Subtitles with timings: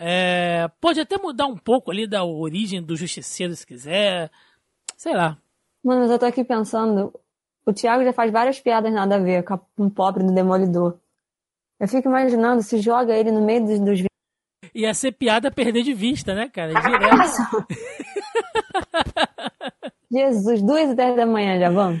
[0.00, 4.30] É, pode até mudar um pouco ali da origem do Justiceiro, se quiser.
[4.96, 5.36] Sei lá.
[5.82, 7.12] Mano, mas eu tô aqui pensando.
[7.66, 10.96] O Thiago já faz várias piadas nada a ver com o pobre do Demolidor.
[11.80, 14.02] Eu fico imaginando se joga ele no meio dos, dos
[14.72, 16.72] Ia ser piada perder de vista, né, cara?
[16.80, 17.66] Direto.
[20.10, 22.00] Jesus, duas e dez da manhã, já vamos?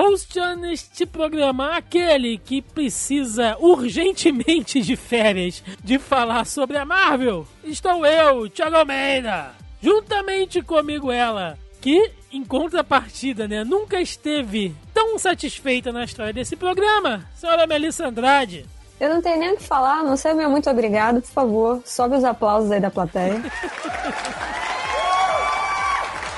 [0.00, 8.06] hosteando este programa, aquele que precisa urgentemente de férias de falar sobre a Marvel, estou
[8.06, 9.52] eu, Thiago Almeida.
[9.82, 17.26] Juntamente comigo ela, que, em contrapartida, né, nunca esteve tão satisfeita na história desse programa,
[17.34, 18.66] senhora Melissa Andrade.
[18.98, 22.16] Eu não tenho nem o que falar, não sei meu muito obrigado, por favor, sobe
[22.16, 23.40] os aplausos aí da plateia.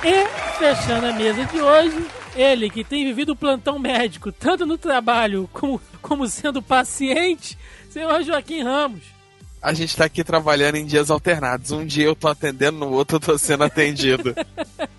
[0.04, 0.26] E
[0.58, 5.48] fechando a mesa de hoje, ele que tem vivido o plantão médico, tanto no trabalho
[5.52, 7.58] como, como sendo paciente,
[7.90, 9.02] senhor Joaquim Ramos.
[9.60, 11.70] A gente tá aqui trabalhando em dias alternados.
[11.70, 14.34] Um dia eu tô atendendo, no outro eu tô sendo atendido.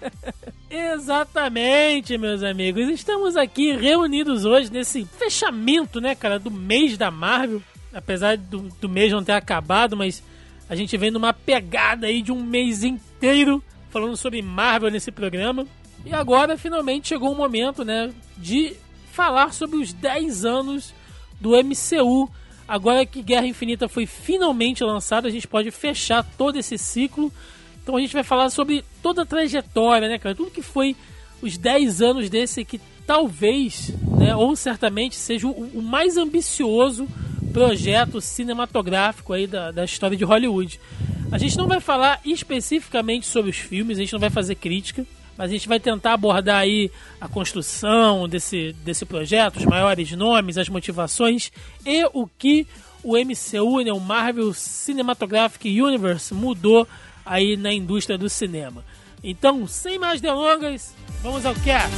[0.72, 2.88] Exatamente, meus amigos.
[2.88, 7.62] Estamos aqui reunidos hoje nesse fechamento, né, cara, do mês da Marvel.
[7.94, 10.24] Apesar do, do mês não ter acabado, mas
[10.70, 15.68] a gente vem numa pegada aí de um mês inteiro falando sobre Marvel nesse programa.
[16.06, 18.76] E agora finalmente chegou o momento, né, de
[19.12, 20.94] falar sobre os 10 anos
[21.40, 22.30] do MCU.
[22.68, 27.32] Agora que Guerra Infinita foi finalmente lançada, a gente pode fechar todo esse ciclo
[27.84, 30.34] então a gente vai falar sobre toda a trajetória, né, cara?
[30.34, 30.96] Tudo que foi
[31.42, 37.06] os 10 anos desse que talvez, né, ou certamente seja o, o mais ambicioso
[37.52, 40.80] projeto cinematográfico aí da, da história de Hollywood.
[41.30, 45.06] A gente não vai falar especificamente sobre os filmes, a gente não vai fazer crítica,
[45.38, 50.58] mas a gente vai tentar abordar aí a construção desse, desse projeto, os maiores nomes,
[50.58, 51.52] as motivações
[51.86, 52.68] e o que
[53.04, 56.88] o MCU, né, o Marvel Cinematographic Universe, mudou
[57.26, 58.84] aí na indústria do cinema.
[59.24, 61.96] Então, sem mais delongas, vamos ao cast.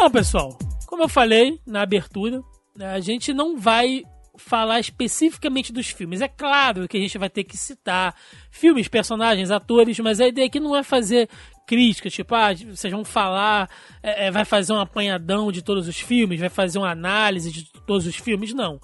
[0.00, 2.42] Bom, pessoal, como eu falei na abertura,
[2.74, 4.02] né, a gente não vai
[4.34, 6.22] falar especificamente dos filmes.
[6.22, 8.16] É claro que a gente vai ter que citar
[8.50, 11.28] filmes, personagens, atores, mas a ideia aqui não é fazer
[11.66, 13.68] crítica, tipo, ah, vocês vão falar,
[14.02, 17.70] é, é, vai fazer um apanhadão de todos os filmes, vai fazer uma análise de
[17.86, 18.80] todos os filmes, não.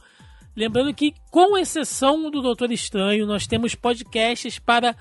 [0.54, 4.94] Lembrando que, com exceção do Doutor Estranho, nós temos podcasts para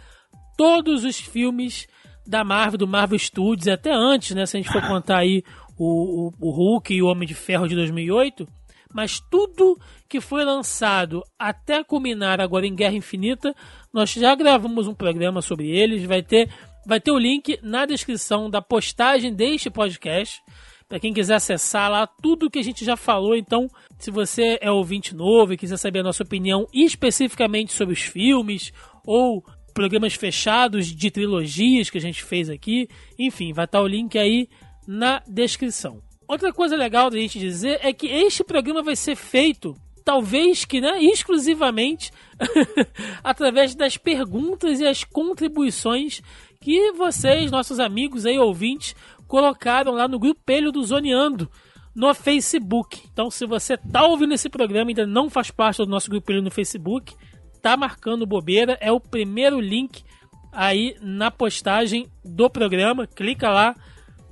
[0.56, 1.90] todos os filmes
[2.25, 4.46] da Marvel, do Marvel Studios, até antes, né?
[4.46, 5.44] Se a gente for contar aí
[5.78, 8.47] o, o, o Hulk e o Homem de Ferro de 2008,
[8.94, 9.78] mas tudo
[10.08, 13.53] que foi lançado até culminar agora em Guerra Infinita,
[13.94, 16.50] nós já gravamos um programa sobre eles, vai ter
[16.86, 20.40] vai ter o link na descrição da postagem deste podcast.
[20.88, 24.69] Para quem quiser acessar lá tudo que a gente já falou, então, se você é
[24.69, 28.72] ouvinte novo e quiser saber a nossa opinião especificamente sobre os filmes
[29.03, 29.44] ou
[29.74, 32.88] programas fechados de trilogias que a gente fez aqui,
[33.18, 34.47] enfim, vai estar o link aí
[34.88, 36.01] na descrição.
[36.28, 40.81] Outra coisa legal da gente dizer é que este programa vai ser feito, talvez que
[40.81, 42.12] né, exclusivamente,
[43.24, 46.22] através das perguntas e as contribuições
[46.59, 48.95] que vocês, nossos amigos aí, ouvintes,
[49.28, 51.50] colocaram lá no grupelho do Zoneando
[51.94, 53.01] no Facebook.
[53.12, 56.42] Então, se você tá ouvindo esse programa e ainda não faz parte do nosso grupelho
[56.42, 57.15] no Facebook,
[57.62, 60.04] tá marcando bobeira, é o primeiro link
[60.51, 63.07] aí na postagem do programa.
[63.07, 63.75] Clica lá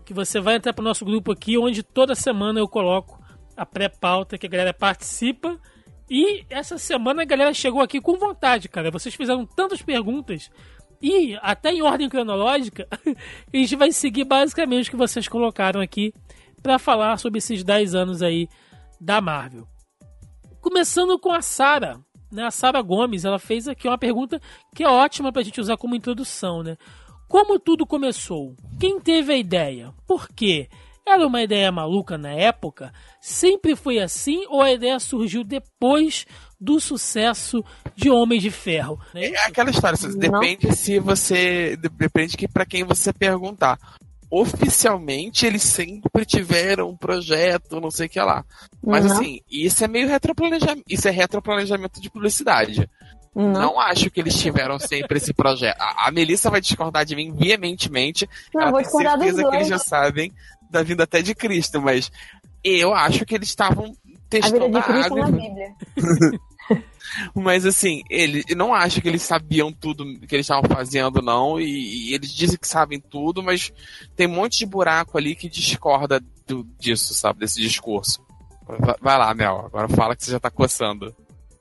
[0.04, 3.24] que você vai entrar para o nosso grupo aqui, onde toda semana eu coloco
[3.56, 5.58] a pré-pauta que a galera participa.
[6.10, 8.92] E essa semana a galera chegou aqui com vontade, cara.
[8.92, 10.52] Vocês fizeram tantas perguntas
[11.02, 16.14] e até em ordem cronológica, a gente vai seguir basicamente o que vocês colocaram aqui
[16.62, 18.48] para falar sobre esses 10 anos aí
[19.02, 19.68] da Marvel.
[20.62, 22.00] Começando com a Sara,
[22.32, 22.46] né?
[22.46, 24.40] A Sara Gomes, ela fez aqui uma pergunta
[24.74, 26.78] que é ótima para a gente usar como introdução, né?
[27.34, 28.56] Como tudo começou?
[28.80, 29.92] Quem teve a ideia?
[30.06, 30.70] Por quê?
[31.04, 32.94] Era uma ideia maluca na época?
[33.20, 36.28] Sempre foi assim ou a ideia surgiu depois
[36.62, 37.66] do sucesso
[37.96, 39.00] de Homens de Ferro?
[39.16, 41.76] É, é aquela história, depende se você.
[41.76, 43.80] Depende que para quem você perguntar.
[44.30, 48.46] Oficialmente eles sempre tiveram um projeto, não sei o que lá.
[48.84, 49.12] Mas uhum.
[49.12, 50.84] assim, isso é meio retroplanejamento.
[50.88, 52.88] Isso é retroplanejamento de publicidade.
[53.36, 53.52] Não.
[53.52, 55.80] não acho que eles tiveram sempre esse projeto.
[55.80, 58.30] A, a Melissa vai discordar de mim veementemente.
[58.54, 60.32] Não, ela vou tem certeza que eles já sabem
[60.70, 62.12] da vinda até de Cristo, mas
[62.64, 63.96] eu acho que eles estavam
[64.30, 65.20] testando a, a Cristo água.
[65.20, 65.76] Na Bíblia.
[67.36, 71.60] mas assim, ele eu não acho que eles sabiam tudo que eles estavam fazendo, não.
[71.60, 73.72] E, e, eles dizem que sabem tudo, mas
[74.16, 77.40] tem um monte de buraco ali que discorda do, disso, sabe?
[77.40, 78.24] Desse discurso.
[79.02, 79.66] Vai lá, Mel.
[79.66, 81.14] Agora fala que você já tá coçando.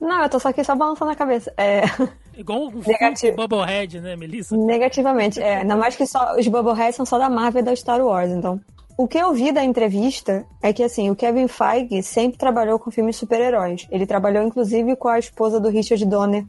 [0.02, 1.54] Não, eu tô só aqui só balançando a cabeça.
[1.56, 1.82] É...
[2.36, 3.36] Igual um Negativo.
[3.36, 4.56] Bubblehead, né, Melissa?
[4.56, 5.58] Negativamente, é.
[5.58, 8.60] Ainda mais que só, os Bubbleheads são só da Marvel e da Star Wars, então.
[8.98, 12.90] O que eu vi da entrevista é que, assim, o Kevin Feige sempre trabalhou com
[12.90, 13.86] filmes super-heróis.
[13.92, 16.44] Ele trabalhou, inclusive, com a esposa do Richard Donner,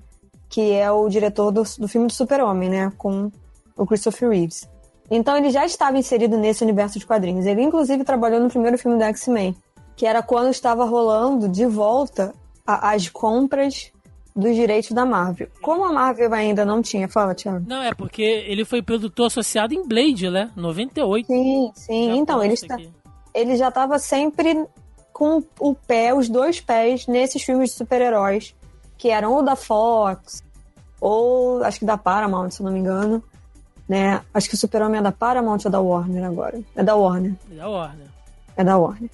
[0.49, 2.91] que é o diretor do, do filme do Super-Homem, né?
[2.97, 3.31] Com
[3.77, 4.67] o Christopher Reeves.
[5.11, 7.45] Então ele já estava inserido nesse universo de quadrinhos.
[7.45, 9.55] Ele, inclusive, trabalhou no primeiro filme da X-Men,
[9.95, 12.33] que era quando estava rolando de volta
[12.65, 13.91] a, as compras
[14.35, 15.47] dos direitos da Marvel.
[15.61, 17.65] Como a Marvel ainda não tinha, fala, Tiago.
[17.67, 20.51] Não, é porque ele foi produtor associado em Blade, né?
[20.55, 21.27] 98.
[21.27, 22.07] Sim, sim.
[22.07, 22.77] Já então, ele, está,
[23.33, 24.65] ele já estava sempre
[25.11, 28.55] com o pé, os dois pés, nesses filmes de super-heróis,
[28.97, 30.43] que eram ou da Fox,
[30.99, 33.23] ou acho que da Paramount, se não me engano.
[33.87, 34.21] Né?
[34.33, 36.59] Acho que o Super-Homem é da Paramount ou da Warner agora?
[36.75, 37.35] É da Warner.
[37.51, 38.07] É da Warner.
[38.55, 39.09] É da Warner.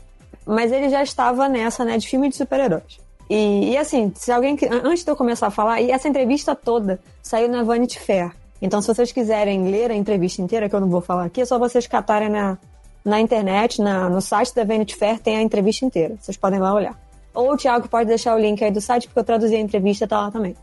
[0.45, 2.99] Mas ele já estava nessa, né, de filme de super-heróis.
[3.29, 4.57] E, e, assim, se alguém.
[4.83, 8.31] Antes de eu começar a falar, e essa entrevista toda saiu na Vanity Fair.
[8.61, 11.45] Então, se vocês quiserem ler a entrevista inteira, que eu não vou falar aqui, é
[11.45, 12.57] só vocês catarem na,
[13.05, 16.15] na internet, na, no site da Vanity Fair, tem a entrevista inteira.
[16.19, 16.99] Vocês podem lá olhar.
[17.33, 20.07] Ou o Thiago pode deixar o link aí do site, porque eu traduzi a entrevista,
[20.07, 20.55] tá lá também.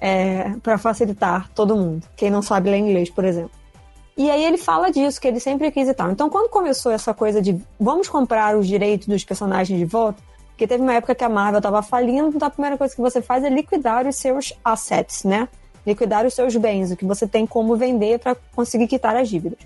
[0.00, 2.06] É, para facilitar todo mundo.
[2.16, 3.50] Quem não sabe ler inglês, por exemplo.
[4.16, 6.10] E aí ele fala disso, que ele sempre quis e tal.
[6.10, 10.22] Então, quando começou essa coisa de vamos comprar os direitos dos personagens de volta,
[10.58, 13.22] porque teve uma época que a Marvel estava falindo, então a primeira coisa que você
[13.22, 15.46] faz é liquidar os seus assets, né?
[15.86, 19.60] Liquidar os seus bens, o que você tem como vender para conseguir quitar as dívidas.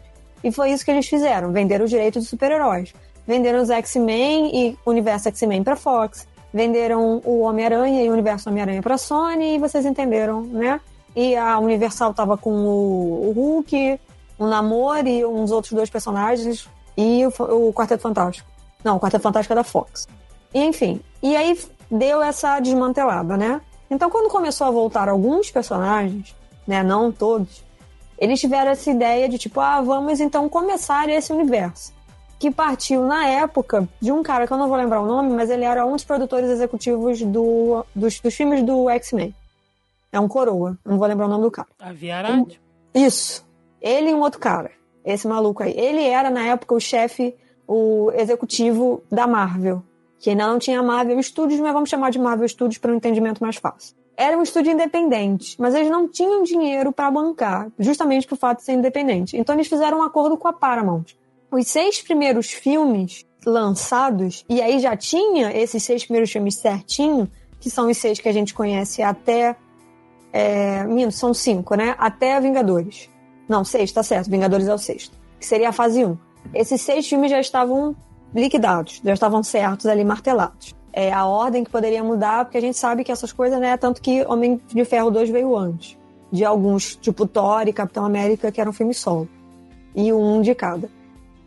[0.44, 2.92] E foi isso que eles fizeram, venderam os direitos dos super-heróis.
[3.26, 8.50] Venderam os X-Men e o universo X-Men para Fox, venderam o Homem-Aranha e o universo
[8.50, 10.78] Homem-Aranha para Sony, e vocês entenderam, né?
[11.16, 13.98] E a Universal tava com o, o Hulk,
[14.38, 16.68] o Namor e uns outros dois personagens
[16.98, 18.46] e o, o Quarteto Fantástico.
[18.84, 20.06] Não, o Quarteto Fantástico é da Fox.
[20.54, 21.58] Enfim, e aí
[21.90, 23.60] deu essa desmantelada, né?
[23.90, 26.34] Então, quando começou a voltar alguns personagens,
[26.66, 27.62] né, não todos,
[28.19, 31.93] eles tiveram essa ideia de tipo, ah, vamos então começar esse universo.
[32.38, 35.50] Que partiu na época de um cara que eu não vou lembrar o nome, mas
[35.50, 39.34] ele era um dos produtores executivos do, dos, dos filmes do X-Men.
[40.10, 41.69] É um coroa, não vou lembrar o nome do cara.
[41.78, 42.58] Aviarad?
[42.94, 43.46] Isso.
[43.81, 44.70] Ele e um outro cara.
[45.05, 45.72] Esse maluco aí.
[45.76, 47.34] Ele era, na época, o chefe,
[47.66, 49.82] o executivo da Marvel
[50.22, 53.42] que ainda não tinha Marvel Studios, mas vamos chamar de Marvel Studios para um entendimento
[53.42, 53.96] mais fácil.
[54.16, 58.64] Era um estúdio independente, mas eles não tinham dinheiro para bancar, justamente por fato de
[58.64, 59.36] ser independente.
[59.36, 61.06] Então eles fizeram um acordo com a Paramount.
[61.50, 67.69] Os seis primeiros filmes lançados, e aí já tinha esses seis primeiros filmes certinho, que
[67.69, 69.56] são os seis que a gente conhece até.
[70.32, 71.96] É, são cinco, né?
[71.98, 73.10] Até Vingadores.
[73.48, 74.31] Não, seis, tá certo.
[74.31, 75.17] Vingadores é o sexto.
[75.41, 76.08] Que seria a fase 1.
[76.08, 76.17] Um.
[76.55, 77.96] Esses seis filmes já estavam
[78.34, 80.74] liquidados, já estavam certos ali, martelados.
[80.93, 83.77] É a ordem que poderia mudar, porque a gente sabe que essas coisas, né?
[83.77, 85.96] Tanto que Homem de Ferro 2 veio antes.
[86.31, 89.29] De alguns, tipo Thor e Capitão América, que eram filmes solo.
[89.94, 90.91] E um de cada.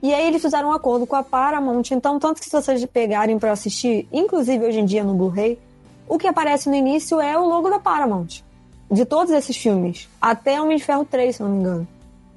[0.02, 1.84] E aí eles fizeram um acordo com a Paramount.
[1.92, 5.60] Então, tanto que se vocês pegarem para assistir, inclusive hoje em dia no Blu-ray,
[6.08, 8.44] o que aparece no início é o logo da Paramount.
[8.90, 10.08] De todos esses filmes.
[10.22, 11.88] Até Homem de Ferro 3, se não me engano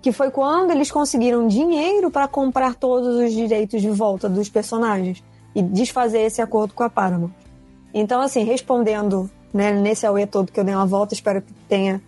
[0.01, 5.23] que foi quando eles conseguiram dinheiro para comprar todos os direitos de volta dos personagens
[5.55, 7.33] e desfazer esse acordo com a Paramount.
[7.93, 12.01] Então, assim, respondendo né, nesse AUE todo que eu dei uma volta, espero que tenha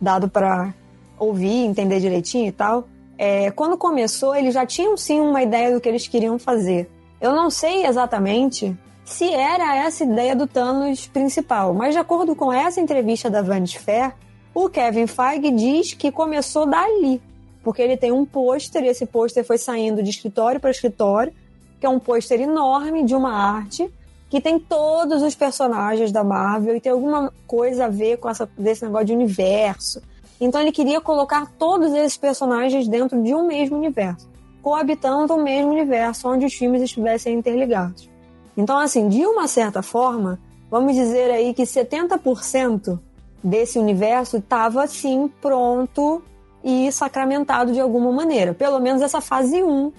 [0.00, 0.72] dado para
[1.18, 2.86] ouvir, entender direitinho e tal.
[3.18, 6.90] É, quando começou, eles já tinham sim uma ideia do que eles queriam fazer.
[7.20, 12.52] Eu não sei exatamente se era essa ideia do Thanos principal, mas de acordo com
[12.52, 14.14] essa entrevista da Vanity Fair,
[14.54, 17.20] o Kevin Feige diz que começou dali
[17.62, 21.32] porque ele tem um pôster e esse pôster foi saindo de escritório para escritório,
[21.78, 23.92] que é um pôster enorme de uma arte
[24.28, 28.48] que tem todos os personagens da Marvel e tem alguma coisa a ver com essa,
[28.56, 30.00] desse negócio de universo.
[30.40, 34.26] Então ele queria colocar todos esses personagens dentro de um mesmo universo.
[34.62, 38.08] coabitando o mesmo universo, onde os filmes estivessem interligados.
[38.56, 40.38] Então, assim, de uma certa forma,
[40.70, 42.98] vamos dizer aí que 70%
[43.42, 46.22] desse universo estava, assim, pronto
[46.62, 48.54] e sacramentado de alguma maneira.
[48.54, 49.92] Pelo menos essa fase 1,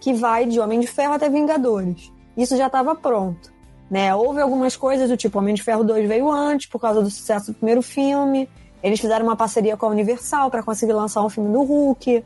[0.00, 2.12] que vai de Homem de Ferro até Vingadores.
[2.36, 3.52] Isso já estava pronto.
[3.90, 4.14] Né?
[4.14, 7.52] Houve algumas coisas do tipo Homem de Ferro 2 veio antes, por causa do sucesso
[7.52, 8.48] do primeiro filme.
[8.82, 12.24] Eles fizeram uma parceria com a Universal para conseguir lançar um filme do Hulk.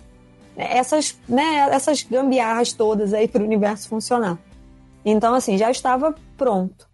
[0.56, 4.38] Essas, né, essas gambiarras todas aí para o universo funcionar.
[5.04, 6.86] Então, assim, já estava pronto,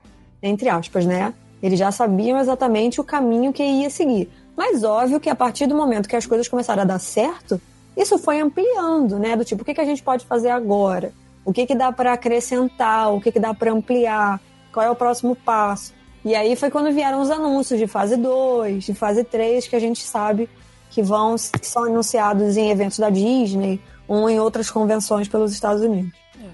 [0.43, 1.35] entre aspas, né?
[1.63, 4.31] Eles já sabiam exatamente o caminho que ia seguir.
[4.59, 7.61] Mas óbvio que a partir do momento que as coisas começaram a dar certo,
[7.97, 9.37] isso foi ampliando, né?
[9.37, 11.13] Do tipo, o que, que a gente pode fazer agora?
[11.45, 13.15] O que, que dá para acrescentar?
[13.15, 14.41] O que, que dá para ampliar?
[14.73, 15.95] Qual é o próximo passo?
[16.25, 19.79] E aí foi quando vieram os anúncios de fase 2, de fase 3, que a
[19.79, 20.51] gente sabe
[20.91, 25.83] que vão que são anunciados em eventos da Disney ou em outras convenções pelos Estados
[25.83, 26.11] Unidos.
[26.37, 26.49] É.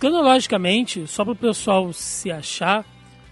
[0.00, 2.82] Cronologicamente, só para o pessoal se achar,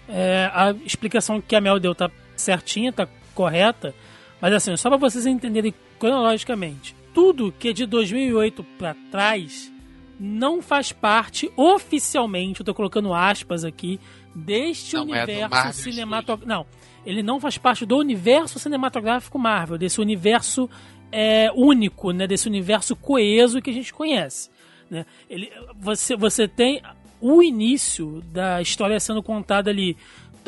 [0.07, 3.93] é, a explicação que a Mel deu tá certinha, tá correta,
[4.41, 9.71] mas assim, só para vocês entenderem cronologicamente, tudo que é de 2008 para trás
[10.19, 13.99] não faz parte oficialmente, eu tô colocando aspas aqui,
[14.33, 16.47] deste não é universo é cinematográfico.
[16.47, 16.65] Não,
[17.05, 20.69] ele não faz parte do universo cinematográfico Marvel, desse universo
[21.11, 24.49] é, único, né, desse universo coeso que a gente conhece.
[24.89, 25.05] Né?
[25.29, 26.81] Ele, você, você tem
[27.21, 29.97] o início da história sendo contada ali.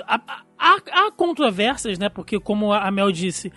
[0.03, 2.09] Há, há, há controvérsias, né?
[2.09, 3.51] Porque, como a Mel disse,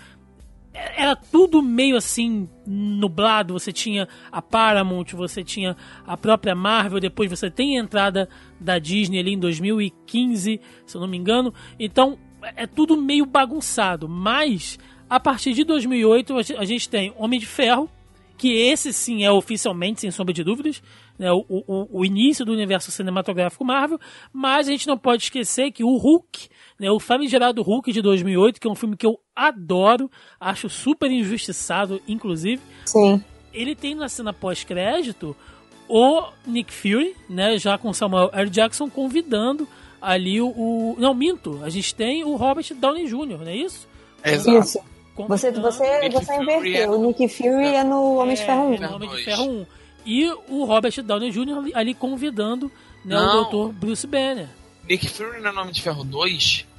[0.72, 3.54] era tudo meio assim nublado.
[3.54, 5.76] Você tinha a Paramount, você tinha
[6.06, 8.28] a própria Marvel, depois você tem a entrada
[8.58, 11.52] da Disney ali em 2015, se eu não me engano.
[11.78, 12.18] Então
[12.56, 14.08] é tudo meio bagunçado.
[14.08, 14.78] Mas
[15.08, 17.90] a partir de 2008 a gente tem Homem de Ferro,
[18.38, 20.82] que esse sim é oficialmente, sem sombra de dúvidas,
[21.18, 24.00] né, o, o, o, início do universo cinematográfico Marvel,
[24.32, 26.48] mas a gente não pode esquecer que o Hulk,
[26.80, 30.10] né, o famigerado Hulk de 2008, que é um filme que eu adoro,
[30.40, 32.62] acho super injustiçado, inclusive.
[32.86, 33.22] Sim.
[33.52, 35.36] Ele tem na cena pós-crédito
[35.86, 38.48] o Nick Fury, né, já com Samuel L.
[38.48, 39.68] Jackson convidando
[40.00, 43.86] ali o, o, Não, minto, a gente tem o Robert Downey Jr., não é isso?
[44.24, 44.58] Exato.
[44.58, 44.80] Isso.
[45.28, 46.74] Você, você, você inverteu.
[46.74, 48.72] É o Nick Fury é no Homem de Ferro 1.
[48.72, 49.66] É, no Homem de Ferro 1
[50.06, 51.72] e o Robert Downey Jr.
[51.74, 52.72] ali convidando
[53.04, 53.74] né, o Dr.
[53.74, 54.48] Bruce Banner.
[54.88, 56.69] Nick Fury não é nome de Ferro 2?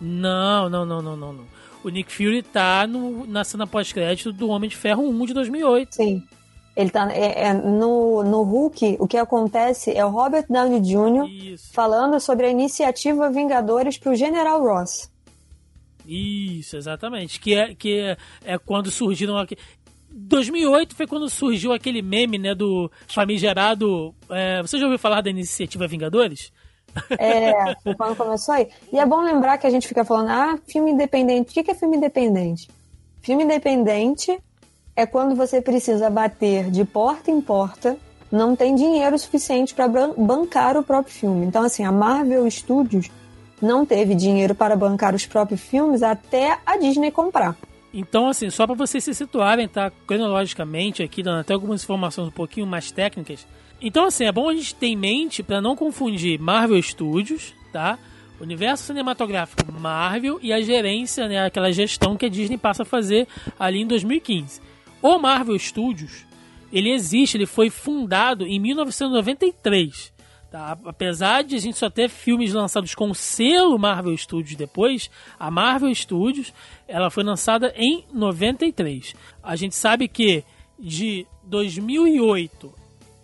[0.00, 1.44] Não, não, não, não, não, não.
[1.82, 5.94] O Nick Fury tá no, na cena pós-crédito do Homem de Ferro 1 de 2008.
[5.94, 6.22] Sim.
[6.76, 11.28] Ele tá é, é, no, no Hulk, o que acontece é o Robert Downey Jr.
[11.28, 11.72] Isso.
[11.72, 15.10] falando sobre a iniciativa Vingadores pro General Ross.
[16.06, 17.40] Isso, exatamente.
[17.40, 19.56] Que é, que é, é quando surgiram aqui.
[20.10, 24.14] 2008 foi quando surgiu aquele meme, né, do famigerado.
[24.30, 26.52] É, você já ouviu falar da iniciativa Vingadores?
[27.18, 28.68] É, quando começou aí.
[28.92, 31.50] E é bom lembrar que a gente fica falando, ah, filme independente.
[31.50, 32.68] O que é filme independente?
[33.22, 34.38] Filme independente
[34.96, 37.96] é quando você precisa bater de porta em porta,
[38.30, 41.46] não tem dinheiro suficiente para bancar o próprio filme.
[41.46, 43.08] Então, assim, a Marvel Studios
[43.60, 47.56] não teve dinheiro para bancar os próprios filmes até a Disney comprar.
[47.92, 49.90] Então, assim, só para vocês se situarem, tá?
[50.06, 53.46] Cronologicamente aqui, dando até algumas informações um pouquinho mais técnicas.
[53.80, 57.98] Então, assim, é bom a gente ter em mente para não confundir Marvel Studios, tá?
[58.40, 63.26] Universo cinematográfico Marvel e a gerência, né, aquela gestão que a Disney passa a fazer
[63.58, 64.60] ali em 2015.
[65.02, 66.24] O Marvel Studios,
[66.72, 70.12] ele existe, ele foi fundado em 1993.
[70.50, 70.78] Tá?
[70.84, 75.50] Apesar de a gente só ter filmes lançados com o selo Marvel Studios depois, a
[75.50, 76.52] Marvel Studios
[76.86, 79.14] ela foi lançada em 93.
[79.42, 80.42] A gente sabe que
[80.78, 82.77] de 2008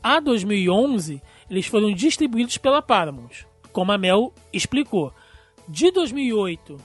[0.04, 5.12] a 2011 eles foram distribuídos pela Paramount, como a Mel explicou.
[5.66, 6.76] De 2008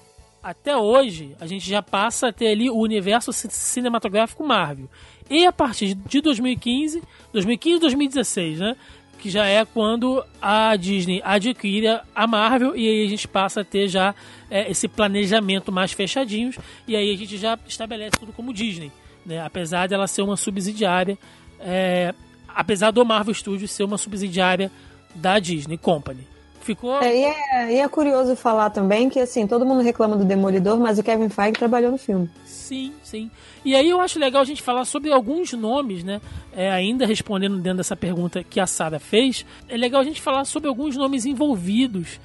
[0.42, 4.90] até hoje, a gente já passa a ter ali o universo cinematográfico Marvel.
[5.30, 8.76] E a partir de 2015, 2015 2016, né?
[9.20, 13.66] que já é quando a Disney adquire a Marvel e aí a gente passa a
[13.66, 14.16] ter já
[14.50, 16.58] é, esse planejamento mais fechadinhos
[16.88, 18.90] e aí a gente já estabelece tudo como Disney,
[19.26, 19.42] né?
[19.42, 21.18] apesar dela ser uma subsidiária,
[21.60, 22.14] é,
[22.56, 24.72] apesar do Marvel Studios ser uma subsidiária
[25.16, 26.28] da Disney Company.
[26.62, 27.02] Ficou...
[27.02, 30.78] É, e, é, e é curioso falar também que assim todo mundo reclama do Demolidor,
[30.78, 32.30] mas o Kevin Feige trabalhou no filme.
[32.46, 33.32] Sim, sim.
[33.66, 36.22] E aí eu acho legal a gente falar sobre alguns nomes, né?
[36.56, 40.46] É, ainda respondendo dentro dessa pergunta que a Sara fez, é legal a gente falar
[40.46, 42.20] sobre alguns nomes envolvidos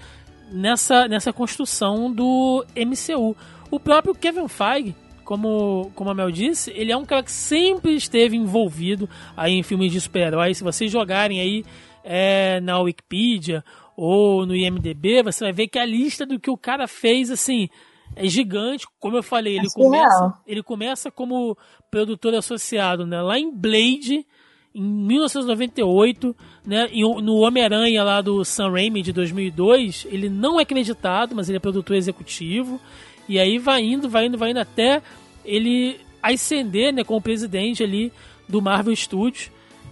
[0.50, 3.36] nessa, nessa construção do MCU.
[3.70, 7.94] O próprio Kevin Feige, como, como a Mel disse, ele é um cara que sempre
[7.94, 10.58] esteve envolvido aí em filmes de super-heróis.
[10.58, 11.64] Se vocês jogarem aí
[12.04, 13.64] é, na Wikipedia
[13.96, 17.68] ou no IMDB, você vai ver que a lista do que o cara fez, assim,
[18.14, 18.86] é gigante.
[19.00, 21.56] Como eu falei, ele, é começa, ele começa como
[21.90, 24.26] produtor associado né, lá em Blade,
[24.74, 26.88] em 1998, né,
[27.22, 31.60] no Homem-Aranha lá do Sam Raimi de 2002, ele não é acreditado, mas ele é
[31.60, 32.80] produtor executivo.
[33.28, 35.02] E aí vai indo, vai indo, vai indo até
[35.44, 38.12] ele ascender, né, como presidente ali
[38.48, 39.50] do Marvel Studios.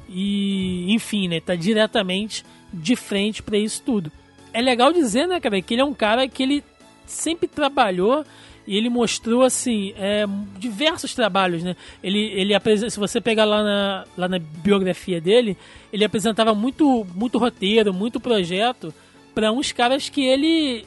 [0.09, 4.11] E, enfim, né, tá diretamente de frente para isso tudo.
[4.53, 6.65] É legal dizer, né, cara, que ele é um cara que ele
[7.07, 8.25] sempre trabalhou
[8.67, 10.25] e ele mostrou assim é,
[10.59, 11.75] diversos trabalhos, né?
[12.03, 12.55] Ele, ele
[12.91, 15.57] se você pegar lá na, lá na biografia dele,
[15.93, 18.95] ele apresentava muito muito roteiro, muito projeto
[19.35, 20.85] para uns caras que ele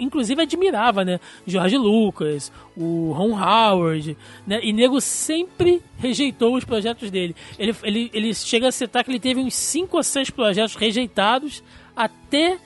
[0.00, 1.20] inclusive admirava, né?
[1.46, 4.16] George Lucas, o Ron Howard,
[4.46, 4.60] né?
[4.62, 7.36] E nego sempre rejeitou os projetos dele.
[7.58, 11.62] Ele, ele, ele chega a citar que ele teve uns 5 ou 6 projetos rejeitados
[11.94, 12.58] até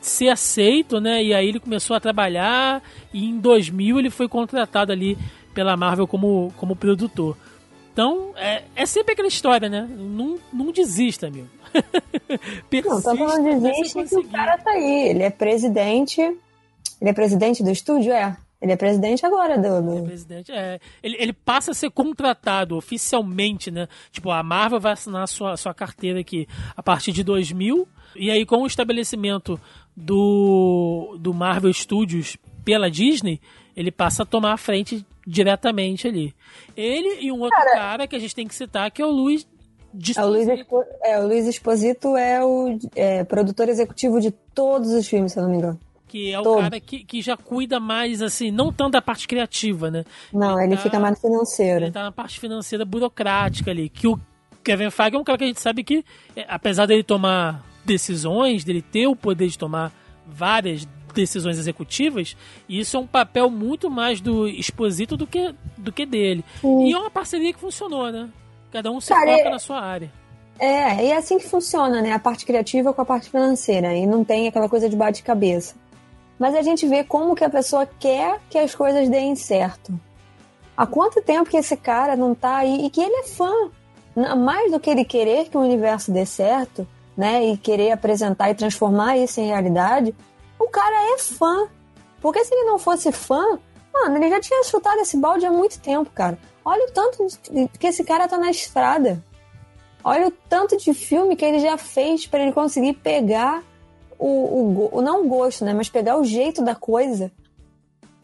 [0.00, 1.22] ser aceito, né?
[1.22, 5.18] E aí ele começou a trabalhar e em 2000 ele foi contratado ali
[5.54, 7.36] pela Marvel como, como produtor.
[7.92, 9.88] Então, é, é sempre aquela história, né?
[9.90, 11.48] Não, não desista, amigo.
[12.84, 15.08] não, tô falando desiste que o cara tá aí.
[15.08, 16.20] Ele é presidente.
[17.00, 18.12] Ele é presidente do estúdio?
[18.12, 18.36] É.
[18.60, 19.90] Ele é presidente agora do.
[19.90, 20.80] Ele é presidente, é.
[21.02, 23.86] Ele, ele passa a ser contratado oficialmente, né?
[24.10, 27.86] Tipo, a Marvel vai assinar sua, sua carteira aqui a partir de 2000.
[28.16, 29.60] E aí, com o estabelecimento
[29.94, 33.40] do, do Marvel Studios pela Disney,
[33.76, 36.34] ele passa a tomar a frente diretamente ali.
[36.74, 39.10] Ele e um outro cara, cara que a gente tem que citar, que é o
[39.10, 39.46] Luiz.
[40.16, 44.92] É, o Luiz, Expo, é, o Luiz Exposito é o é, produtor executivo de todos
[44.92, 45.80] os filmes, se eu não me engano.
[46.16, 46.62] Que é o Todo.
[46.62, 50.02] cara que, que já cuida mais, assim, não tanto da parte criativa, né?
[50.32, 51.84] Não, ele, ele tá, fica mais financeiro.
[51.84, 53.90] Ele tá na parte financeira burocrática ali.
[53.90, 54.18] Que o
[54.64, 56.02] Kevin Feige é um cara que a gente sabe que,
[56.34, 59.92] é, apesar dele tomar decisões, dele ter o poder de tomar
[60.26, 62.34] várias decisões executivas,
[62.66, 66.42] isso é um papel muito mais do exposito do que, do que dele.
[66.64, 68.30] E é uma parceria que funcionou, né?
[68.72, 69.50] Cada um se Cara, foca é...
[69.50, 70.10] na sua área.
[70.58, 72.12] É, e é assim que funciona, né?
[72.12, 73.94] A parte criativa com a parte financeira.
[73.94, 75.74] E não tem aquela coisa de bate-cabeça.
[76.38, 79.92] Mas a gente vê como que a pessoa quer que as coisas deem certo.
[80.76, 83.52] Há quanto tempo que esse cara não tá aí e que ele é fã?
[84.38, 88.54] Mais do que ele querer que o universo dê certo, né, e querer apresentar e
[88.54, 90.14] transformar isso em realidade,
[90.58, 91.66] o cara é fã.
[92.20, 93.58] Porque se ele não fosse fã,
[93.92, 96.38] mano, ele já tinha chutado esse balde há muito tempo, cara.
[96.64, 97.26] Olha o tanto
[97.78, 99.22] que esse cara tá na estrada.
[100.04, 103.62] Olha o tanto de filme que ele já fez para ele conseguir pegar
[104.18, 107.30] o, o, não o gosto, né, mas pegar o jeito da coisa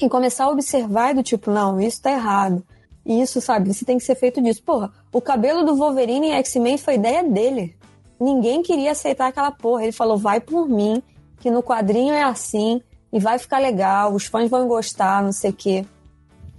[0.01, 2.65] e começar a observar do tipo, não, isso tá errado.
[3.05, 4.63] Isso, sabe, isso tem que ser feito disso.
[4.63, 7.77] Porra, o cabelo do Wolverine em X-Men foi ideia dele
[8.23, 9.83] ninguém queria aceitar aquela porra.
[9.83, 11.03] Ele falou: vai por mim,
[11.41, 12.81] que no quadrinho é assim,
[13.13, 15.85] e vai ficar legal, os fãs vão gostar, não sei o quê.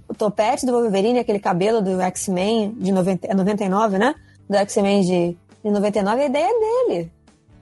[0.08, 4.14] O topete do Wolverine, aquele cabelo do X-Men de 90, é 99, né?
[4.48, 7.12] Do X-Men de, de 99, a ideia é dele.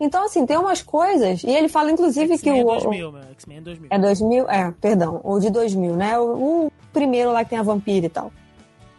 [0.04, 1.44] Então, assim, tem umas coisas.
[1.44, 2.66] E ele fala, inclusive, que é o.
[2.66, 3.88] 2000, X-Men é 2000.
[3.92, 5.22] É 2000, é, perdão.
[5.24, 6.18] O de 2000, né?
[6.18, 8.34] O, o primeiro lá que tem a vampira e tal.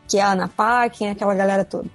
[0.06, 1.90] Que é a Ana Paquin, aquela galera toda.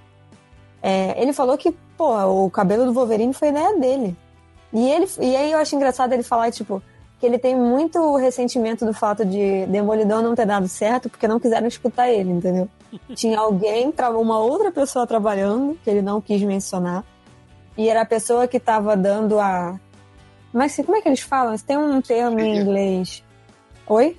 [0.82, 4.14] É, ele falou que pô, o cabelo do Wolverine foi ideia dele.
[4.74, 6.82] E, ele, e aí eu acho engraçado ele falar, tipo,
[7.18, 11.40] que ele tem muito ressentimento do fato de Demolidor não ter dado certo porque não
[11.40, 12.68] quiseram escutar ele, entendeu?
[13.16, 13.90] Tinha alguém,
[14.20, 17.02] uma outra pessoa trabalhando, que ele não quis mencionar,
[17.78, 19.80] e era a pessoa que estava dando a.
[20.52, 21.56] Mas como é que eles falam?
[21.56, 23.24] Tem um termo em inglês.
[23.86, 24.16] Oi?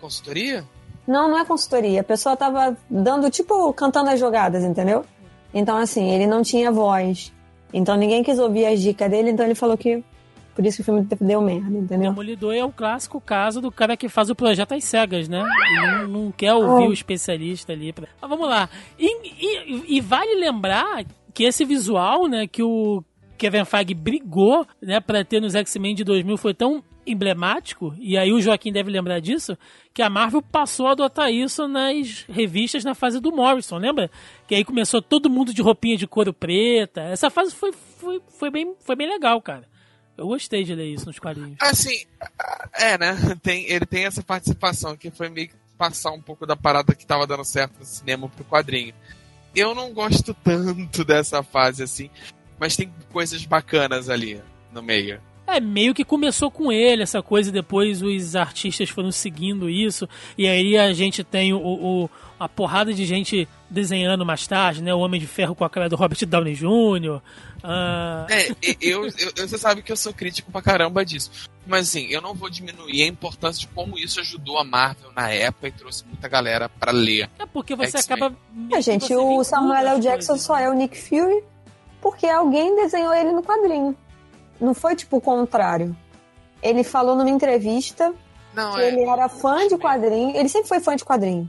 [0.00, 0.64] Consultoria?
[1.06, 2.00] Não, não é consultoria.
[2.00, 5.04] A pessoa estava dando, tipo, cantando as jogadas, entendeu?
[5.52, 7.32] Então, assim, ele não tinha voz.
[7.74, 10.02] Então ninguém quis ouvir as dicas dele, então ele falou que
[10.54, 12.10] por isso que o filme deu merda, entendeu?
[12.10, 15.42] Demolidor é o clássico caso do cara que faz o projeto às cegas, né?
[15.42, 16.90] Ele não, não quer ouvir oh.
[16.90, 17.92] o especialista ali.
[17.92, 18.06] Pra...
[18.22, 18.68] Mas vamos lá.
[18.96, 23.02] E, e, e, vale lembrar que esse visual, né, que o
[23.36, 28.32] Kevin Feige brigou, né, pra ter nos X-Men de 2000 foi tão emblemático, e aí
[28.32, 29.58] o Joaquim deve lembrar disso,
[29.92, 34.10] que a Marvel passou a adotar isso nas revistas na fase do Morrison, lembra?
[34.46, 37.02] Que aí começou todo mundo de roupinha de couro preta.
[37.02, 39.68] Essa fase foi, foi, foi, bem, foi bem legal, cara.
[40.16, 41.56] Eu gostei de ler isso nos quadrinhos.
[41.60, 42.06] Assim,
[42.72, 43.16] é, né?
[43.42, 47.04] Tem, ele tem essa participação que foi meio que passar um pouco da parada que
[47.04, 48.94] tava dando certo no cinema pro quadrinho.
[49.54, 52.10] Eu não gosto tanto dessa fase, assim,
[52.58, 55.20] mas tem coisas bacanas ali no meio.
[55.46, 60.08] É, meio que começou com ele essa coisa, e depois os artistas foram seguindo isso,
[60.38, 64.92] e aí a gente tem o, o a porrada de gente desenhando mais tarde, né?
[64.94, 67.20] O Homem de Ferro com a cara do Robert Downey Jr.
[67.62, 68.26] Uh...
[68.28, 68.48] É,
[68.80, 71.30] eu, eu, você sabe que eu sou crítico pra caramba disso.
[71.66, 75.30] Mas assim, eu não vou diminuir a importância de como isso ajudou a Marvel na
[75.30, 77.30] época e trouxe muita galera para ler.
[77.38, 78.34] É porque você acaba.
[78.72, 80.00] É, gente, o Samuel L.
[80.00, 81.42] Jackson só é o Nick Fury
[82.02, 83.96] porque alguém desenhou ele no quadrinho.
[84.60, 85.96] Não foi tipo o contrário.
[86.62, 88.12] Ele falou numa entrevista
[88.54, 88.88] não, que é...
[88.88, 90.36] ele era fã de quadrinho.
[90.36, 91.48] Ele sempre foi fã de quadrinho.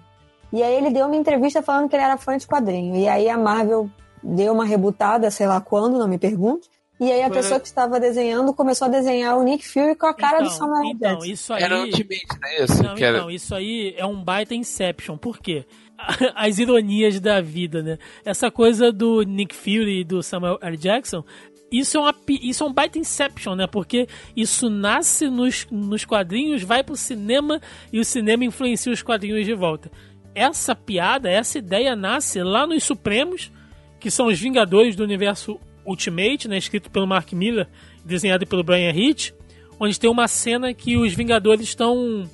[0.51, 2.95] E aí ele deu uma entrevista falando que ele era fã de quadrinho.
[2.95, 3.89] E aí a Marvel
[4.23, 6.69] deu uma rebutada, sei lá quando, não me pergunte.
[6.99, 7.37] E aí a Foi...
[7.37, 10.53] pessoa que estava desenhando começou a desenhar o Nick Fury com a cara então, do
[10.53, 11.25] Samuel então, Jackson.
[11.25, 11.63] Isso aí...
[11.63, 12.83] Era Ultimate, não é isso?
[12.83, 15.17] Não, então, isso aí é um baita Inception.
[15.17, 15.65] Por quê?
[16.35, 17.97] As ironias da vida, né?
[18.23, 20.77] Essa coisa do Nick Fury e do Samuel L.
[20.77, 21.23] Jackson
[21.79, 23.67] isso é, uma, isso é um baita Inception, né?
[23.67, 27.61] Porque isso nasce nos, nos quadrinhos, vai pro cinema
[27.91, 29.91] e o cinema influencia os quadrinhos de volta
[30.35, 33.49] essa piada, essa ideia nasce lá nos Supremos,
[33.99, 37.67] que são os Vingadores do Universo Ultimate, né, escrito pelo Mark Miller,
[38.03, 39.31] desenhado pelo Brian Hitch,
[39.79, 42.29] onde tem uma cena que os Vingadores estão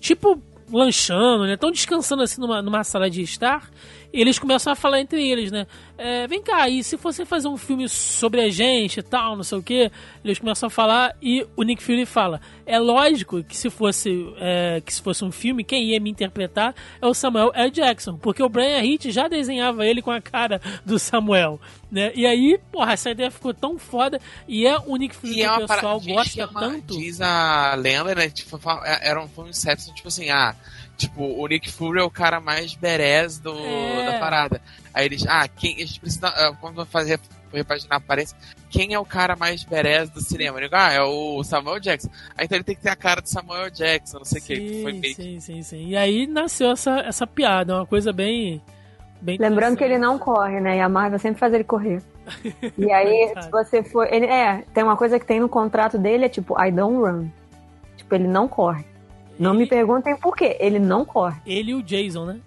[0.00, 1.54] tipo lanchando, né?
[1.54, 3.70] Estão descansando assim numa, numa sala de estar
[4.12, 5.66] eles começam a falar entre eles, né?
[5.96, 9.44] É, vem cá, e se você fazer um filme sobre a gente e tal, não
[9.44, 9.90] sei o que,
[10.24, 14.82] eles começam a falar e o Nick Fury fala: é lógico que se fosse é,
[14.84, 17.70] que se fosse um filme, quem ia me interpretar é o Samuel L.
[17.70, 22.12] Jackson, porque o Brian Hitch já desenhava ele com a cara do Samuel, né?
[22.14, 25.52] E aí, porra, essa ideia ficou tão foda e é o Nick Fury que é
[25.52, 26.98] o pessoal gosta tanto.
[26.98, 28.28] Diz a lenda, né?
[28.28, 28.58] Tipo,
[29.00, 30.54] era um filme Inception, tipo assim, ah
[31.02, 34.06] Tipo, o Nick Fury é o cara mais berés do, é.
[34.06, 34.60] da parada.
[34.94, 37.18] Aí eles, ah, quem, a gente precisa, uh, quando fazer
[37.52, 38.36] repaginar a aparência,
[38.70, 40.58] quem é o cara mais berés do cinema?
[40.58, 42.08] Ele, ah, é o Samuel Jackson.
[42.36, 44.82] Aí então ele tem que ter a cara do Samuel Jackson, não sei o que.
[44.82, 45.14] Foi meio...
[45.14, 45.88] Sim, sim, sim.
[45.88, 48.62] E aí nasceu essa, essa piada, uma coisa bem.
[49.20, 50.76] bem Lembrando que ele não corre, né?
[50.76, 52.00] E a Marvel sempre faz ele correr.
[52.78, 54.06] E aí, se você for.
[54.08, 57.28] Ele, é, tem uma coisa que tem no contrato dele, é tipo, I don't run.
[57.96, 58.84] Tipo, ele não corre.
[59.38, 60.56] Não me perguntem por quê.
[60.60, 61.40] Ele não corre.
[61.46, 62.40] Ele e o Jason, né?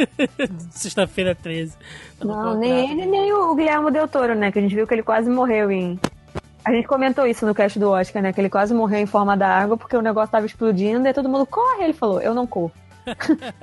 [0.70, 1.76] Sexta-feira 13.
[2.18, 4.50] Tá não, nem ele, nem o Guilherme Del Toro, né?
[4.50, 5.98] Que a gente viu que ele quase morreu em.
[6.64, 8.32] A gente comentou isso no cast do Oscar, né?
[8.32, 11.28] Que ele quase morreu em forma da água porque o negócio tava explodindo e todo
[11.28, 11.84] mundo corre.
[11.84, 12.72] Ele falou: Eu não corro.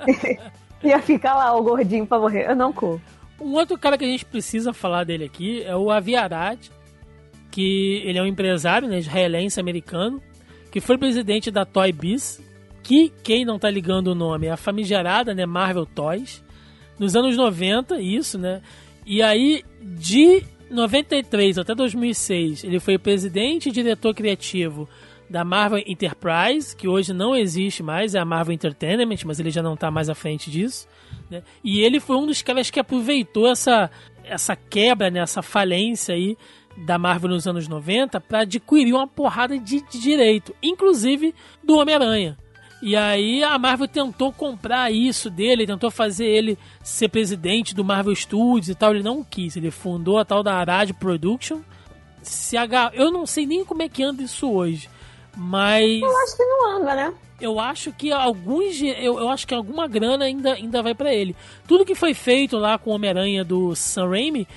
[0.84, 2.50] Ia ficar lá o gordinho pra morrer.
[2.50, 3.02] Eu não corro.
[3.40, 6.60] Um outro cara que a gente precisa falar dele aqui é o Aviarad,
[7.50, 10.22] que ele é um empresário né, israelense americano,
[10.72, 12.40] que foi presidente da Toy Biz,
[12.84, 16.44] que quem não tá ligando o nome é a famigerada, né, Marvel Toys,
[17.00, 18.62] nos anos 90, isso, né?
[19.06, 24.88] E aí de 93 até 2006, ele foi presidente e diretor criativo
[25.30, 29.64] da Marvel Enterprise, que hoje não existe mais, é a Marvel Entertainment, mas ele já
[29.64, 30.88] não está mais à frente disso.
[31.30, 31.42] Né?
[31.64, 33.90] E ele foi um dos caras que aproveitou essa,
[34.26, 36.38] essa quebra, né, essa falência aí
[36.86, 42.38] da Marvel nos anos 90 para adquirir uma porrada de, de direito, inclusive do Homem-Aranha.
[42.82, 48.16] E aí a Marvel tentou comprar isso dele, tentou fazer ele ser presidente do Marvel
[48.16, 48.96] Studios e tal.
[48.96, 49.56] Ele não quis.
[49.56, 51.60] Ele fundou a tal da Arad Production.
[52.24, 52.94] CH...
[52.94, 54.90] Eu não sei nem como é que anda isso hoje.
[55.38, 56.02] Mas.
[56.02, 57.14] Eu acho que não anda, né?
[57.40, 58.82] Eu acho que alguns.
[58.82, 61.36] Eu, eu acho que alguma grana ainda, ainda vai para ele.
[61.68, 64.48] Tudo que foi feito lá com o Homem-Aranha do Sam Raimi,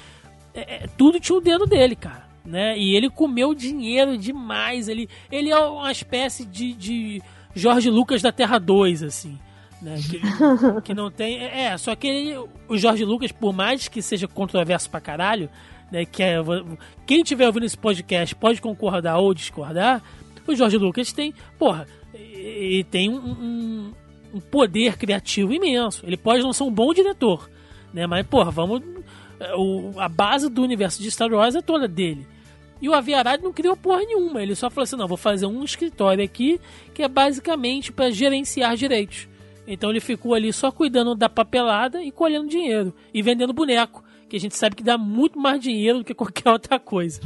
[0.54, 2.24] é, é, tudo tinha o dedo dele, cara.
[2.44, 2.76] Né?
[2.76, 4.88] E ele comeu dinheiro demais.
[4.88, 7.22] Ele, ele é uma espécie de, de
[7.54, 9.38] Jorge Lucas da Terra 2, assim.
[9.80, 9.96] Né?
[9.98, 10.20] Que,
[10.82, 11.38] que não tem.
[11.38, 15.48] É, é, só que ele, o Jorge Lucas, por mais que seja controverso pra caralho,
[15.90, 16.04] né?
[16.04, 16.36] Que é,
[17.06, 20.02] quem tiver ouvindo esse podcast pode concordar ou discordar.
[20.46, 23.92] O Jorge Lucas tem, porra, ele tem um, um,
[24.34, 26.04] um poder criativo imenso.
[26.04, 27.48] Ele pode não ser um bom diretor,
[27.92, 28.06] né?
[28.06, 28.82] Mas, porra, vamos.
[29.56, 32.26] O, a base do universo de Star Wars é toda dele.
[32.84, 34.42] E o Aviarad não criou porra nenhuma.
[34.42, 36.60] Ele só falou assim: não, vou fazer um escritório aqui
[36.92, 39.26] que é basicamente para gerenciar direitos.
[39.66, 44.04] Então ele ficou ali só cuidando da papelada e colhendo dinheiro e vendendo boneco.
[44.28, 47.22] Que a gente sabe que dá muito mais dinheiro do que qualquer outra coisa.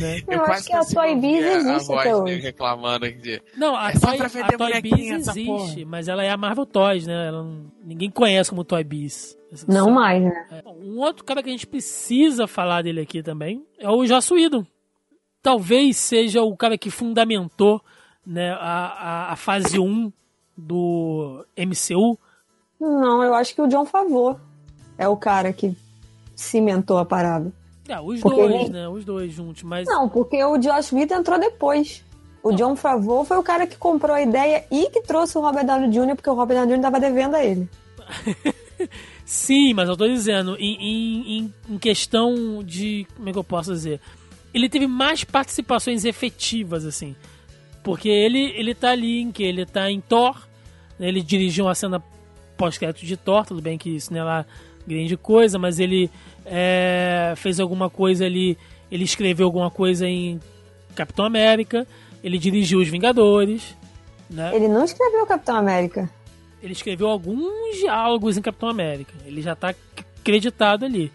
[0.00, 0.18] né?
[0.26, 2.40] Eu, Eu acho que a Toy Biz existe até hoje.
[2.40, 3.40] reclamando aqui.
[3.56, 7.30] Não, a, é Toy, a Toy Biz existe, mas ela é a Marvel Toys, né?
[7.30, 9.38] Não, ninguém conhece como Toy Biz.
[9.68, 10.46] Não mais, né?
[10.50, 10.68] É.
[10.68, 14.66] Um outro cara que a gente precisa falar dele aqui também é o Joss Whedon
[15.48, 17.80] talvez seja o cara que fundamentou
[18.26, 20.12] né, a, a, a fase 1
[20.54, 22.18] do MCU.
[22.78, 24.38] Não, eu acho que o John Favreau
[24.98, 25.74] é o cara que
[26.36, 27.50] cimentou a parada.
[27.88, 28.68] É, os porque dois, ele...
[28.68, 28.88] né?
[28.90, 29.88] Os dois juntos, mas...
[29.88, 32.04] Não, porque o Josh Whedon entrou depois.
[32.42, 35.64] O John Favreau foi o cara que comprou a ideia e que trouxe o Robert
[35.64, 36.82] Downey Jr., porque o Robert Downey Jr.
[36.82, 37.66] tava devendo a ele.
[39.24, 43.06] Sim, mas eu tô dizendo, em, em, em, questão de.
[43.16, 44.00] Como é que eu posso dizer?
[44.52, 47.14] Ele teve mais participações efetivas, assim.
[47.82, 49.42] Porque ele, ele tá ali em que?
[49.42, 50.46] Ele tá em Thor,
[50.98, 51.08] né?
[51.08, 52.02] ele dirigiu uma cena
[52.56, 54.46] pós-crédito de Thor, tudo bem que isso não é lá
[54.86, 56.10] grande coisa, mas ele
[56.44, 58.58] é, fez alguma coisa ali,
[58.90, 60.40] ele escreveu alguma coisa em
[60.94, 61.86] Capitão América,
[62.24, 63.76] ele dirigiu Os Vingadores.
[64.28, 64.50] Né?
[64.54, 66.10] Ele não escreveu Capitão América.
[66.62, 69.12] Ele escreveu alguns diálogos em Capitão América.
[69.24, 69.74] Ele já está
[70.20, 71.12] acreditado ali.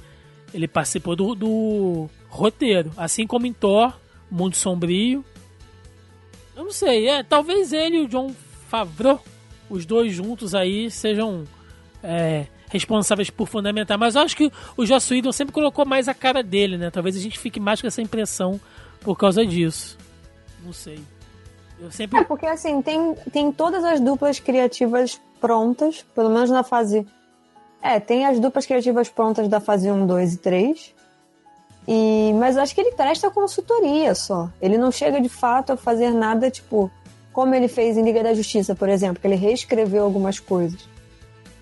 [0.53, 3.93] Ele participou do, do, roteiro, assim como em Thor,
[4.29, 5.23] Mundo Sombrio.
[6.55, 8.33] Eu não sei, é, talvez ele e o John
[8.67, 9.23] Favreau,
[9.69, 11.43] os dois juntos aí, sejam
[12.03, 13.97] é, responsáveis por fundamentar.
[13.99, 16.89] Mas eu acho que o Joss Whedon sempre colocou mais a cara dele, né?
[16.89, 18.59] Talvez a gente fique mais com essa impressão
[19.01, 19.97] por causa disso.
[20.65, 20.99] Não sei.
[21.79, 22.19] Eu sempre...
[22.19, 27.05] É, porque assim, tem, tem todas as duplas criativas prontas, pelo menos na fase.
[27.81, 30.95] É, tem as duplas criativas prontas da fase 1, 2 e 3.
[31.87, 34.49] E, mas eu acho que ele presta consultoria só.
[34.61, 36.89] Ele não chega de fato a fazer nada, tipo,
[37.31, 40.87] como ele fez em Liga da Justiça, por exemplo, que ele reescreveu algumas coisas.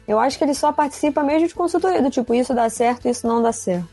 [0.07, 3.25] Eu acho que ele só participa mesmo de consultoria, do tipo, isso dá certo, isso
[3.25, 3.88] não dá certo.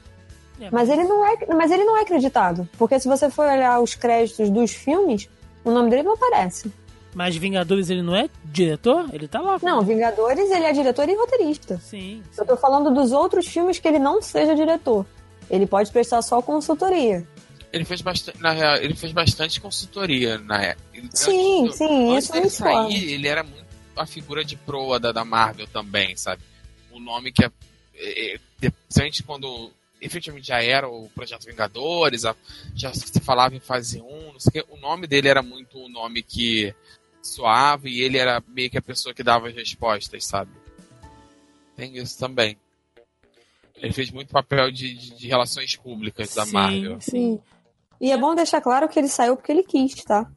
[0.60, 0.88] É, mas...
[0.88, 0.90] mas...
[0.90, 2.68] ele não é, mas ele não é acreditado.
[2.76, 5.28] Porque se você for olhar os créditos dos filmes,
[5.64, 6.70] o nome dele não aparece.
[7.14, 9.06] Mas Vingadores ele não é diretor?
[9.12, 9.58] Ele tá lá.
[9.62, 11.78] Não, Vingadores ele é diretor e roteirista.
[11.78, 12.40] Sim, sim.
[12.40, 15.06] Eu tô falando dos outros filmes que ele não seja diretor.
[15.50, 17.26] Ele pode prestar só consultoria.
[17.72, 20.88] Ele fez bastante, na real, ele fez bastante consultoria na época.
[21.12, 25.24] Sim, sim, antes isso dele sair, ele era muito a figura de proa da, da
[25.24, 26.42] Marvel também, sabe?
[26.90, 27.50] O nome que é,
[27.94, 28.72] é, é
[29.26, 32.22] quando efetivamente já era o Projeto Vingadores,
[32.74, 35.78] já se falava em fase 1, não sei o que, o nome dele era muito
[35.78, 36.74] o nome que
[37.20, 40.50] soava e ele era meio que a pessoa que dava as respostas, sabe?
[41.76, 42.56] Tem isso também.
[43.80, 47.00] Ele fez muito papel de, de, de relações públicas da sim, Marvel.
[47.00, 47.40] Sim.
[48.00, 50.30] E é bom deixar claro que ele saiu porque ele quis, tá?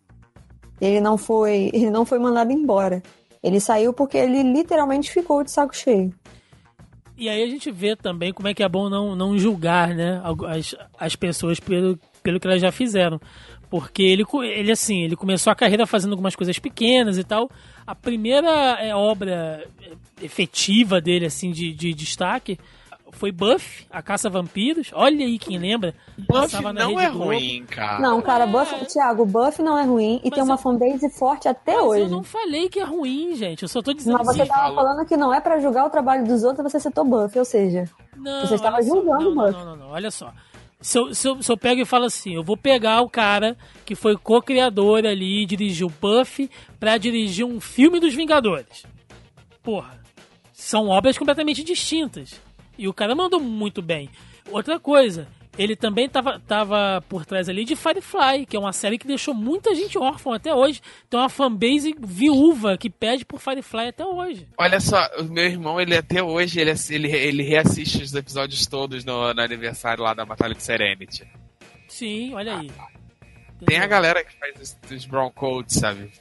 [0.80, 3.02] Ele não foi, ele não foi mandado embora.
[3.44, 6.14] Ele saiu porque ele literalmente ficou de saco cheio.
[7.18, 10.22] E aí a gente vê também como é que é bom não, não julgar, né,
[10.48, 13.20] as, as pessoas pelo, pelo que elas já fizeram.
[13.70, 17.50] Porque ele, ele, assim, ele começou a carreira fazendo algumas coisas pequenas e tal.
[17.86, 18.50] A primeira
[18.82, 19.66] é, obra
[20.22, 22.60] efetiva dele, assim, de, de destaque
[23.12, 24.92] foi Buff, a Caça a Vampiros.
[24.94, 25.94] Olha aí quem lembra.
[26.18, 27.26] Buff não é Globo.
[27.26, 28.00] ruim, cara.
[28.00, 28.86] Não, cara, Buff, é.
[28.86, 32.02] Thiago, Buff não é ruim e mas tem uma eu, fanbase forte até mas hoje.
[32.02, 33.64] eu não falei que é ruim, gente.
[33.64, 35.90] Eu só tô dizendo Mas você assim, tava falando que não é para julgar o
[35.90, 39.52] trabalho dos outros, você citou Buff, ou seja, não, você estava julgando não, Buff.
[39.52, 40.32] Não, não, não, olha só.
[40.80, 43.56] Se eu, se, eu, se eu pego e falo assim, eu vou pegar o cara
[43.86, 48.84] que foi co-criador ali, dirigiu Buff, pra dirigir um filme dos Vingadores.
[49.62, 50.02] Porra,
[50.52, 52.42] são obras completamente distintas.
[52.82, 54.10] E o cara mandou muito bem.
[54.50, 58.98] Outra coisa, ele também tava, tava por trás ali de Firefly, que é uma série
[58.98, 60.82] que deixou muita gente órfã até hoje.
[61.08, 64.48] Tem uma fanbase viúva que pede por Firefly até hoje.
[64.58, 69.06] Olha só, o meu irmão, ele até hoje, ele, ele, ele reassiste os episódios todos
[69.06, 71.28] no, no aniversário lá da Batalha de Serenity.
[71.88, 72.72] Sim, olha aí.
[73.64, 76.12] Tem a galera que faz os, os brown coats, sabe?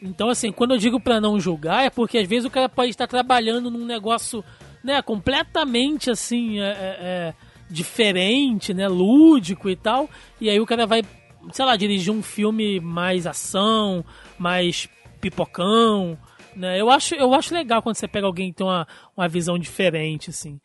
[0.00, 2.88] Então, assim, quando eu digo para não julgar, é porque às vezes o cara pode
[2.88, 4.42] estar trabalhando num negócio
[4.86, 7.34] né, completamente assim, é, é, é,
[7.68, 10.08] diferente, né, lúdico e tal.
[10.40, 11.02] E aí o cara vai,
[11.50, 14.04] sei lá, dirigir um filme mais ação,
[14.38, 14.88] mais
[15.20, 16.16] pipocão,
[16.54, 16.80] né?
[16.80, 20.30] Eu acho, eu acho legal quando você pega alguém que tem uma, uma visão diferente,
[20.30, 20.60] assim.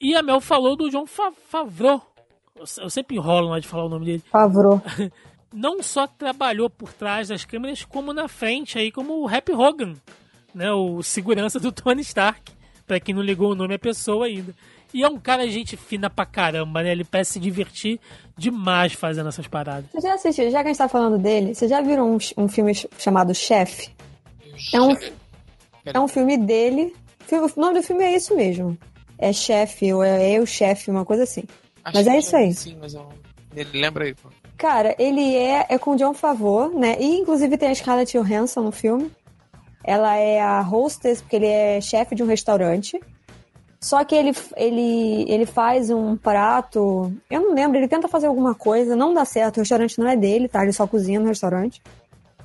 [0.00, 2.02] E a Mel falou do John Favreau.
[2.56, 4.22] Eu, sempre enrolo na de falar o nome dele.
[4.32, 4.82] Favreau.
[5.54, 9.94] Não só trabalhou por trás das câmeras, como na frente aí, como o Happy Hogan,
[10.52, 10.72] né?
[10.72, 12.52] O segurança do Tony Stark.
[12.86, 14.54] Pra quem não ligou o nome, é pessoa ainda.
[14.92, 16.92] E é um cara gente fina pra caramba, né?
[16.92, 17.98] Ele parece se divertir
[18.36, 19.86] demais fazendo essas paradas.
[19.92, 22.48] Você já assistiu, já que a gente tá falando dele, você já viram um, um
[22.48, 23.90] filme chamado Chef?
[24.72, 24.96] É um,
[25.84, 26.94] é um filme dele.
[27.32, 28.78] O nome do filme é isso mesmo.
[29.18, 31.42] É chefe, ou é eu, chefe, uma coisa assim.
[31.84, 32.54] Acho mas é isso aí.
[32.54, 33.08] Sim, mas eu...
[33.54, 34.28] ele lembra aí, pô.
[34.56, 36.96] Cara, ele é, é com John Favor, né?
[37.00, 39.10] E inclusive tem a Scarlett Johansson no filme.
[39.84, 42.98] Ela é a hostess, porque ele é chefe de um restaurante.
[43.80, 47.12] Só que ele, ele, ele faz um prato.
[47.30, 49.58] Eu não lembro, ele tenta fazer alguma coisa, não dá certo.
[49.58, 50.62] O restaurante não é dele, tá?
[50.62, 51.82] Ele só cozinha no restaurante.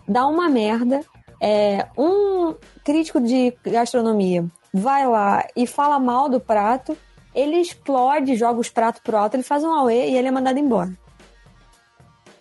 [0.06, 1.00] Dá uma merda.
[1.42, 6.98] É, um crítico de gastronomia vai lá e fala mal do prato.
[7.34, 10.60] ele explode, joga os pratos pro alto, ele faz um auê e ele é mandado
[10.60, 10.92] embora.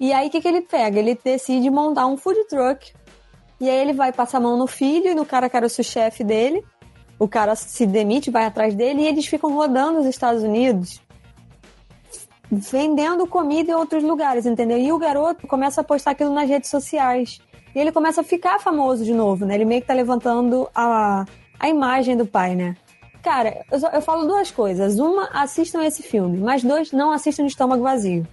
[0.00, 0.98] E aí o que, que ele pega?
[0.98, 2.92] Ele decide montar um food truck.
[3.60, 5.70] E aí ele vai passar a mão no filho e no cara que era o
[5.70, 6.64] chefe dele.
[7.18, 11.00] O cara se demite, vai atrás dele e eles ficam rodando os Estados Unidos
[12.50, 14.78] vendendo comida em outros lugares, entendeu?
[14.78, 17.40] E o garoto começa a postar aquilo nas redes sociais.
[17.74, 19.54] E ele começa a ficar famoso de novo, né?
[19.54, 21.24] Ele meio que tá levantando a,
[21.60, 22.76] a imagem do pai, né?
[23.22, 24.98] Cara, eu, eu falo duas coisas.
[24.98, 26.38] Uma, assistam esse filme.
[26.38, 28.26] Mas dois, não assistam de estômago vazio.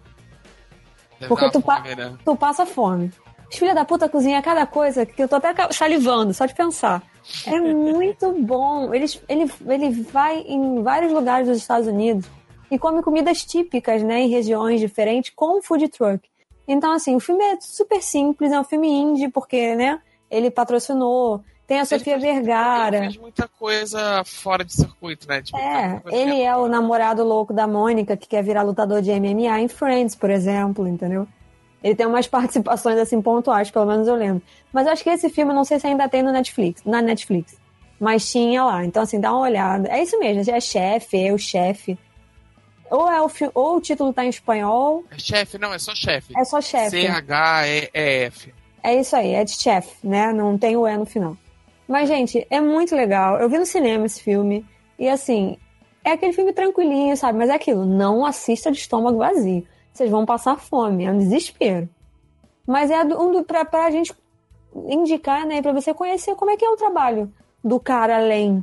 [1.28, 2.16] Porque tu, pa né?
[2.24, 3.12] tu passa fome.
[3.58, 7.02] Filha da puta cozinha cada coisa que eu tô até salivando, só de pensar.
[7.46, 8.94] É muito bom.
[8.94, 12.26] Ele, ele, ele vai em vários lugares dos Estados Unidos
[12.70, 16.28] e come comidas típicas, né, em regiões diferentes com food truck.
[16.68, 21.44] Então, assim, o filme é super simples, é um filme indie, porque, né, ele patrocinou,
[21.68, 22.98] tem a ele Sofia fez, Vergara.
[22.98, 25.42] Ele fez muita coisa fora de circuito, né?
[25.42, 29.62] Tipo, é, ele é o namorado louco da Mônica, que quer virar lutador de MMA
[29.62, 31.28] em Friends, por exemplo, entendeu?
[31.86, 34.42] Ele tem umas participações, assim, pontuais, pelo menos eu lembro.
[34.74, 37.56] Mas acho que esse filme, não sei se ainda tem no Netflix, na Netflix.
[38.00, 38.84] Mas tinha lá.
[38.84, 39.88] Então, assim, dá uma olhada.
[39.90, 41.96] É isso mesmo, é chefe, é o chefe.
[42.90, 45.04] Ou, é o, ou o título tá em espanhol.
[45.12, 46.34] É chefe, não, é só chefe.
[46.36, 47.02] É só chefe.
[47.02, 48.52] C-H-E-F.
[48.82, 50.34] É isso aí, é de chefe, né?
[50.34, 51.38] Não tem o E no final.
[51.88, 53.38] Mas, gente, é muito legal.
[53.40, 54.66] Eu vi no cinema esse filme.
[54.98, 55.56] E assim,
[56.04, 57.38] é aquele filme tranquilinho, sabe?
[57.38, 59.68] Mas é aquilo, não assista de estômago vazio.
[59.96, 61.88] Vocês vão passar fome, é um desespero.
[62.68, 64.14] Mas é um pra, pra gente
[64.90, 65.62] indicar, né?
[65.62, 67.32] Pra você conhecer como é que é o trabalho
[67.64, 68.62] do cara além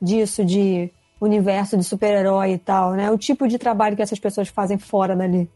[0.00, 0.90] disso, de
[1.20, 3.12] universo de super-herói e tal, né?
[3.12, 5.48] O tipo de trabalho que essas pessoas fazem fora dali.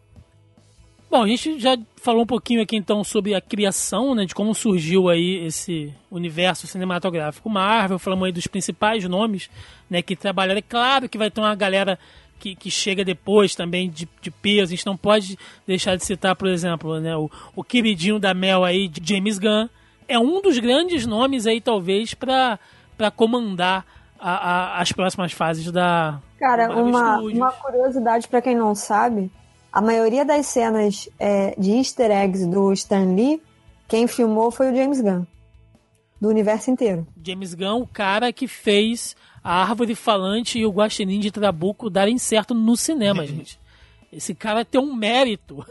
[1.11, 4.55] Bom, a gente já falou um pouquinho aqui então sobre a criação, né, de como
[4.55, 9.51] surgiu aí esse universo cinematográfico Marvel, falamos aí dos principais nomes,
[9.91, 10.59] né, que trabalharam.
[10.59, 11.99] É claro que vai ter uma galera
[12.39, 16.37] que, que chega depois também de, de peso, a gente não pode deixar de citar,
[16.37, 19.69] por exemplo, né, o, o queridinho da Mel aí, de James Gunn,
[20.09, 22.59] é um dos grandes nomes aí, talvez, para
[23.15, 23.85] comandar
[24.19, 26.21] a, a, as próximas fases da.
[26.39, 29.31] Cara, uma, uma curiosidade para quem não sabe:
[29.73, 33.43] a maioria das cenas é, de easter eggs do Stan Lee,
[33.89, 35.25] quem filmou foi o James Gunn.
[36.19, 37.07] Do universo inteiro.
[37.23, 39.15] James Gunn, o cara que fez
[39.47, 43.61] a árvore falante e o guaxinim de Trabuco darem certo no cinema, gente.
[44.13, 45.65] Esse cara tem um mérito.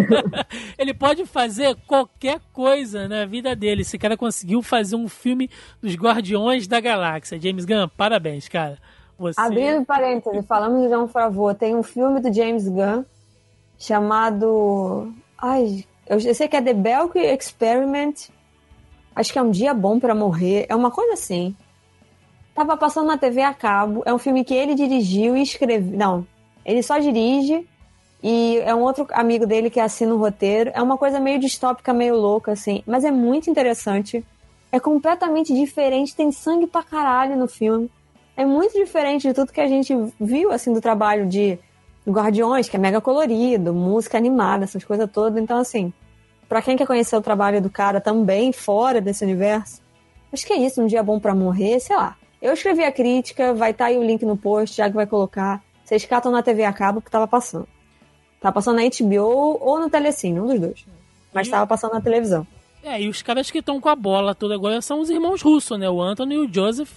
[0.78, 3.82] ele pode fazer qualquer coisa na vida dele.
[3.82, 5.50] Esse cara conseguiu fazer um filme
[5.82, 7.38] dos Guardiões da Galáxia.
[7.38, 8.78] James Gunn, parabéns, cara.
[9.18, 9.38] Você...
[9.38, 13.04] Abrindo parênteses, falamos de João Favor, tem um filme do James Gunn
[13.78, 15.12] chamado.
[15.36, 18.30] Ai, eu sei que é The Belk Experiment.
[19.14, 20.64] Acho que é um dia bom para morrer.
[20.68, 21.54] É uma coisa assim.
[22.54, 24.02] Tava passando na TV a cabo.
[24.06, 25.96] É um filme que ele dirigiu e escreveu.
[25.96, 26.26] Não,
[26.64, 27.66] ele só dirige
[28.22, 30.70] e é um outro amigo dele que assina o roteiro.
[30.72, 32.82] É uma coisa meio distópica, meio louca, assim.
[32.86, 34.24] Mas é muito interessante.
[34.72, 36.14] É completamente diferente.
[36.14, 37.90] Tem sangue pra caralho no filme.
[38.36, 41.58] É muito diferente de tudo que a gente viu, assim, do trabalho de
[42.08, 45.40] Guardiões, que é mega colorido, música animada, essas coisas todas.
[45.40, 45.92] Então, assim,
[46.48, 49.80] para quem quer conhecer o trabalho do cara também fora desse universo,
[50.32, 50.82] acho que é isso.
[50.82, 52.16] Um dia bom para morrer, sei lá.
[52.44, 55.06] Eu escrevi a crítica, vai estar tá aí o link no post, já que vai
[55.06, 55.64] colocar.
[55.82, 57.66] Vocês catam na TV a cabo que tava passando.
[58.38, 60.86] Tava passando na HBO ou no Telecine, um dos dois.
[61.32, 62.46] Mas tava passando na televisão.
[62.82, 65.78] É, e os caras que estão com a bola toda agora são os irmãos russos,
[65.78, 65.88] né?
[65.88, 66.92] O Anthony e o Joseph,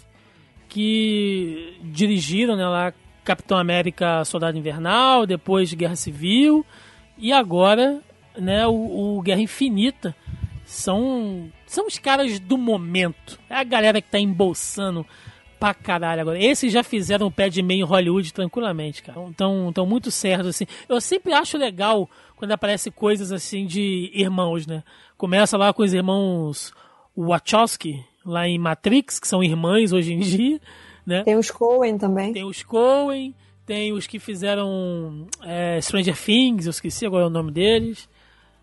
[0.68, 6.66] que dirigiram né, lá Capitão América Soldado Invernal, depois Guerra Civil,
[7.18, 8.02] e agora
[8.38, 10.14] né, o, o Guerra Infinita.
[10.66, 13.40] São, são os caras do momento.
[13.50, 15.06] É a galera que tá embolsando
[15.60, 16.44] pra caralho agora.
[16.44, 19.20] Esses já fizeram o pé de meio em Hollywood tranquilamente, cara.
[19.28, 20.66] Então, tão muito certos, assim.
[20.88, 24.84] Eu sempre acho legal quando aparece coisas assim de irmãos, né?
[25.18, 26.74] Começa lá com os irmãos
[27.16, 30.62] Wachowski, lá em Matrix, que são irmãs hoje em dia,
[31.06, 31.24] né?
[31.24, 32.32] Tem os Coen também.
[32.32, 33.34] Tem os Coen,
[33.66, 38.08] tem os que fizeram é, Stranger Things, eu esqueci agora o nome deles.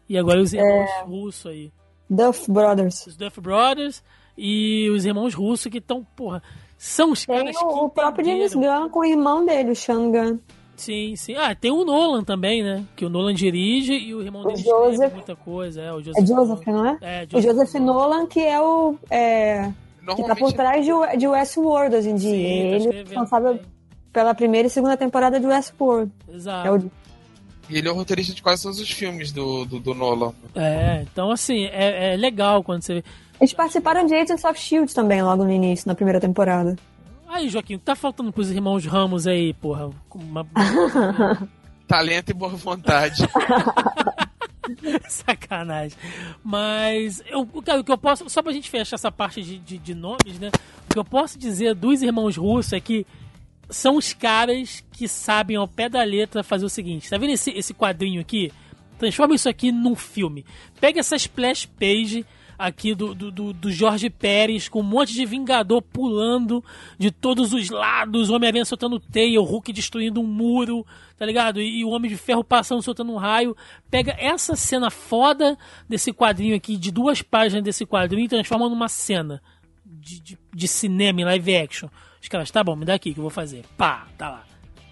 [0.08, 1.02] E agora os irmãos é...
[1.04, 1.72] russos aí.
[2.08, 3.06] Duff Brothers.
[3.06, 4.02] Os Duff Brothers
[4.36, 6.42] e os irmãos russos que estão, porra,
[6.76, 9.76] são os tem caras o, que o próprio James Gunn com o irmão dele, o
[9.76, 10.38] Sean Gunn.
[10.76, 11.34] Sim, sim.
[11.36, 12.84] Ah, tem o Nolan também, né?
[12.96, 15.80] Que o Nolan dirige e o irmão o dele Joseph, muita coisa.
[15.80, 16.98] É, o Joseph, é Joseph não é?
[17.00, 18.96] é Joseph o Joseph Nolan, Nolan que é o...
[19.08, 19.70] É,
[20.16, 22.30] que tá por trás de, de Westworld hoje em dia.
[22.30, 23.60] Sim, ele é responsável
[24.12, 26.12] pela primeira e segunda temporada de Westworld.
[26.28, 26.68] Exato.
[26.68, 26.90] É o...
[27.70, 30.34] E ele é o roteirista de quase todos os filmes do, do, do Nolan.
[30.54, 33.02] É, então assim, é, é legal quando você
[33.40, 34.94] eles participaram de Agents of S.H.I.E.L.D.
[34.94, 36.76] também, logo no início, na primeira temporada.
[37.28, 39.90] Aí, Joaquim, tá faltando pros irmãos Ramos aí, porra?
[40.14, 40.46] Uma...
[41.86, 43.22] Talento e boa vontade.
[45.08, 45.98] Sacanagem.
[46.42, 48.28] Mas, eu, cara, o que eu posso.
[48.30, 50.50] Só pra gente fechar essa parte de, de, de, nomes, né?
[50.88, 53.06] O que eu posso dizer dos irmãos russos é que
[53.68, 57.50] são os caras que sabem ao pé da letra fazer o seguinte: tá vendo esse,
[57.50, 58.52] esse quadrinho aqui?
[58.98, 60.46] Transforma isso aqui num filme.
[60.80, 62.24] Pega essa splash page
[62.66, 66.64] aqui do, do, do, Jorge Pérez, com um monte de Vingador pulando
[66.98, 70.86] de todos os lados, o Homem-Aranha soltando teia, o Hulk destruindo um muro,
[71.18, 71.60] tá ligado?
[71.60, 73.56] E, e, o Homem de Ferro passando, soltando um raio.
[73.90, 75.58] Pega essa cena foda
[75.88, 79.42] desse quadrinho aqui, de duas páginas desse quadrinho, e transforma numa cena
[79.84, 81.88] de, de, de cinema em live action.
[82.20, 83.64] Os caras, tá bom, me dá aqui que eu vou fazer.
[83.76, 84.44] Pá, tá lá.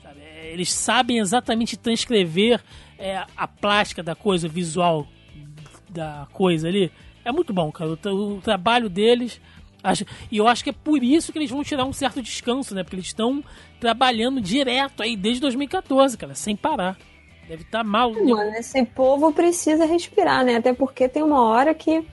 [0.02, 0.20] Sabe?
[0.20, 2.62] É, eles sabem exatamente transcrever
[2.98, 5.08] é, a plástica da coisa, o visual
[5.88, 6.90] da coisa ali
[7.24, 7.90] é muito bom, cara.
[7.90, 9.40] O, o trabalho deles.
[9.82, 12.74] Acho, e eu acho que é por isso que eles vão tirar um certo descanso,
[12.74, 12.84] né?
[12.84, 13.42] Porque eles estão
[13.80, 16.96] trabalhando direto aí desde 2014, cara, sem parar.
[17.48, 18.12] Deve estar tá mal.
[18.12, 18.22] Né?
[18.22, 20.56] Mano, esse povo precisa respirar, né?
[20.56, 22.04] Até porque tem uma hora que.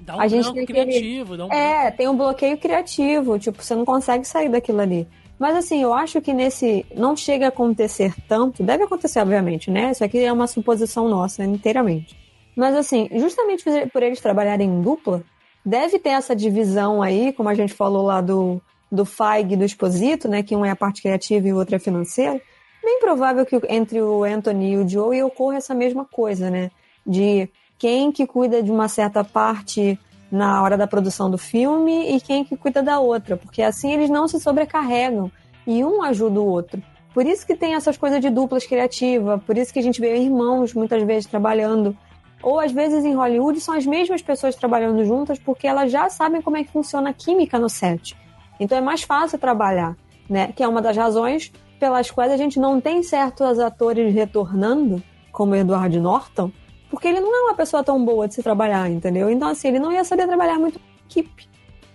[0.00, 3.38] Dá um a gente tem criativo, um É, tem um bloqueio criativo.
[3.38, 5.06] Tipo, você não consegue sair daquilo ali.
[5.38, 6.84] Mas assim, eu acho que nesse.
[6.94, 8.64] Não chega a acontecer tanto.
[8.64, 9.92] Deve acontecer, obviamente, né?
[9.92, 12.21] Isso aqui é uma suposição nossa, inteiramente.
[12.56, 15.22] Mas assim, justamente por eles trabalharem em dupla,
[15.64, 19.64] deve ter essa divisão aí, como a gente falou lá do, do FAIG e do
[19.64, 20.42] Exposito, né?
[20.42, 22.40] Que um é a parte criativa e o outro é financeiro.
[22.82, 26.70] Bem provável que entre o Anthony e o Joey ocorra essa mesma coisa, né?
[27.06, 27.48] De
[27.78, 29.98] quem que cuida de uma certa parte
[30.30, 34.08] na hora da produção do filme e quem que cuida da outra, porque assim eles
[34.08, 35.30] não se sobrecarregam
[35.66, 36.82] e um ajuda o outro.
[37.12, 40.16] Por isso que tem essas coisas de duplas criativas, por isso que a gente vê
[40.16, 41.94] irmãos muitas vezes trabalhando
[42.42, 46.42] ou às vezes em Hollywood são as mesmas pessoas trabalhando juntas porque elas já sabem
[46.42, 48.16] como é que funciona a química no set.
[48.58, 49.96] Então é mais fácil trabalhar,
[50.28, 50.52] né?
[50.54, 55.54] Que é uma das razões pelas quais a gente não tem certos atores retornando, como
[55.54, 56.50] Edward Norton,
[56.90, 59.30] porque ele não é uma pessoa tão boa de se trabalhar, entendeu?
[59.30, 61.48] Então assim, ele não ia saber trabalhar muito com equipe.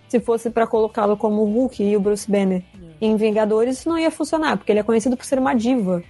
[0.08, 2.62] Se fosse para colocá-lo como o Hulk e o Bruce Banner
[3.00, 3.06] é.
[3.06, 6.02] em Vingadores, isso não ia funcionar, porque ele é conhecido por ser uma diva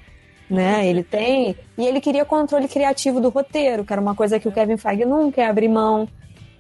[0.49, 0.87] né?
[0.87, 1.57] Ele tem.
[1.77, 5.05] E ele queria controle criativo do roteiro, que era uma coisa que o Kevin Feige
[5.05, 6.09] não quer abrir mão.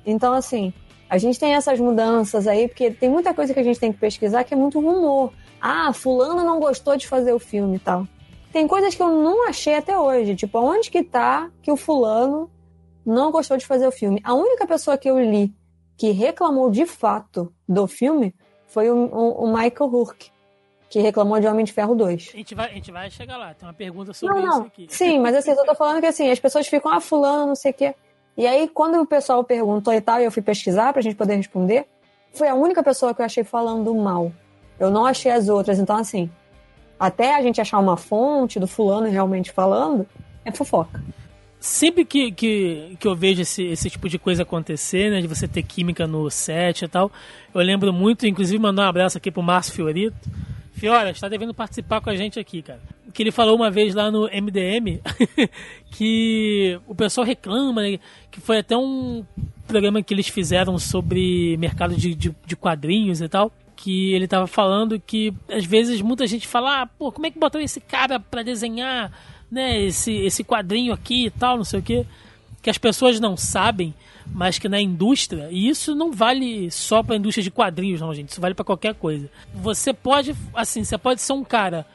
[0.05, 0.72] Então, assim,
[1.09, 3.99] a gente tem essas mudanças aí, porque tem muita coisa que a gente tem que
[3.99, 5.32] pesquisar que é muito rumor.
[5.61, 8.07] Ah, fulano não gostou de fazer o filme e tal.
[8.53, 12.51] Tem coisas que eu não achei até hoje, tipo, onde que tá que o fulano
[13.05, 14.20] não gostou de fazer o filme?
[14.24, 15.55] A única pessoa que eu li
[15.97, 18.34] que reclamou de fato do filme
[18.66, 20.30] foi o, o, o Michael Hurk
[20.89, 22.30] que reclamou de Homem de Ferro 2.
[22.32, 24.59] A gente vai, a gente vai chegar lá, tem uma pergunta sobre não, não.
[24.59, 24.86] isso aqui.
[24.89, 27.70] Sim, mas assim, eu tô falando que assim, as pessoas ficam, ah, fulano, não sei
[27.72, 27.95] o quê.
[28.36, 31.34] E aí, quando o pessoal perguntou e tal, e eu fui pesquisar pra gente poder
[31.34, 31.86] responder,
[32.32, 34.32] foi a única pessoa que eu achei falando mal.
[34.78, 35.78] Eu não achei as outras.
[35.80, 36.30] Então, assim,
[36.99, 40.07] até a gente achar uma fonte do fulano realmente falando,
[40.45, 41.03] é fofoca.
[41.61, 45.49] Sempre que, que, que eu vejo esse, esse tipo de coisa acontecer, né, de você
[45.49, 47.11] ter química no set e tal,
[47.53, 50.16] eu lembro muito, inclusive mandar um abraço aqui pro Márcio Fiorito,
[50.79, 52.81] Fiora, está devendo participar com a gente aqui, cara.
[53.12, 55.01] Que ele falou uma vez lá no MDM
[55.91, 57.99] que o pessoal reclama, né,
[58.31, 59.24] que foi até um
[59.66, 63.51] programa que eles fizeram sobre mercado de, de, de quadrinhos e tal.
[63.74, 67.39] Que ele tava falando que às vezes muita gente fala, ah, pô, como é que
[67.39, 69.12] botou esse cara para desenhar,
[69.51, 72.07] né, esse, esse quadrinho aqui e tal, não sei o que.
[72.62, 73.95] Que as pessoas não sabem
[74.33, 78.14] mas que na indústria, e isso não vale só para a indústria de quadrinhos, não,
[78.14, 79.31] gente, isso vale para qualquer coisa.
[79.55, 81.87] Você pode, assim, você pode ser um cara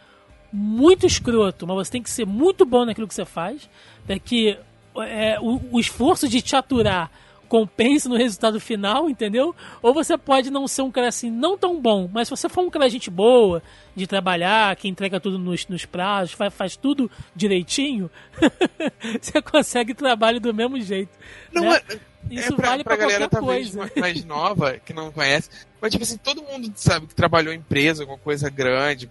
[0.52, 3.70] muito escroto, mas você tem que ser muito bom naquilo que você faz,
[4.06, 4.58] para que
[4.98, 7.10] é, o, o esforço de te aturar
[7.54, 9.56] compense no resultado final, entendeu?
[9.80, 12.64] Ou você pode não ser um cara assim, não tão bom, mas se você for
[12.64, 13.62] um cara gente boa,
[13.96, 18.10] de trabalhar, que entrega tudo nos, nos prazos, faz, faz tudo direitinho,
[19.22, 21.12] você consegue trabalho do mesmo jeito.
[21.52, 21.80] Não, né?
[21.90, 22.00] é,
[22.30, 23.92] Isso é pra, vale pra, pra galera talvez coisa.
[23.96, 25.50] mais nova, que não conhece,
[25.82, 29.10] mas tipo assim, todo mundo sabe que trabalhou em empresa, alguma coisa grande,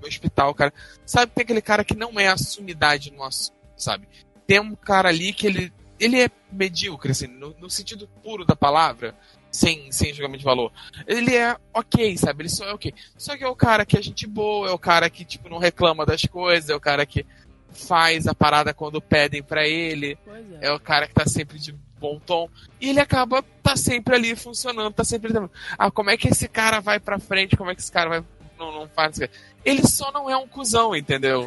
[0.00, 0.72] no hospital, cara,
[1.04, 4.08] sabe que tem aquele cara que não é a sumidade no assunto, sabe?
[4.46, 8.54] Tem um cara ali que ele ele é medíocre, assim, no, no, sentido puro da
[8.54, 9.14] palavra,
[9.50, 10.72] sem, sem julgamento de valor.
[11.06, 12.42] Ele é ok, sabe?
[12.42, 12.94] Ele só é ok.
[13.16, 15.58] Só que é o cara que é gente boa, é o cara que, tipo, não
[15.58, 17.26] reclama das coisas, é o cara que
[17.70, 20.16] faz a parada quando pedem para ele,
[20.60, 20.68] é.
[20.68, 20.72] é.
[20.72, 22.48] o cara que tá sempre de bom tom.
[22.80, 25.32] E ele acaba, tá sempre ali funcionando, tá sempre.
[25.78, 27.56] Ah, como é que esse cara vai pra frente?
[27.56, 28.24] Como é que esse cara vai.
[28.58, 29.20] Não, não faz.
[29.64, 31.46] Ele só não é um cuzão, entendeu?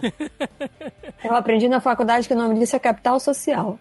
[1.23, 3.77] Eu aprendi na faculdade que o nome disso é capital social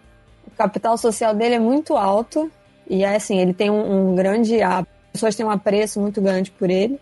[0.51, 2.51] o capital social dele é muito alto
[2.89, 4.61] e é assim, ele tem um, um grande.
[4.61, 6.99] As pessoas têm um apreço muito grande por ele.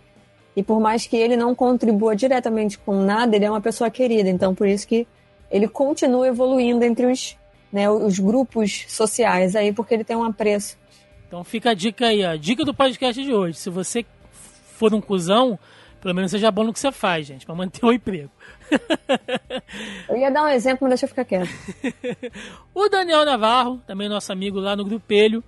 [0.55, 4.30] E por mais que ele não contribua diretamente com nada, ele é uma pessoa querida.
[4.30, 5.07] Então, por isso que
[5.49, 7.38] ele continua evoluindo entre os,
[7.72, 10.78] né, os grupos sociais aí, porque ele tem um apreço.
[11.28, 13.57] Então fica a dica aí, a dica do podcast de hoje.
[13.57, 14.05] Se você
[14.74, 15.59] for um cuzão,
[16.01, 18.32] pelo menos seja bom no que você faz, gente, para manter o emprego.
[20.09, 21.49] eu ia dar um exemplo, mas deixa eu ficar quieto.
[22.74, 25.43] o Daniel Navarro, também nosso amigo lá no Grupelho,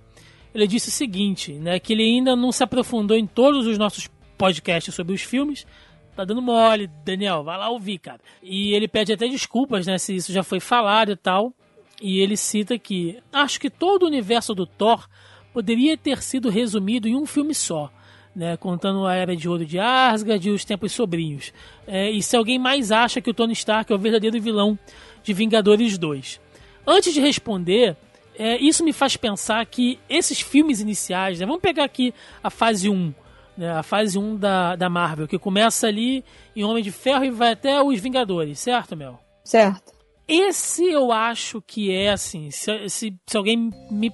[0.54, 4.08] ele disse o seguinte, né, que ele ainda não se aprofundou em todos os nossos
[4.36, 5.66] podcasts sobre os filmes,
[6.14, 8.20] tá dando mole, Daniel, vai lá ouvir, cara.
[8.42, 11.54] E ele pede até desculpas, né, se isso já foi falado e tal.
[12.02, 15.08] E ele cita que acho que todo o universo do Thor
[15.52, 17.90] poderia ter sido resumido em um filme só
[18.34, 21.52] né, contando a Era de Ouro de Asgard e os Tempos Sobrinhos.
[21.86, 24.78] É, e se alguém mais acha que o Tony Stark é o verdadeiro vilão
[25.22, 26.40] de Vingadores 2.
[26.86, 27.96] Antes de responder,
[28.38, 32.88] é, isso me faz pensar que esses filmes iniciais, né, vamos pegar aqui a fase
[32.88, 33.14] 1,
[33.56, 36.24] né, a fase 1 da, da Marvel, que começa ali
[36.56, 39.20] em Homem de Ferro e vai até os Vingadores, certo, Mel?
[39.44, 39.92] Certo.
[40.26, 44.12] Esse eu acho que é assim, se, se, se alguém me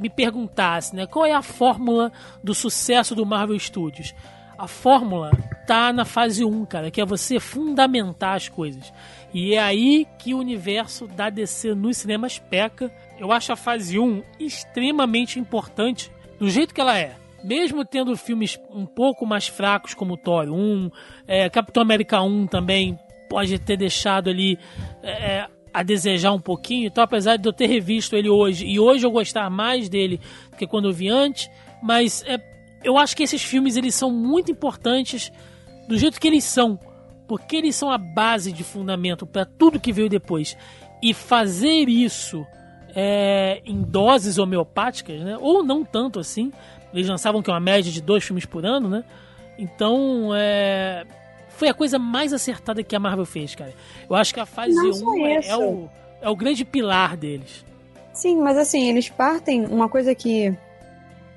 [0.00, 2.10] me perguntasse, né, qual é a fórmula
[2.42, 4.14] do sucesso do Marvel Studios?
[4.58, 5.30] A fórmula
[5.66, 8.92] tá na fase 1, cara, que é você fundamentar as coisas.
[9.32, 12.92] E é aí que o universo da DC nos cinemas peca.
[13.18, 17.14] Eu acho a fase 1 extremamente importante do jeito que ela é.
[17.42, 20.90] Mesmo tendo filmes um pouco mais fracos como Thor 1,
[21.26, 22.98] é, Capitão América 1 também
[23.30, 24.58] pode ter deixado ali
[25.04, 26.88] é, a desejar um pouquinho.
[26.88, 30.20] Então, apesar de eu ter revisto ele hoje e hoje eu gostar mais dele
[30.50, 31.48] do que quando eu vi antes,
[31.80, 32.40] mas é,
[32.82, 35.32] eu acho que esses filmes eles são muito importantes
[35.88, 36.76] do jeito que eles são,
[37.28, 40.56] porque eles são a base de fundamento para tudo que veio depois.
[41.00, 42.44] E fazer isso
[42.94, 45.38] é, em doses homeopáticas, né?
[45.40, 46.52] ou não tanto assim,
[46.92, 49.04] eles lançavam que é uma média de dois filmes por ano, né?
[49.56, 51.06] Então, é,
[51.60, 53.74] foi a coisa mais acertada que a Marvel fez, cara.
[54.08, 55.90] Eu acho que a fase 1 é, é, o,
[56.22, 57.66] é o grande pilar deles.
[58.14, 59.66] Sim, mas assim, eles partem.
[59.66, 60.56] Uma coisa que.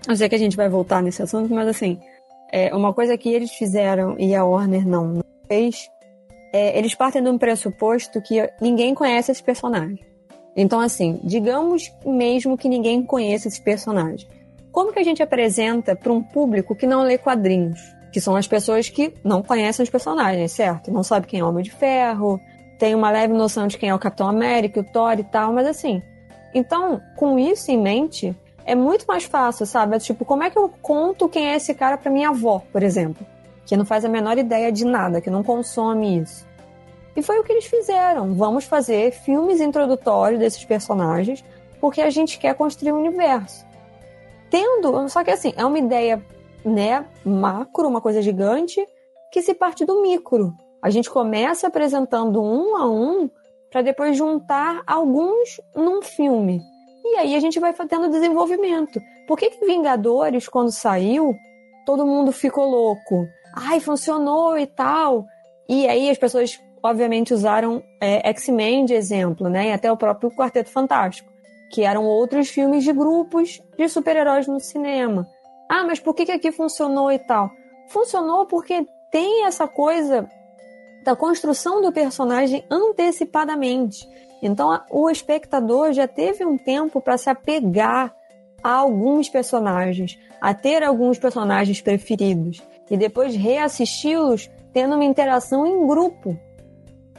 [0.07, 1.99] Eu sei que a gente vai voltar nesse assunto, mas assim.
[2.53, 5.89] É, uma coisa que eles fizeram e a Warner não, não fez.
[6.53, 9.99] É, eles partem de um pressuposto que ninguém conhece esse personagem.
[10.55, 14.25] Então, assim, digamos mesmo que ninguém conheça esse personagem.
[14.71, 17.81] Como que a gente apresenta para um público que não lê quadrinhos?
[18.13, 20.91] Que são as pessoas que não conhecem os personagens, certo?
[20.91, 22.39] Não sabe quem é o Homem de Ferro,
[22.77, 25.65] tem uma leve noção de quem é o Capitão América, o Thor e tal, mas
[25.65, 25.99] assim.
[26.53, 29.95] Então, com isso em mente, é muito mais fácil, sabe?
[29.95, 32.83] É tipo, como é que eu conto quem é esse cara para minha avó, por
[32.83, 33.25] exemplo?
[33.65, 36.45] Que não faz a menor ideia de nada, que não consome isso.
[37.15, 38.35] E foi o que eles fizeram.
[38.35, 41.43] Vamos fazer filmes introdutórios desses personagens,
[41.81, 43.65] porque a gente quer construir um universo.
[44.51, 46.21] Tendo, só que assim, é uma ideia
[46.65, 48.85] né, macro, uma coisa gigante,
[49.31, 50.53] que se parte do micro.
[50.81, 53.29] A gente começa apresentando um a um
[53.71, 56.61] para depois juntar alguns num filme.
[57.03, 59.01] E aí a gente vai tendo desenvolvimento.
[59.27, 61.33] Por que, que Vingadores, quando saiu,
[61.85, 63.27] todo mundo ficou louco?
[63.55, 65.25] Ai, funcionou e tal.
[65.67, 69.69] E aí as pessoas, obviamente, usaram é, X-Men de exemplo, né?
[69.69, 71.31] E até o próprio Quarteto Fantástico,
[71.71, 75.27] que eram outros filmes de grupos de super-heróis no cinema.
[75.75, 77.49] Ah, mas por que, que aqui funcionou e tal?
[77.87, 80.29] Funcionou porque tem essa coisa
[81.03, 84.07] da construção do personagem antecipadamente.
[84.39, 88.13] Então o espectador já teve um tempo para se apegar
[88.63, 92.61] a alguns personagens, a ter alguns personagens preferidos
[92.91, 96.39] e depois reassisti-los tendo uma interação em grupo.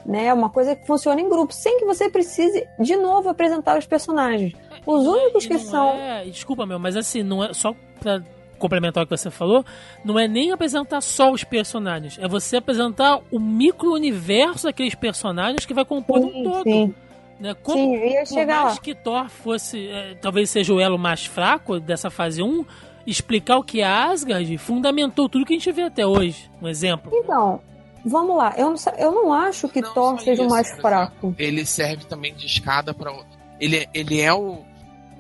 [0.07, 3.87] Né, uma coisa que funciona em grupo, sem que você precise de novo apresentar os
[3.87, 4.53] personagens.
[4.85, 5.95] Os únicos que são.
[5.95, 8.23] É, desculpa, meu, mas assim, não é só pra
[8.59, 9.65] complementar o que você falou,
[10.05, 15.75] não é nem apresentar só os personagens, é você apresentar o micro-universo daqueles personagens que
[15.75, 16.65] vai compor sim, um todo.
[16.65, 16.95] Sim.
[17.39, 17.55] Né?
[17.63, 18.83] Como, sim, ia chegar por mais lá.
[18.83, 22.65] que Thor fosse, é, talvez seja o elo mais fraco dessa fase 1,
[23.07, 26.51] explicar o que é Asgard fundamentou tudo que a gente vê até hoje.
[26.63, 27.11] Um exemplo.
[27.15, 27.61] Então,
[28.05, 28.55] vamos lá.
[28.57, 31.35] Eu não, eu não acho que não, Thor seja o mais fraco.
[31.39, 33.13] Ele serve também de escada para.
[33.61, 34.65] Ele, ele é o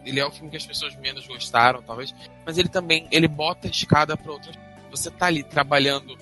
[0.04, 2.14] ele é o filme que as pessoas menos gostaram, talvez,
[2.44, 4.56] mas ele também ele bota a escada para outras.
[4.90, 6.16] Você tá ali trabalhando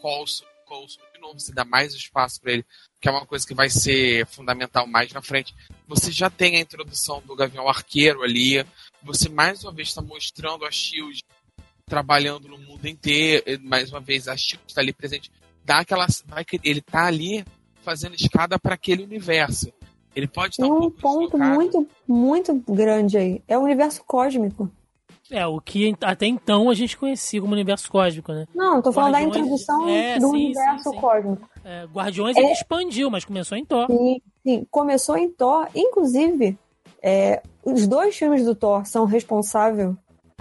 [0.00, 2.64] Colson, Colson de novo, você dá mais espaço para ele,
[3.00, 5.54] que é uma coisa que vai ser fundamental mais na frente.
[5.86, 8.64] Você já tem a introdução do Gavião Arqueiro ali,
[9.02, 11.22] você mais uma vez está mostrando a Shield
[11.86, 15.30] trabalhando no mundo inteiro, mais uma vez a Shield está ali presente,
[15.64, 16.06] dá aquela,
[16.62, 17.44] ele tá ali
[17.82, 19.72] fazendo escada para aquele universo.
[20.14, 23.42] Ele pode estar um, um ponto muito, muito grande aí.
[23.46, 24.70] É o universo cósmico.
[25.30, 28.46] É, o que até então a gente conhecia como universo cósmico, né?
[28.54, 29.34] Não, tô falando Guardiões...
[29.34, 31.00] da introdução é, do sim, universo sim, sim.
[31.00, 31.50] cósmico.
[31.64, 32.52] É, Guardiões é...
[32.52, 33.86] expandiu, mas começou em Thor.
[33.86, 34.66] Sim, sim.
[34.70, 35.68] começou em Thor.
[35.74, 36.58] Inclusive,
[37.02, 39.94] é, os dois filmes do Thor são responsáveis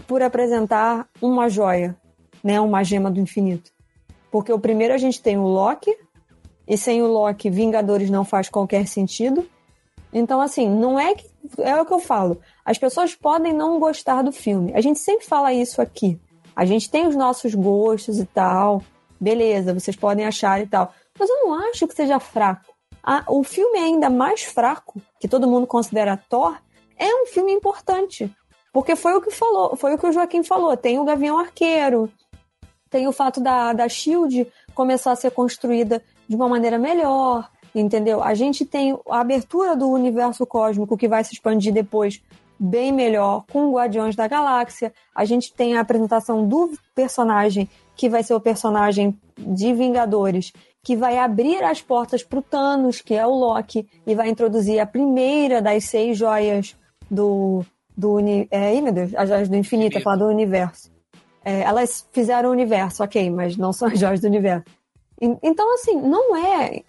[0.07, 1.95] por apresentar uma joia,
[2.43, 2.59] né?
[2.59, 3.71] Uma gema do infinito.
[4.31, 5.95] Porque o primeiro a gente tem o Loki,
[6.67, 9.47] e sem o Loki, Vingadores não faz qualquer sentido.
[10.13, 11.29] Então, assim, não é que.
[11.59, 12.39] É o que eu falo.
[12.65, 14.73] As pessoas podem não gostar do filme.
[14.75, 16.19] A gente sempre fala isso aqui.
[16.55, 18.83] A gente tem os nossos gostos e tal.
[19.19, 20.93] Beleza, vocês podem achar e tal.
[21.17, 22.73] Mas eu não acho que seja fraco.
[23.27, 26.57] O filme é ainda mais fraco, que todo mundo considera Thor,
[26.97, 28.33] é um filme importante.
[28.71, 30.75] Porque foi o que falou, foi o que o Joaquim falou.
[30.77, 32.11] Tem o Gavião Arqueiro,
[32.89, 38.23] tem o fato da, da Shield começar a ser construída de uma maneira melhor entendeu?
[38.23, 42.21] A gente tem a abertura do universo cósmico que vai se expandir depois
[42.59, 44.93] bem melhor com Guardiões da Galáxia.
[45.15, 50.51] A gente tem a apresentação do personagem que vai ser o personagem de Vingadores,
[50.83, 54.79] que vai abrir as portas para o Thanos, que é o Loki, e vai introduzir
[54.79, 56.75] a primeira das seis joias
[57.09, 57.63] do
[57.95, 58.17] do
[58.49, 60.89] é, meu Deus, as joias do infinito, falar do universo.
[61.43, 64.63] É, elas fizeram o universo, ok, mas não são as joias do universo.
[65.43, 66.81] Então, assim, não é.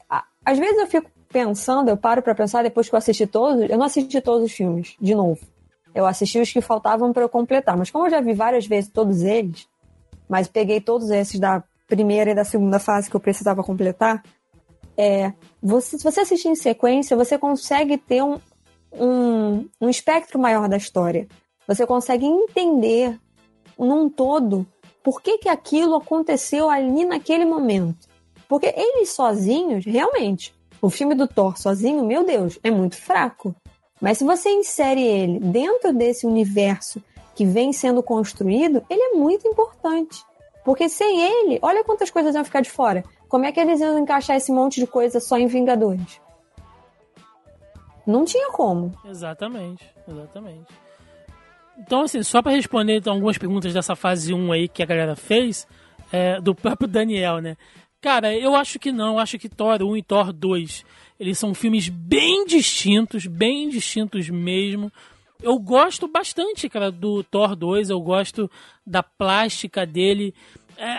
[0.45, 3.69] Às vezes eu fico pensando, eu paro para pensar depois que eu assisti todos.
[3.69, 5.41] Eu não assisti todos os filmes, de novo.
[5.95, 7.77] Eu assisti os que faltavam para eu completar.
[7.77, 9.69] Mas como eu já vi várias vezes todos eles,
[10.29, 14.23] mas peguei todos esses da primeira e da segunda fase que eu precisava completar,
[14.97, 15.33] é,
[15.63, 18.39] você, se você assistir em sequência, você consegue ter um,
[18.93, 21.27] um, um espectro maior da história.
[21.67, 23.19] Você consegue entender
[23.79, 24.67] num todo
[25.03, 28.10] por que, que aquilo aconteceu ali naquele momento.
[28.51, 33.55] Porque eles sozinhos, realmente, o filme do Thor sozinho, meu Deus, é muito fraco.
[34.01, 37.01] Mas se você insere ele dentro desse universo
[37.37, 40.25] que vem sendo construído, ele é muito importante.
[40.65, 43.05] Porque sem ele, olha quantas coisas iam ficar de fora.
[43.29, 46.21] Como é que eles iam encaixar esse monte de coisa só em Vingadores?
[48.05, 48.93] Não tinha como.
[49.05, 50.75] Exatamente, exatamente.
[51.79, 55.15] Então, assim, só para responder então, algumas perguntas dessa fase 1 aí que a galera
[55.15, 55.69] fez,
[56.13, 57.57] é, do próprio Daniel, né?
[58.01, 59.15] Cara, eu acho que não.
[59.15, 60.85] Eu acho que Thor 1 e Thor 2,
[61.19, 64.91] eles são filmes bem distintos, bem distintos mesmo.
[65.43, 67.91] Eu gosto bastante, cara, do Thor 2.
[67.91, 68.51] Eu gosto
[68.87, 70.35] da plástica dele.
[70.79, 70.99] É,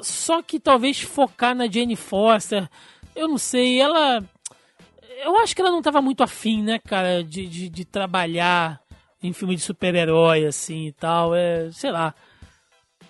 [0.00, 2.68] só que talvez focar na Jane Foster,
[3.16, 4.22] eu não sei, ela...
[5.24, 8.80] Eu acho que ela não estava muito afim, né, cara, de, de, de trabalhar
[9.22, 11.34] em filme de super-herói, assim, e tal.
[11.34, 12.14] É, sei lá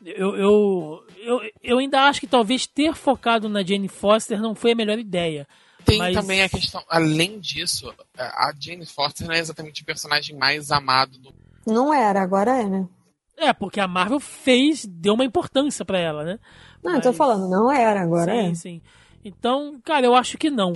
[0.04, 4.72] eu, eu, eu, eu ainda acho que talvez ter focado na Jane Foster não foi
[4.72, 5.46] a melhor ideia.
[5.84, 6.14] Tem mas...
[6.14, 11.18] também a questão, além disso, a Jane Foster não é exatamente o personagem mais amado
[11.18, 11.34] do.
[11.66, 12.88] Não era, agora é, né?
[13.36, 16.38] É, porque a Marvel fez, deu uma importância para ela, né?
[16.82, 17.04] Não, mas...
[17.04, 18.54] eu tô falando, não era, agora sim, é.
[18.54, 18.82] Sim,
[19.24, 20.74] Então, cara, eu acho que não.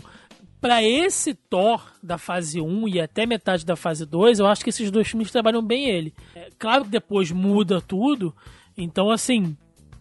[0.61, 4.70] Para esse Thor da fase 1 e até metade da fase 2, eu acho que
[4.70, 6.14] esses dois filmes trabalham bem ele.
[6.34, 8.34] É, claro que depois muda tudo,
[8.76, 9.57] então, assim,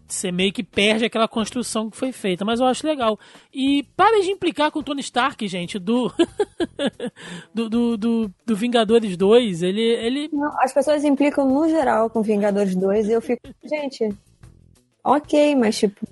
[0.07, 3.19] você meio que perde aquela construção que foi feita, mas eu acho legal.
[3.53, 6.11] E para de implicar com o Tony Stark, gente, do
[7.53, 9.81] do, do, do, do, Vingadores 2, ele...
[9.81, 10.29] ele...
[10.31, 14.09] Não, as pessoas implicam no geral com Vingadores 2 e eu fico, gente,
[15.03, 16.07] ok, mas tipo,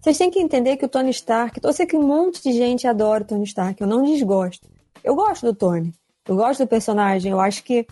[0.00, 2.86] vocês têm que entender que o Tony Stark, eu sei que um monte de gente
[2.86, 4.68] adora o Tony Stark, eu não desgosto.
[5.02, 5.92] Eu gosto do Tony,
[6.26, 7.86] eu gosto do personagem, eu acho que,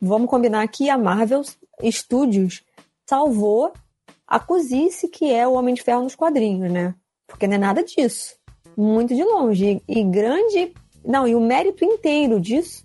[0.00, 1.42] vamos combinar aqui, a Marvel
[1.90, 2.62] Studios
[3.08, 3.72] salvou
[4.30, 6.94] a cozice que é o Homem de Ferro nos quadrinhos, né?
[7.26, 8.36] Porque não é nada disso.
[8.76, 9.82] Muito de longe.
[9.88, 10.72] E, grande.
[11.04, 12.84] Não, e o mérito inteiro disso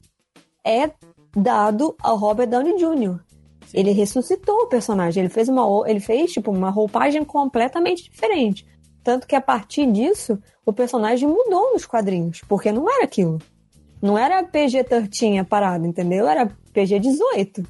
[0.66, 0.90] é
[1.36, 3.20] dado ao Robert Downey Jr.
[3.72, 8.66] Ele ressuscitou o personagem, ele fez uma ele fez tipo uma roupagem completamente diferente.
[9.04, 13.40] Tanto que a partir disso, o personagem mudou nos quadrinhos, porque não era aquilo.
[14.02, 16.28] Não era PG-13 a parada, entendeu?
[16.28, 17.66] Era PG-18.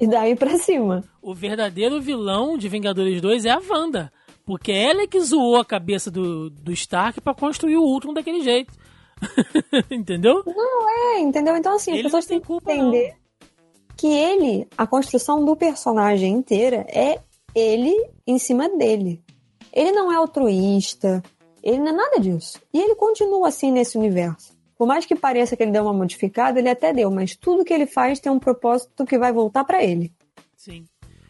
[0.00, 1.04] E daí pra cima.
[1.20, 4.10] O verdadeiro vilão de Vingadores 2 é a Wanda.
[4.46, 8.40] Porque ela é que zoou a cabeça do, do Stark para construir o Ultron daquele
[8.40, 8.72] jeito.
[9.90, 10.42] entendeu?
[10.46, 11.54] Não, é, entendeu?
[11.54, 13.96] Então, assim, ele as pessoas têm que entender não.
[13.96, 17.20] que ele, a construção do personagem inteira é
[17.54, 17.94] ele
[18.26, 19.22] em cima dele.
[19.70, 21.22] Ele não é altruísta,
[21.62, 22.58] ele não é nada disso.
[22.72, 24.58] E ele continua assim nesse universo.
[24.80, 27.74] Por mais que pareça que ele deu uma modificada, ele até deu, mas tudo que
[27.74, 30.10] ele faz tem um propósito que vai voltar para ele.
[30.56, 30.86] Sim.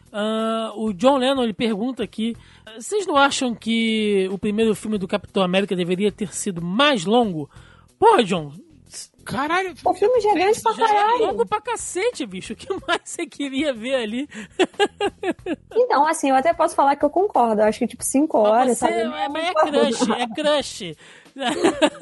[0.07, 2.33] Uh, o John Lennon ele pergunta aqui:
[2.77, 7.49] vocês não acham que o primeiro filme do Capitão América deveria ter sido mais longo?
[7.99, 8.53] Pô, John,
[9.23, 11.25] Caralho, o filme já é grande pra é caralho.
[11.25, 12.53] longo pra cacete, bicho.
[12.53, 14.29] O que mais você queria ver ali?
[15.73, 17.61] Então, assim, eu até posso falar que eu concordo.
[17.61, 18.93] Eu acho que, tipo, cinco Mas horas, você sabe?
[18.93, 20.97] é, mas é crush, é crush.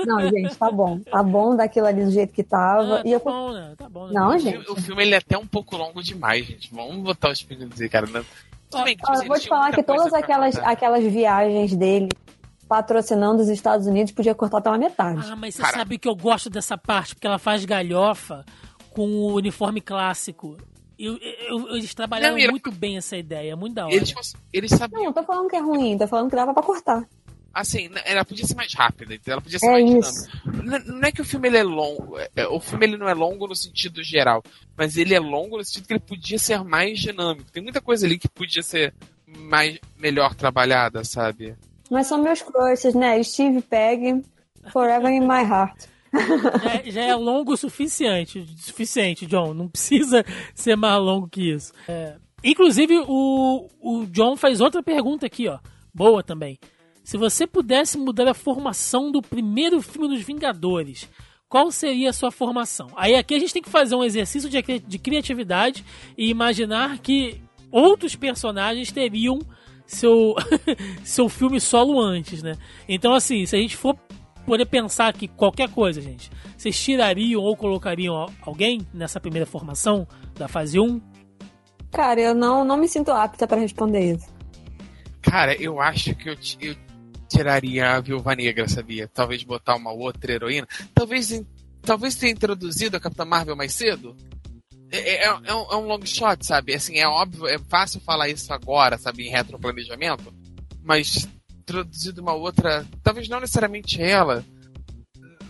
[0.06, 1.00] Não, gente, tá bom.
[1.00, 2.98] Tá bom daquilo ali do jeito que tava.
[3.00, 3.20] Ah, e eu...
[3.20, 3.74] tá bom, né?
[3.78, 4.08] Tá bom.
[4.08, 4.14] né?
[4.14, 4.52] Não, o gente.
[4.64, 6.74] filme, o filme, ele é até um pouco longo demais, gente.
[6.74, 8.08] Vamos botar os pingos dizer, cara.
[8.08, 8.24] Não...
[8.84, 10.70] Bem Ó, eu vou te falar que todas aquelas, contar.
[10.70, 12.10] aquelas viagens dele
[12.68, 15.22] patrocinando os Estados Unidos podia cortar pela metade.
[15.28, 15.78] Ah, mas você Cara.
[15.80, 18.46] sabe que eu gosto dessa parte, porque ela faz galhofa
[18.92, 20.56] com o uniforme clássico.
[21.00, 23.96] Eu, eu- eles trabalharam Não, era- muito bem essa ideia, muito da hora.
[23.96, 24.14] Eles,
[24.54, 25.00] eles sabiam.
[25.00, 27.04] Não, não tô falando que é ruim, tô falando que dava pra cortar.
[27.54, 29.34] Assim, n- ela podia ser mais rápida, entendeu?
[29.34, 30.30] ela podia ser É mais isso.
[30.46, 30.92] dinâmica.
[30.92, 33.14] Não é que o filme ele é longo, é- é- o filme ele não é
[33.14, 34.44] longo no sentido geral,
[34.78, 37.52] mas ele é longo no sentido que ele podia ser mais dinâmico.
[37.52, 38.94] Tem muita coisa ali que podia ser
[39.28, 41.56] mais melhor trabalhada, sabe?
[41.90, 43.22] Mas são meus crushes, né?
[43.24, 44.24] Steve Pegg,
[44.72, 45.86] Forever in My Heart.
[46.86, 49.54] Já, já é longo o suficiente, suficiente, John.
[49.54, 50.26] Não precisa
[50.56, 51.72] ser mais longo que isso.
[51.88, 55.60] É, Inclusive, o, o John faz outra pergunta aqui, ó.
[55.94, 56.58] Boa também.
[57.10, 61.10] Se você pudesse mudar a formação do primeiro filme dos Vingadores,
[61.50, 62.86] qual seria a sua formação?
[62.96, 65.84] Aí aqui a gente tem que fazer um exercício de, cri- de criatividade
[66.16, 67.42] e imaginar que
[67.72, 69.40] outros personagens teriam
[69.88, 70.36] seu,
[71.04, 72.54] seu filme solo antes, né?
[72.88, 73.98] Então, assim, se a gente for
[74.46, 80.08] poder pensar aqui qualquer coisa, gente, vocês tirariam ou colocariam al- alguém nessa primeira formação
[80.36, 81.02] da fase 1?
[81.90, 84.28] Cara, eu não, não me sinto apta pra responder isso.
[85.24, 86.76] Cara, eu acho que eu, eu
[87.30, 89.08] tiraria a Viúva Negra, sabia?
[89.08, 90.68] Talvez botar uma outra heroína.
[90.94, 91.42] Talvez,
[91.82, 94.16] talvez ter introduzido a Capitã Marvel mais cedo.
[94.92, 96.74] É, é- é um, é um long shot, sabe?
[96.74, 100.34] Assim, é óbvio, é fácil falar isso agora, sabe, em retroplanejamento.
[100.84, 102.86] Mas introduzido uma outra.
[103.04, 104.44] Talvez não necessariamente ela.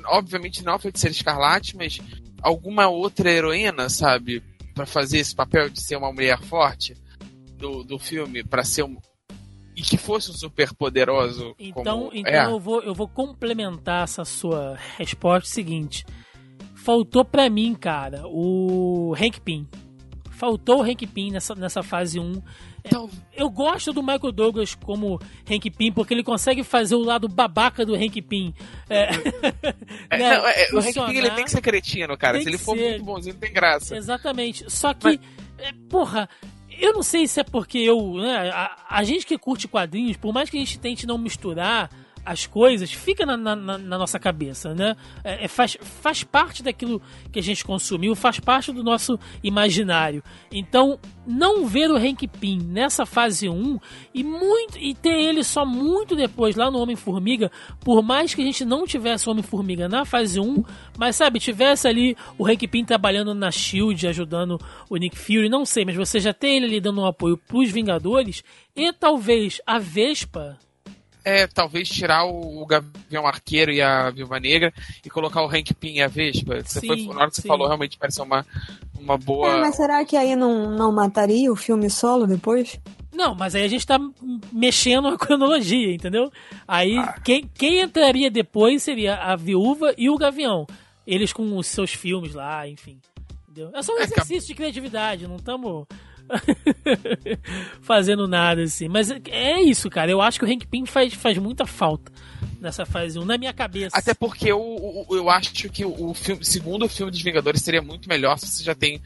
[0.05, 1.99] Obviamente não a Feiticeira Escarlate, mas
[2.41, 4.43] alguma outra heroína, sabe?
[4.73, 6.95] Pra fazer esse papel de ser uma mulher forte
[7.57, 8.97] do, do filme, pra ser um.
[9.79, 11.55] E que fosse um super poderoso.
[11.57, 12.45] Então, como então é.
[12.45, 16.05] eu, vou, eu vou complementar essa sua resposta seguinte.
[16.75, 19.65] Faltou pra mim, cara, o Hank Pym.
[20.31, 22.41] Faltou o Hank Pym nessa, nessa fase 1.
[22.83, 25.19] Então, Eu gosto do Michael Douglas como
[25.49, 28.53] Hank Pym, porque ele consegue fazer o lado babaca do Hank Pym.
[28.89, 29.03] É,
[30.09, 30.93] é, né, não, é, o Hank.
[30.93, 32.37] Pym ele tem que ser cretino, cara.
[32.37, 32.89] Tem Se ele for ser.
[32.89, 33.95] muito bonzinho, tem graça.
[33.95, 34.69] Exatamente.
[34.69, 35.19] Só que,
[35.57, 36.27] é, porra,
[36.79, 38.13] eu não sei se é porque eu.
[38.15, 41.89] Né, a, a gente que curte quadrinhos, por mais que a gente tente não misturar
[42.25, 44.95] as coisas, fica na, na- na- nossa cabeça, né?
[45.23, 47.01] É, é, faz, faz parte daquilo
[47.31, 50.23] que a gente consumiu, faz parte do nosso imaginário.
[50.51, 53.79] Então, não ver o Hank Pym nessa fase 1
[54.13, 57.51] e, muito, e ter ele só muito depois lá no Homem-Formiga,
[57.81, 60.63] por mais que a gente não tivesse Homem-Formiga na fase 1,
[60.97, 64.59] mas sabe, tivesse ali o Hank Pym trabalhando na SHIELD, ajudando
[64.89, 67.69] o Nick Fury, não sei, mas você já tem ele ali dando um apoio pros
[67.71, 68.43] Vingadores
[68.75, 70.57] e talvez a Vespa
[71.29, 74.73] É, talvez tirar o, o Gavião Arqueiro e a Viúva Negra
[75.05, 76.61] e colocar o Hank Pym e a Vespa.
[76.63, 77.47] Você Sim, foi, na hora que você sim.
[77.47, 78.45] falou, realmente pareceu uma,
[78.99, 79.47] uma boa.
[79.47, 82.79] É, mas será que aí não, não mataria o filme solo depois?
[83.13, 83.99] Não, mas aí a gente tá
[84.51, 86.31] mexendo a cronologia, entendeu?
[86.67, 90.65] Aí quem, quem entraria depois seria a viúva e o gavião.
[91.05, 92.99] Eles com os seus filmes lá, enfim.
[93.43, 93.71] Entendeu?
[93.73, 95.85] É só um É, exercício de criatividade, não estamos
[97.81, 98.87] fazendo nada assim.
[98.87, 100.11] Mas é- isso, cara.
[100.11, 102.11] Eu acho que o Hank Pym faz, faz muita falta
[102.59, 103.97] nessa fase 1, na minha cabeça.
[103.97, 107.81] Até porque eu, eu, eu acho que o, o filme, segundo filme dos Vingadores seria
[107.81, 109.01] muito melhor se você já tem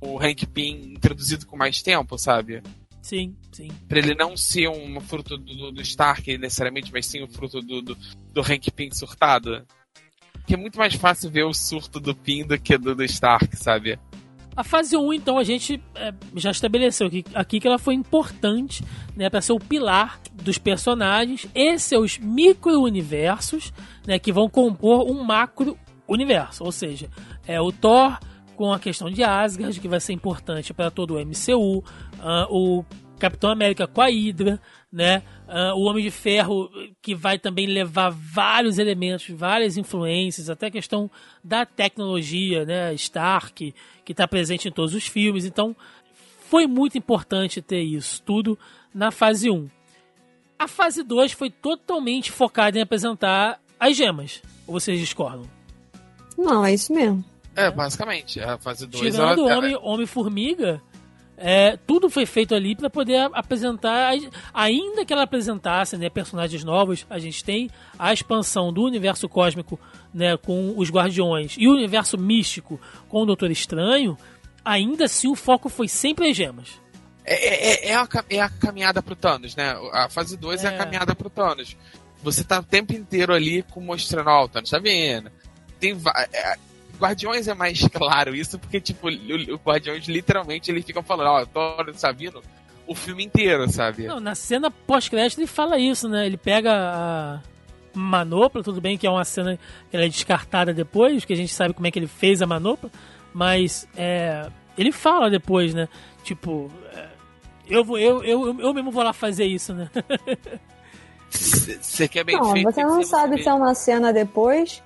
[0.00, 2.62] o Hank Pym introduzido com mais tempo, sabe?
[3.00, 3.68] Sim, sim.
[3.86, 7.60] Pra ele não ser um fruto do, do- do Stark necessariamente, mas sim o fruto
[7.60, 7.96] do, do,
[8.32, 9.64] do Hank Pym surtado.
[10.46, 13.54] Que é muito mais fácil ver o surto do Pym do que do, do Stark,
[13.56, 13.98] sabe?
[14.56, 18.84] A fase 1, então, a gente é, já estabeleceu aqui, aqui que ela foi importante
[19.16, 23.72] né, para ser o pilar dos personagens e seus micro-universos
[24.06, 26.62] né, que vão compor um macro-universo.
[26.62, 27.08] Ou seja,
[27.46, 28.18] é o Thor
[28.54, 31.82] com a questão de Asgard, que vai ser importante para todo o MCU,
[32.20, 32.84] ah, o
[33.18, 34.60] Capitão América com a Hydra,
[34.92, 35.22] né?
[35.46, 36.70] Ah, o Homem de Ferro,
[37.02, 41.10] que vai também levar vários elementos, várias influências, até a questão
[41.42, 42.94] da tecnologia, né?
[42.94, 43.74] Stark,
[44.04, 45.44] que está presente em todos os filmes.
[45.44, 45.76] Então,
[46.48, 48.58] foi muito importante ter isso tudo
[48.94, 49.68] na fase 1.
[50.58, 54.40] A fase 2 foi totalmente focada em apresentar as gemas.
[54.66, 55.44] Ou vocês discordam?
[56.38, 57.22] Não, é isso mesmo.
[57.54, 58.40] É, basicamente.
[58.40, 60.80] A fase 2 Tirando o ela, Homem- Homem-Formiga,
[61.36, 64.14] É, tudo foi feito ali para poder apresentar,
[64.52, 67.68] ainda que ela apresentasse né, personagens novos, a gente tem
[67.98, 69.78] a expansão do universo cósmico
[70.12, 74.16] né, com os Guardiões e o universo místico com o Doutor Estranho,
[74.64, 76.80] ainda assim o foco foi sempre as gemas.
[77.24, 79.74] É, é, é, é a, é a caminhada pro Thanos, né?
[79.92, 80.66] A fase 2 é.
[80.66, 80.70] é.
[80.70, 81.76] a caminhada pro Thanos.
[82.22, 85.30] Você tá o tempo inteiro ali com mostrando, ó, o Thanos tá vindo.
[85.80, 85.96] Tem,
[86.32, 86.56] é,
[86.98, 91.42] Guardiões é mais claro isso, porque, tipo, o, o Guardiões literalmente ele fica falando, ó,
[91.42, 92.42] oh, tá vindo
[92.86, 94.06] o filme inteiro, sabe?
[94.06, 96.26] Não, na cena pós-crédito ele fala isso, né?
[96.26, 97.40] Ele pega a
[97.94, 99.58] manopla, tudo bem que é uma cena
[99.90, 102.46] que ela é descartada depois, que a gente sabe como é que ele fez a
[102.46, 102.90] manopla,
[103.32, 105.88] mas é, ele fala depois, né?
[106.22, 107.08] Tipo, é,
[107.68, 109.90] eu, vou, eu, eu, eu mesmo vou lá fazer isso, né?
[111.30, 112.70] Você quer bem não, feito?
[112.70, 114.82] Você não sabe se é uma cena depois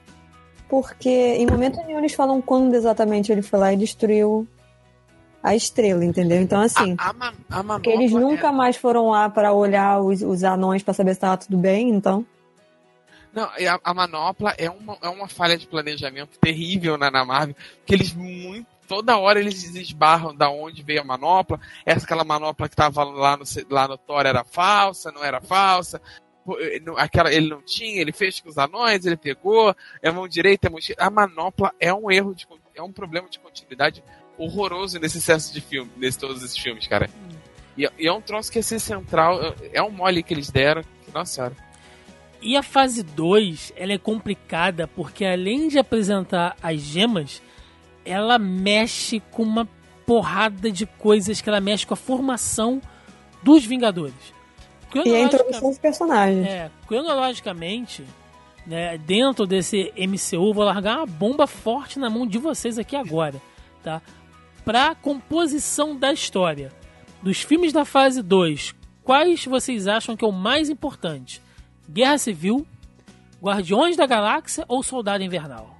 [0.68, 4.46] porque em momento nenhum eles falam quando exatamente ele foi lá e destruiu
[5.42, 6.40] a estrela, entendeu?
[6.40, 7.14] Então, assim, a,
[7.50, 8.52] a, a eles nunca é...
[8.52, 12.26] mais foram lá para olhar os, os anões para saber se estava tudo bem, então.
[13.32, 17.54] Não, a, a manopla é uma, é uma falha de planejamento terrível na, na Marvel,
[17.86, 21.60] que eles muito toda hora eles esbarram da onde veio a manopla.
[21.84, 26.00] Essa aquela manopla que estava lá no, lá no Thor era falsa, não era falsa.
[26.60, 30.68] Eh, aquela, ele não tinha, ele fez com os anões, ele pegou, é mão direita,
[30.68, 31.04] é mão esquerda.
[31.04, 34.02] A manopla é um erro, de, é um problema de continuidade
[34.36, 37.10] horroroso nesse excesso de filme, nesse todos esses filmes, cara.
[37.76, 39.38] E, e, é um troço que é ser central,
[39.72, 41.56] é um mole que eles deram, que, nossa senhora.
[42.40, 47.42] E a fase 2, ela é complicada porque além de apresentar as gemas,
[48.04, 49.68] ela mexe com uma
[50.06, 52.80] porrada de coisas que ela mexe com a formação
[53.42, 54.37] dos Vingadores.
[54.94, 56.46] E a introdução dos personagens.
[56.46, 58.04] É, cronologicamente,
[58.66, 63.40] né, dentro desse MCU, vou largar uma bomba forte na mão de vocês aqui agora,
[63.82, 64.00] tá?
[64.64, 66.72] Pra composição da história.
[67.22, 71.42] Dos filmes da fase 2, quais vocês acham que é o mais importante?
[71.88, 72.66] Guerra Civil,
[73.42, 75.76] Guardiões da Galáxia ou Soldado Invernal?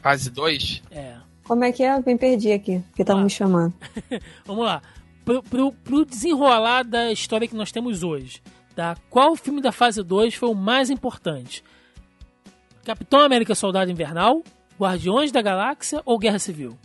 [0.00, 0.82] Fase 2?
[0.90, 1.16] É.
[1.44, 1.94] Como é que é?
[1.94, 3.74] Eu me perdi aqui, porque estavam me chamando.
[4.46, 4.82] Vamos lá
[5.26, 8.40] pro, pro, pro desenrolar da história que nós temos hoje,
[8.76, 8.96] tá?
[9.10, 11.64] Qual filme da fase 2 foi o mais importante?
[12.84, 14.44] Capitão América Soldado Invernal,
[14.80, 16.78] Guardiões da Galáxia ou Guerra Civil?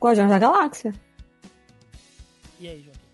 [0.00, 0.94] Guardiões da Galáxia.
[2.58, 3.04] E aí, Joaquim?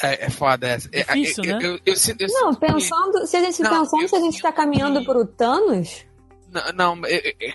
[0.00, 0.88] É, é foda essa.
[0.92, 1.58] É, Difícil, é, né?
[1.60, 5.04] Eu, eu, eu, não, pensando, se a gente não, pensando se a gente tá caminhando
[5.04, 6.04] pro Thanos,
[6.50, 7.02] não, não,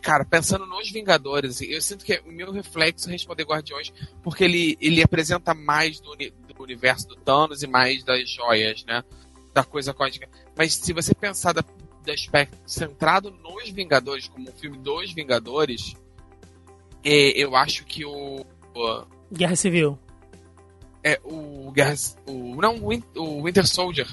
[0.01, 3.91] cara, pensando nos Vingadores, eu sinto que o meu reflexo é responder Guardiões,
[4.21, 9.03] porque ele, ele apresenta mais do, do universo do Thanos e mais das joias, né?
[9.53, 10.29] Da coisa cósmica.
[10.55, 15.95] Mas se você pensar da, do aspecto centrado nos Vingadores, como um filme dos Vingadores,
[17.03, 19.05] é, eu acho que o, o.
[19.31, 19.97] Guerra Civil.
[21.03, 21.95] É, o Guerra.
[22.27, 22.75] O, não,
[23.15, 24.07] o Winter Soldier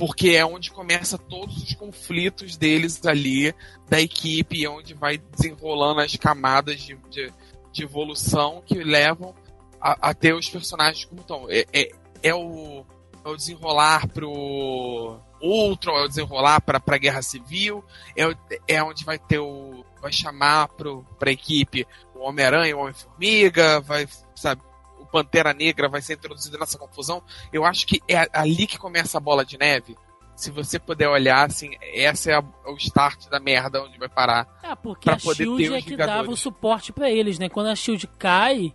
[0.00, 3.54] porque é onde começa todos os conflitos deles ali,
[3.86, 7.30] da equipe, onde vai desenrolando as camadas de, de,
[7.70, 9.34] de evolução que levam
[9.78, 11.46] a, a, ter os personagens como estão.
[11.50, 11.90] É, é,
[12.22, 12.82] é, o,
[13.22, 17.84] é o desenrolar pro Ultron, é o desenrolar pra, pra Guerra Civil,
[18.16, 19.84] é, é onde vai ter o.
[20.00, 24.62] vai chamar pro, pra equipe o Homem-Aranha, o Homem-Formiga, vai, sabe,
[25.10, 29.20] Pantera Negra vai ser introduzido nessa confusão, eu acho que é ali que começa a
[29.20, 29.96] bola de neve.
[30.36, 34.48] Se você puder olhar, assim, essa é a, o start da merda onde vai parar.
[34.62, 37.50] É, porque a Shield é que dava o suporte para eles, né?
[37.50, 38.72] Quando a Shield cai,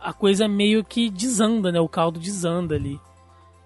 [0.00, 1.78] a coisa meio que desanda, né?
[1.78, 2.98] O caldo desanda ali.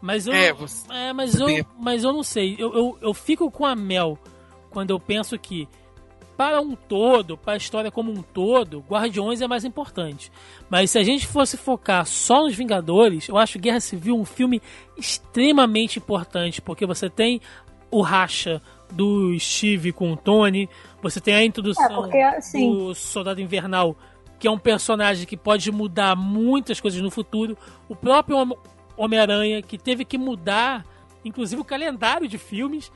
[0.00, 1.46] Mas eu, é, você, é, mas, eu,
[1.78, 2.56] mas eu não sei.
[2.58, 4.18] Eu, eu, eu fico com a Mel
[4.70, 5.68] quando eu penso que
[6.38, 10.30] para um todo, para a história como um todo, Guardiões é mais importante.
[10.70, 14.62] Mas se a gente fosse focar só nos Vingadores, eu acho Guerra Civil um filme
[14.96, 17.40] extremamente importante, porque você tem
[17.90, 18.62] o racha
[18.92, 20.68] do Steve com o Tony,
[21.02, 22.70] você tem a introdução é porque, assim...
[22.70, 23.96] do Soldado Invernal,
[24.38, 27.58] que é um personagem que pode mudar muitas coisas no futuro,
[27.88, 28.36] o próprio
[28.96, 30.86] Homem-Aranha, que teve que mudar,
[31.24, 32.92] inclusive, o calendário de filmes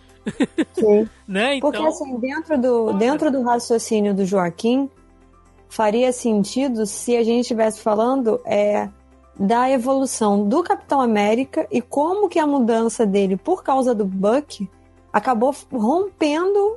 [0.72, 1.08] Sim.
[1.26, 1.56] né?
[1.56, 1.70] Então...
[1.70, 4.88] Porque assim, dentro do, dentro do raciocínio do Joaquim,
[5.68, 8.88] faria sentido se a gente estivesse falando é,
[9.38, 14.68] da evolução do Capitão América e como que a mudança dele por causa do Buck
[15.12, 16.76] acabou rompendo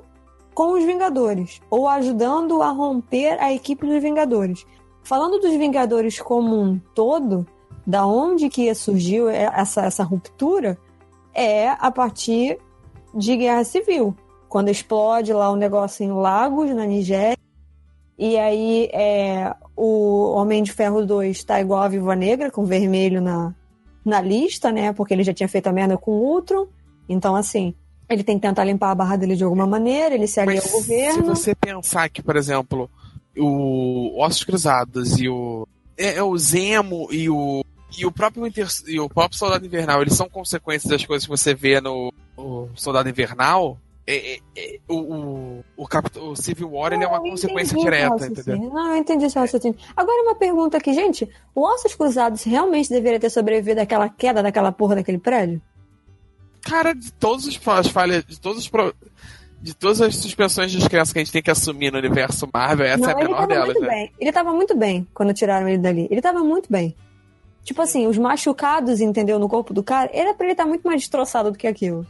[0.53, 4.65] com os Vingadores ou ajudando a romper a equipe dos Vingadores.
[5.03, 7.45] Falando dos Vingadores como um todo,
[7.85, 10.77] da onde que surgiu essa, essa ruptura
[11.33, 12.57] é a partir
[13.15, 14.15] de guerra civil.
[14.49, 17.37] Quando explode lá o um negócio em Lagos, na Nigéria,
[18.17, 23.21] e aí é, o Homem de Ferro 2 tá igual a Viva Negra, com vermelho
[23.21, 23.53] na,
[24.03, 24.93] na lista, né?
[24.93, 26.67] Porque ele já tinha feito a merda com o Ultron.
[27.09, 27.73] Então, assim,
[28.09, 30.69] ele tem que tentar limpar a barra dele de alguma maneira, ele se alia ao
[30.69, 31.35] governo.
[31.35, 32.89] Se você pensar que, por exemplo,
[33.37, 35.67] o Ossos Cruzados e o.
[35.97, 37.63] É, é o Zemo e o.
[37.97, 41.29] E o próprio Inter, e o próprio Soldado Invernal, eles são consequências das coisas que
[41.29, 42.13] você vê no
[42.75, 43.77] Soldado Invernal.
[44.07, 48.69] É, é, é, o, o, o, o, Civil War ele é uma consequência direta, entendeu?
[48.71, 49.77] Não, eu entendi esse raciocínio.
[49.97, 51.27] Agora uma pergunta aqui, gente.
[51.55, 55.59] O Ossos Cruzados realmente deveria ter sobrevivido àquela queda daquela porra daquele prédio?
[56.61, 58.93] Cara, de todas as falhas, de todos os pro...
[59.59, 62.85] de todas as suspensões de descrença que a gente tem que assumir no universo Marvel,
[62.85, 64.09] essa Não, é a menor delas, né?
[64.19, 66.07] Ele tava muito bem quando tiraram ele dali.
[66.11, 66.95] Ele tava muito bem.
[67.63, 70.83] Tipo assim, os machucados, entendeu, no corpo do cara, era pra ele estar tá muito
[70.83, 72.05] mais destroçado do que aquilo.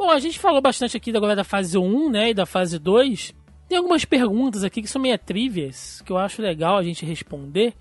[0.00, 3.34] Bom, a gente falou bastante aqui agora da fase 1, né, e da fase 2.
[3.68, 7.74] Tem algumas perguntas aqui que são meio trivias, que eu acho legal a gente responder.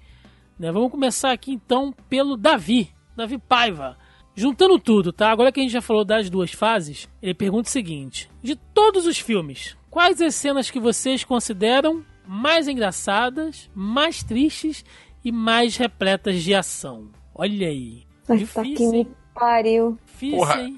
[0.60, 0.70] Né?
[0.70, 3.98] Vamos começar aqui então pelo Davi, Davi Paiva.
[4.36, 5.32] Juntando tudo, tá?
[5.32, 9.06] Agora que a gente já falou das duas fases, ele pergunta o seguinte: De todos
[9.06, 14.84] os filmes, quais as cenas que vocês consideram mais engraçadas, mais tristes
[15.24, 17.12] e mais repletas de ação?
[17.34, 18.04] Olha aí.
[18.30, 19.98] Difícil, que me pariu.
[20.06, 20.62] Difícil, Porra.
[20.62, 20.78] hein?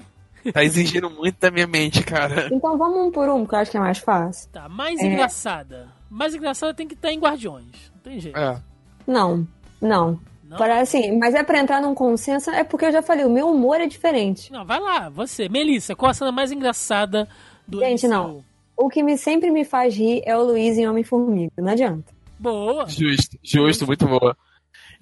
[0.52, 2.48] Tá exigindo muito da minha mente, cara.
[2.52, 4.48] Então vamos um por um, que eu acho que é mais fácil.
[4.50, 5.06] Tá, mais é...
[5.06, 5.88] engraçada.
[6.10, 7.90] Mais engraçada tem que estar em Guardiões.
[7.94, 8.38] Não tem jeito.
[8.38, 8.60] É.
[9.06, 9.46] Não,
[9.80, 10.18] não.
[10.44, 10.58] Não?
[10.58, 13.48] Para, assim, mas é pra entrar num consenso, é porque eu já falei, o meu
[13.48, 14.52] humor é diferente.
[14.52, 15.48] Não, vai lá, você.
[15.48, 17.26] Melissa, qual a cena mais engraçada
[17.66, 18.12] do Gente, MCU?
[18.12, 18.44] não.
[18.76, 22.12] O que me, sempre me faz rir é o Luiz em Homem-Formiga, não adianta.
[22.38, 22.86] Boa.
[22.88, 24.36] Justo, justo, muito boa.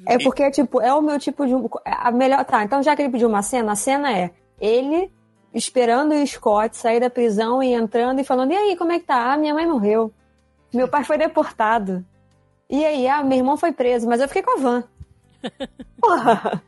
[0.06, 1.52] É porque, tipo, é o meu tipo de.
[1.84, 2.44] A melhor.
[2.44, 4.30] Tá, então já que ele pediu uma cena, a cena é
[4.60, 5.10] ele
[5.54, 9.06] esperando o Scott sair da prisão e entrando e falando: E aí, como é que
[9.06, 9.32] tá?
[9.32, 10.12] Ah, minha mãe morreu.
[10.72, 12.04] Meu pai foi deportado.
[12.68, 14.84] E aí, ah, meu irmão foi preso, mas eu fiquei com a van.
[16.00, 16.62] Porra!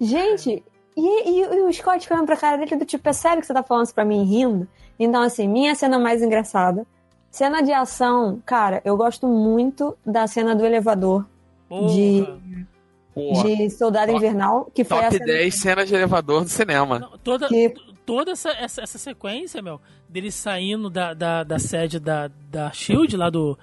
[0.00, 0.62] Gente,
[0.96, 3.54] e, e, e, o Scott falando pra cara dele do tipo, é sério que você
[3.54, 4.68] tá falando isso pra mim rindo?
[4.98, 6.86] Então, assim, minha cena mais engraçada.
[7.30, 11.26] Cena de ação, cara, eu gosto muito da cena do elevador.
[11.68, 11.88] Porra.
[11.88, 12.26] De
[13.14, 15.26] de Soldado Invernal, que foi Top a cena...
[15.26, 17.00] 10 cenas de elevador do cinema.
[17.00, 17.74] Não, toda, que
[18.10, 23.16] toda essa, essa, essa sequência, meu, dele saindo da, da, da sede da, da Shield,
[23.16, 23.56] lá do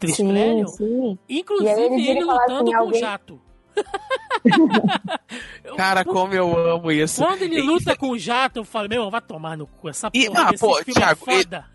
[0.00, 0.64] Triskelion,
[1.28, 2.98] inclusive ele, ele lutando com alguém...
[2.98, 3.40] o jato.
[5.76, 7.22] Cara, como eu amo isso.
[7.22, 9.88] Quando ele luta com o jato, eu falo, meu, vai tomar no cu.
[9.88, 11.64] Essa porra e, ah, pô, é Thiago, é foda.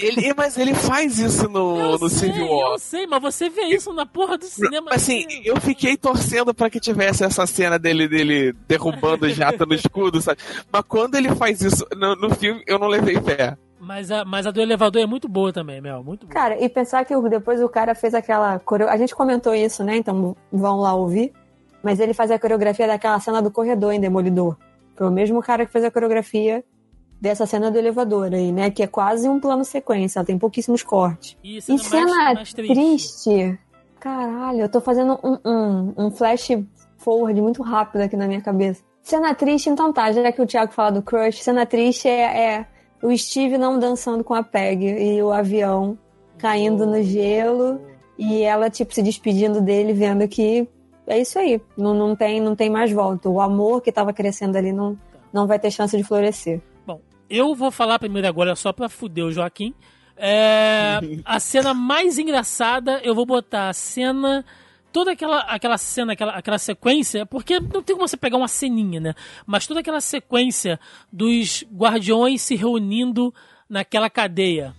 [0.00, 2.72] Ele, ele, mas ele faz isso no, no sei, Civil War.
[2.72, 4.92] Eu sei, mas você vê isso na porra do cinema.
[4.92, 9.74] Assim, eu fiquei torcendo para que tivesse essa cena dele, dele derrubando o jato no
[9.74, 10.38] escudo, sabe?
[10.70, 13.56] Mas quando ele faz isso no, no filme, eu não levei fé.
[13.88, 16.04] Mas a, mas a do elevador é muito boa também, Mel.
[16.04, 16.34] Muito boa.
[16.34, 18.60] Cara, e pensar que depois o cara fez aquela.
[18.86, 19.96] A gente comentou isso, né?
[19.96, 21.32] Então vão lá ouvir.
[21.82, 24.58] Mas ele faz a coreografia daquela cena do corredor em Demolidor.
[24.94, 26.62] Foi o mesmo cara que fez a coreografia
[27.18, 28.70] dessa cena do elevador aí, né?
[28.70, 31.38] Que é quase um plano sequência, ela tem pouquíssimos cortes.
[31.42, 32.74] E cena, e cena mais, mais triste.
[32.74, 33.58] triste.
[33.98, 36.50] Caralho, eu tô fazendo um, um, um flash
[36.98, 38.82] forward muito rápido aqui na minha cabeça.
[39.02, 42.66] Cena triste, então tá, já que o Thiago fala do crush, cena triste é, é
[43.02, 45.98] o Steve não dançando com a Peg e o avião
[46.36, 47.80] caindo no gelo
[48.18, 50.68] e ela, tipo, se despedindo dele, vendo que
[51.06, 51.60] é isso aí.
[51.76, 53.28] Não, não, tem, não tem mais volta.
[53.28, 54.98] O amor que estava crescendo ali não,
[55.32, 56.60] não vai ter chance de florescer.
[56.86, 59.74] Bom, eu vou falar primeiro agora só pra fuder o Joaquim.
[60.16, 64.44] É, a cena mais engraçada, eu vou botar a cena.
[64.92, 69.00] Toda aquela, aquela cena, aquela, aquela sequência, porque não tem como você pegar uma ceninha,
[69.00, 69.14] né?
[69.46, 70.80] Mas toda aquela sequência
[71.12, 73.34] dos guardiões se reunindo
[73.68, 74.74] naquela cadeia.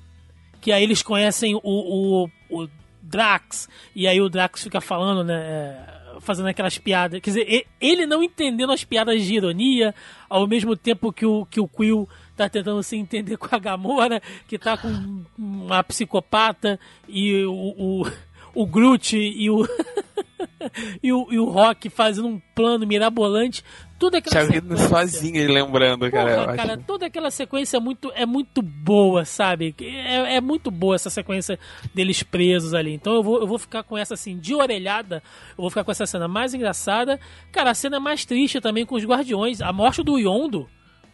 [0.60, 2.68] Que aí eles conhecem o, o, o
[3.01, 5.36] Drax, e aí o Drax fica falando, né?
[5.36, 7.20] É, fazendo aquelas piadas.
[7.22, 9.93] Quer dizer, ele não entendendo as piadas de ironia,
[10.30, 14.22] ao mesmo tempo que o, que o Quill tá tentando se entender com a Gamora,
[14.47, 18.12] que tá com uma psicopata, e o, o,
[18.53, 19.67] o Groot e o,
[21.03, 23.63] e o, e o Rock fazendo um plano mirabolante
[23.99, 26.45] toda aquela Thiago sozinho lembrando, cara.
[26.45, 29.75] Porra, cara, toda aquela sequência é muito, é muito boa, sabe?
[29.81, 31.59] É, é muito boa essa sequência
[31.93, 32.93] deles presos ali.
[32.93, 35.21] Então eu vou, eu vou ficar com essa assim, de orelhada,
[35.51, 37.19] eu vou ficar com essa cena mais engraçada.
[37.51, 39.61] Cara, a cena mais triste também com os guardiões.
[39.61, 40.67] A morte do Yondo.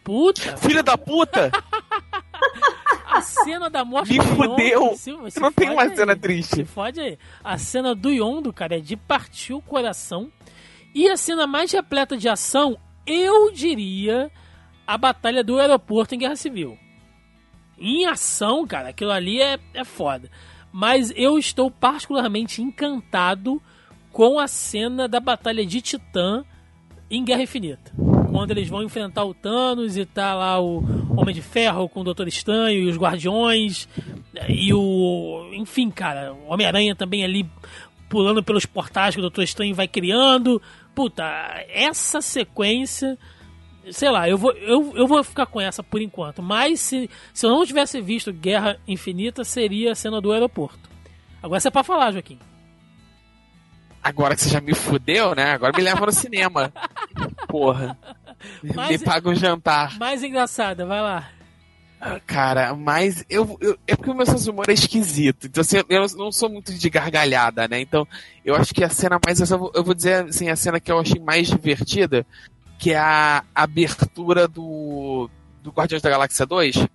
[0.04, 0.56] Puta!
[0.56, 1.50] Filha da puta!
[3.16, 4.82] A cena da morte Me do fudeu!
[4.84, 5.96] Yondo, se- se Não tem uma aí.
[5.96, 6.64] cena Se triste.
[6.64, 7.18] fode aí.
[7.42, 10.30] A cena do Yondo, cara, é de partir o coração.
[10.94, 14.30] E a cena mais repleta de ação, eu diria,
[14.86, 16.78] a batalha do aeroporto em Guerra Civil.
[17.78, 20.30] Em ação, cara, aquilo ali é, é foda.
[20.72, 23.62] Mas eu estou particularmente encantado
[24.12, 26.44] com a cena da batalha de Titã
[27.10, 27.92] em Guerra Infinita.
[28.36, 30.84] Quando eles vão enfrentar o Thanos e tá lá o
[31.16, 33.88] Homem de Ferro com o Doutor Estranho e os Guardiões
[34.46, 35.48] e o.
[35.54, 37.48] Enfim, cara, o Homem-Aranha também ali
[38.10, 40.60] pulando pelos portais que o Doutor Estranho vai criando.
[40.94, 41.24] Puta,
[41.70, 43.16] essa sequência.
[43.90, 46.42] Sei lá, eu vou, eu, eu vou ficar com essa por enquanto.
[46.42, 50.90] Mas se, se eu não tivesse visto Guerra Infinita, seria a cena do aeroporto.
[51.42, 52.38] Agora você é pra falar, Joaquim.
[54.06, 55.54] Agora que você já me fudeu, né?
[55.54, 56.70] Agora me leva no cinema.
[57.48, 57.98] Porra.
[58.74, 59.98] Mas- Me paga um jantar.
[59.98, 61.30] Mais engraçada, vai lá.
[62.00, 65.46] Ah, Cara, mas eu, eu- é porque o meu senso de humor é esquisito.
[65.46, 67.80] Então, assim, eu não sou muito de gargalhada, né?
[67.80, 68.06] Então,
[68.44, 69.40] eu acho que a cena mais.
[69.40, 72.26] Eu vou, eu vou dizer assim, a cena que eu achei mais divertida,
[72.78, 75.30] que é a abertura do,
[75.62, 76.86] do Guardiões da Galáxia 2.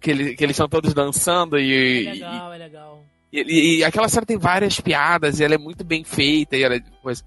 [0.00, 3.04] Que, ele, que eles estão todos dançando É e, e, legal, é legal.
[3.32, 6.76] e- e aquela cena tem várias piadas e ela é muito bem feita e ela
[6.76, 7.24] é coisa.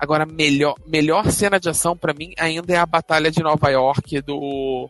[0.00, 4.22] Agora, melhor, melhor cena de ação pra mim ainda é a Batalha de Nova York
[4.22, 4.88] do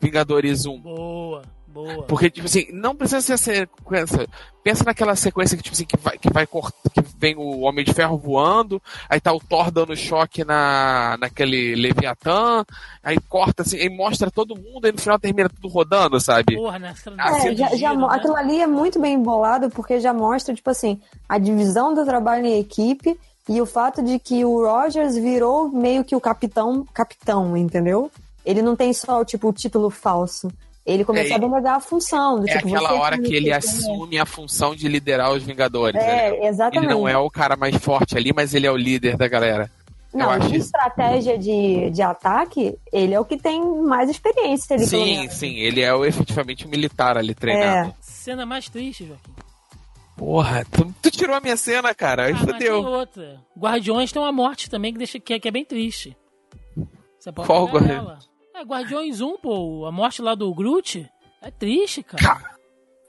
[0.00, 0.80] Vingadores 1.
[0.80, 2.02] Boa, boa.
[2.08, 4.26] Porque, tipo assim, não precisa ser a sequência.
[4.64, 7.84] Pensa naquela sequência que, tipo assim, que vai, que vai cortar, que vem o Homem
[7.84, 12.64] de Ferro voando, aí tá o Thor dando choque na, naquele Leviatã,
[13.00, 16.56] aí corta assim, aí mostra todo mundo, aí no final termina tudo rodando, sabe?
[16.56, 18.06] Porra, nessa Ah, É, já, já né?
[18.10, 22.44] Aquilo ali é muito bem embolado, porque já mostra, tipo assim, a divisão do trabalho
[22.44, 23.16] em equipe
[23.48, 28.10] e o fato de que o Rogers virou meio que o capitão, capitão, entendeu?
[28.44, 30.50] Ele não tem só, tipo, o título falso.
[30.86, 32.40] Ele começou É, a delegar a função.
[32.40, 35.42] Do, É tipo, aquela você hora que ele ter- assume a função de liderar os
[35.42, 36.00] Vingadores.
[36.00, 36.28] né?
[36.30, 36.84] É, exatamente.
[36.86, 39.70] Ele não é o cara mais forte ali, mas ele é o líder da galera.
[40.14, 45.28] Não, de estratégia de, de ataque, ele é o que tem mais experiência pelo Sim,
[45.28, 47.90] sim, ele é o, efetivamente um militar ali treinado.
[47.90, 47.94] É.
[48.00, 49.32] Cena mais triste, Joaquim.
[50.18, 52.24] Porra, tu, tu tirou a minha cena, cara.
[52.26, 52.82] Aí Ah, mas tem fodeu.
[52.84, 53.40] outra.
[53.56, 56.16] Guardiões tem uma morte também que, deixa, que, é, que é bem triste.
[57.18, 58.18] Você pode Qual pegar Guardi- ela.
[58.54, 59.86] É, Guardiões 1, pô.
[59.86, 61.08] A morte lá do Groot
[61.40, 62.40] é triste, cara.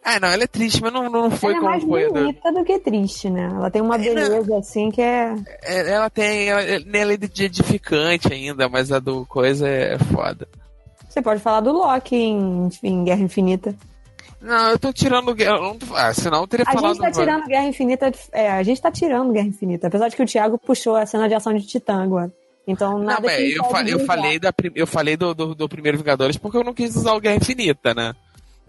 [0.04, 2.08] Ah, não, ela é triste, mas não, não foi Ela é como mais foi.
[2.08, 3.50] do- bonita do que triste, né?
[3.54, 5.36] Ela tem uma beleza, assim, que é...
[5.64, 6.48] É, Ela tem.
[6.50, 10.48] Ela, ela é de edificante ainda, mas a do coisa é foda.
[11.08, 13.76] Você pode falar do Loki em, em Guerra Infinita.
[14.42, 15.36] Não, eu tô tirando.
[15.36, 16.96] não tô- Ah, senão eu teria A falado.
[16.96, 18.12] gente tá tirando Guerra Infinita.
[18.32, 19.88] É, a gente tá tirando Guerra Infinita.
[19.88, 22.32] Apesar de que o Thiago puxou a cena de ação de Titã agora.
[22.66, 25.98] Então, Não, nada que eu, fa- eu falei, da, eu falei do, do, do primeiro
[25.98, 28.14] Vingadores porque eu não quis usar o Guerra Infinita, né?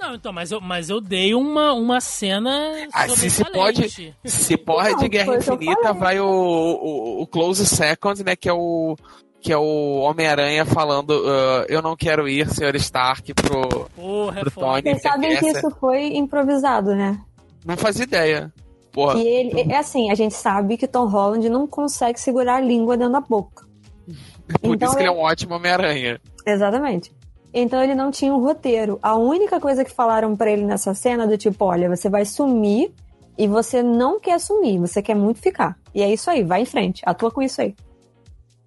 [0.01, 2.51] Não, então, mas eu, mas eu dei uma, uma cena.
[2.93, 4.15] Ah, se, se pode.
[4.25, 8.35] Se pode Não, de Guerra Infinita, vai o, o, o Close Second, né?
[8.35, 8.97] Que é o.
[9.43, 12.77] Que é o Homem-Aranha falando, ah, eu não quero ir, Sr.
[12.77, 13.89] Stark, pro.
[13.97, 14.67] Porra, é pro foda.
[14.67, 14.83] Tony.
[14.83, 17.19] Vocês sabem que Essa- isso foi improvisado, né?
[17.65, 18.53] Não fazia ideia.
[18.93, 19.19] Porra.
[19.19, 22.97] E ele, é assim, a gente sabe que Tom Holland não consegue segurar a língua
[22.97, 23.65] dentro da boca.
[24.61, 26.21] Por então isso que ele é um ótimo Homem-Aranha.
[26.47, 27.13] Exatamente.
[27.53, 28.99] Então ele não tinha um roteiro.
[29.03, 32.93] A única coisa que falaram pra ele nessa cena do tipo, olha, você vai sumir
[33.39, 35.77] e você não quer sumir, você quer muito ficar.
[35.95, 37.75] E é isso aí, vai em frente, atua com isso aí.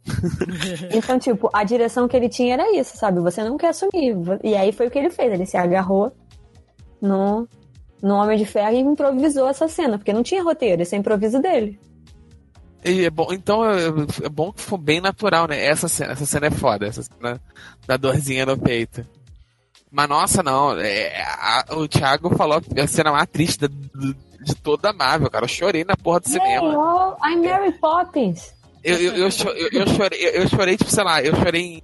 [0.94, 3.20] então, tipo, a direção que ele tinha era isso, sabe?
[3.22, 4.16] Você não quer sumir.
[4.44, 6.12] E aí foi o que ele fez, ele se agarrou
[7.02, 7.48] no,
[8.02, 11.40] no Homem de Ferro e improvisou essa cena, porque não tinha roteiro, esse é improviso
[11.42, 11.80] dele.
[12.86, 13.88] E é bom, então é,
[14.24, 15.64] é bom que for bem natural, né?
[15.66, 17.40] Essa cena, essa cena é foda, essa cena
[17.88, 19.06] da dorzinha no peito.
[19.90, 20.78] Mas nossa, não.
[20.78, 25.46] é, a- o Thiago falou a cena mais triste do- de toda a Marvel, cara.
[25.46, 26.78] Eu chorei na porra do cinema.
[26.78, 28.54] oh, I'm Mary Poppins.
[28.84, 31.82] Eu, eu, eu, cho- eu- eu chorei, eu, chorei, tipo, sei lá, eu chorei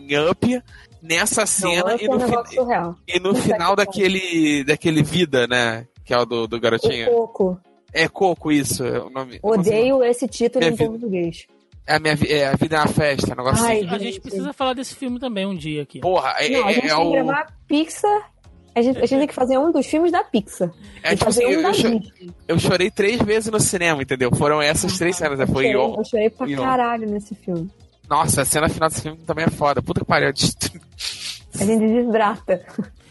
[0.00, 0.62] em, Up
[1.02, 2.96] nessa cena não, e é um no, surreal.
[3.06, 5.86] e no Isso é final que daquele, daquele Vida, né?
[6.04, 7.08] Que é o do, do garotinho.
[7.10, 7.60] O Coco.
[7.92, 8.84] É Coco, isso.
[8.84, 9.38] É o nome.
[9.42, 10.90] Odeio esse título Minha em vida.
[10.90, 11.46] português.
[11.86, 13.88] É a minha é, a vida é uma festa, um negócio Ai, assim.
[13.88, 16.00] A gente precisa falar desse filme também um dia aqui.
[16.00, 17.10] Porra, é, Não, a é- gente é o.
[17.12, 18.31] gravar Pixar.
[18.74, 20.70] A gente, a gente tem que fazer um dos filmes da Pixar.
[21.02, 22.30] É tipo assim, um eu, cho- Disney.
[22.48, 24.34] eu chorei três vezes no cinema, entendeu?
[24.34, 25.38] Foram essas três cenas.
[25.38, 25.44] né?
[25.44, 27.70] Eu Foi chorei, eu chorei pra caralho nesse filme.
[28.08, 29.82] Nossa, a cena final desse filme também é foda.
[29.82, 30.28] Puta que pariu.
[30.28, 32.64] A gente desidrata.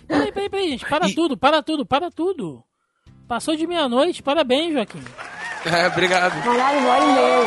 [0.08, 0.86] Peraí, peraí, peraí, gente.
[0.86, 2.64] Para E- tudo, para tudo, para tudo.
[3.28, 5.02] Passou de meia-noite, parabéns, Joaquim.
[5.64, 6.42] É, obrigado.
[6.44, 7.38] Caralho, uma hora e meia.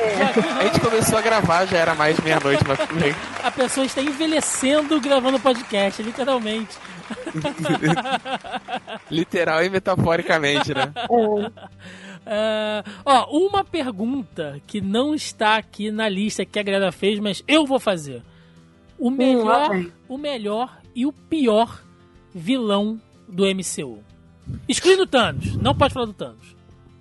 [0.00, 0.58] Aê.
[0.58, 3.14] A gente começou a gravar, já era mais meia-noite, mas tudo bem.
[3.44, 6.76] A pessoa está envelhecendo gravando podcast, literalmente.
[9.10, 10.92] Literal e metaforicamente, né?
[10.94, 11.80] É.
[12.20, 17.42] Uh, ó, uma pergunta que não está aqui na lista que a galera fez, mas
[17.48, 18.22] eu vou fazer.
[18.98, 21.82] O hum, melhor, hum, o melhor e o pior
[22.34, 23.98] vilão do MCU.
[24.68, 25.56] Excluindo Thanos.
[25.56, 26.56] Não pode falar do Thanos.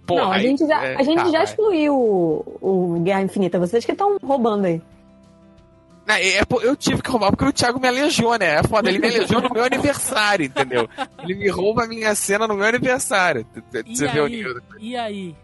[0.06, 3.60] Porra, não, a gente já, é, a gente tá, já excluiu o, o Guerra Infinita.
[3.60, 4.82] Vocês que estão roubando aí.
[6.10, 8.56] É, eu tive que roubar porque o Thiago me aleijou, né?
[8.56, 10.90] É foda, ele me aleijou no meu aniversário, entendeu?
[11.20, 13.46] Ele me rouba a minha cena no meu aniversário.
[13.86, 14.46] Você e, aí?
[14.46, 15.36] o e aí?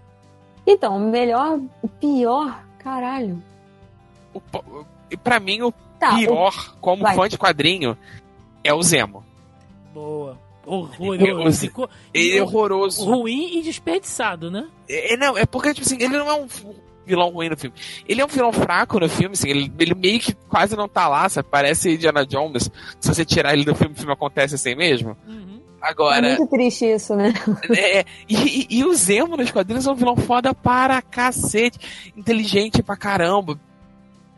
[0.65, 3.41] Então, o melhor, o pior, caralho.
[4.33, 4.41] O,
[5.23, 6.77] pra mim, o tá, pior, o...
[6.81, 7.15] como Vai.
[7.15, 7.95] fã de quadrinho,
[8.63, 9.23] é o Zemo.
[9.93, 10.37] Boa.
[10.65, 11.59] Horroroso.
[11.59, 13.05] Ficou, ele é horroroso.
[13.05, 14.67] Ruim e desperdiçado, né?
[14.89, 16.47] É, é, não, é porque, tipo assim, ele não é um
[17.05, 17.75] vilão ruim no filme.
[18.07, 21.07] Ele é um vilão fraco no filme, assim, ele, ele meio que quase não tá
[21.07, 21.47] lá, sabe?
[21.49, 22.69] Parece Indiana Jones.
[22.99, 25.15] Se você tirar ele do filme, o filme acontece assim mesmo.
[25.27, 25.61] Uhum.
[25.81, 26.27] Agora.
[26.27, 27.33] É muito triste isso, né?
[27.77, 31.79] É, e, e, e o Zemo nos quadrinhos é um vilão foda para cacete.
[32.15, 33.59] Inteligente pra caramba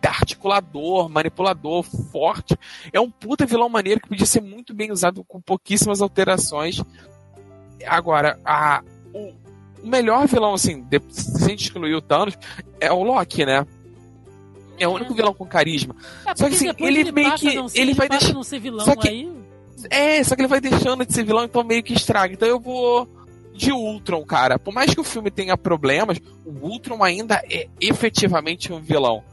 [0.07, 2.57] articulador, manipulador, forte.
[2.93, 6.81] É um puta vilão maneiro que podia ser muito bem usado com pouquíssimas alterações.
[7.85, 8.81] Agora, a,
[9.13, 9.33] o,
[9.87, 12.37] o melhor vilão, assim, de, se a gente excluir o Thanos,
[12.79, 13.65] é o Loki, né?
[14.77, 15.95] É o único vilão com carisma.
[16.25, 17.69] É, só que assim, ele, ele meio que.
[17.69, 18.43] Ser, ele, vai deixar.
[18.43, 19.31] ser vilão só que, aí.
[19.89, 22.33] É, só que ele vai deixando de ser vilão, então meio que estraga.
[22.33, 23.07] Então eu vou
[23.55, 24.59] de Ultron, cara.
[24.59, 29.23] Por mais que o filme tenha problemas, o Ultron ainda é efetivamente um vilão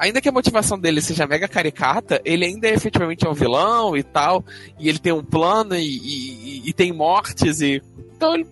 [0.00, 4.02] ainda que a motivação dele seja mega caricata, ele ainda é efetivamente um vilão e
[4.02, 4.42] tal,
[4.78, 7.82] e ele tem um plano e, e, e tem mortes e.
[8.16, 8.46] Então ele...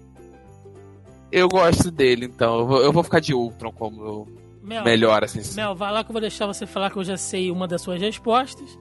[1.30, 2.60] Eu gosto dele, então.
[2.60, 4.26] Eu vou, eu vou ficar de Ultron como
[4.62, 5.40] Mel, melhor, assim.
[5.54, 7.82] Mel, vai lá que eu vou deixar você falar que eu já sei uma das
[7.82, 8.78] suas respostas.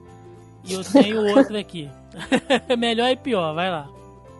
[0.64, 1.90] E eu tenho outra aqui.
[2.78, 3.88] melhor e pior, vai lá.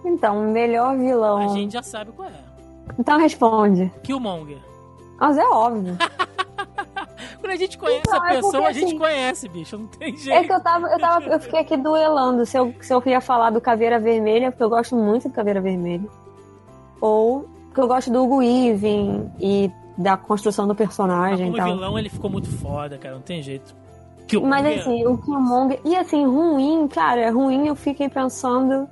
[0.04, 1.50] Então, melhor vilão.
[1.50, 2.48] A gente já sabe qual é.
[2.98, 3.92] Então responde.
[4.02, 4.58] Killmonger.
[5.18, 5.96] Mas é óbvio.
[7.40, 9.78] Quando a gente conhece então, a é pessoa, é a gente assim, conhece, bicho.
[9.78, 10.38] Não tem jeito.
[10.38, 13.20] É que eu tava, eu tava, eu fiquei aqui duelando se eu, se eu ia
[13.20, 16.08] falar do Caveira Vermelha, porque eu gosto muito do Caveira Vermelha.
[17.00, 21.50] Ou porque eu gosto do Hugo Weaving e da construção do personagem.
[21.50, 23.14] Mas como vilão, ele ficou muito foda, cara.
[23.14, 23.74] Não tem jeito.
[24.42, 25.80] Mas assim, o Killmonger.
[25.84, 28.88] E assim, ruim, cara, ruim eu fiquei pensando.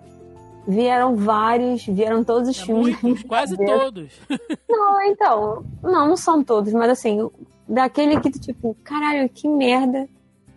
[0.66, 3.00] Vieram vários, vieram todos os é filmes.
[3.00, 4.12] Muitos, quase todos.
[4.68, 5.64] Não, então.
[5.80, 7.30] Não, não são todos, mas assim,
[7.68, 10.08] daquele que, tipo, caralho, que merda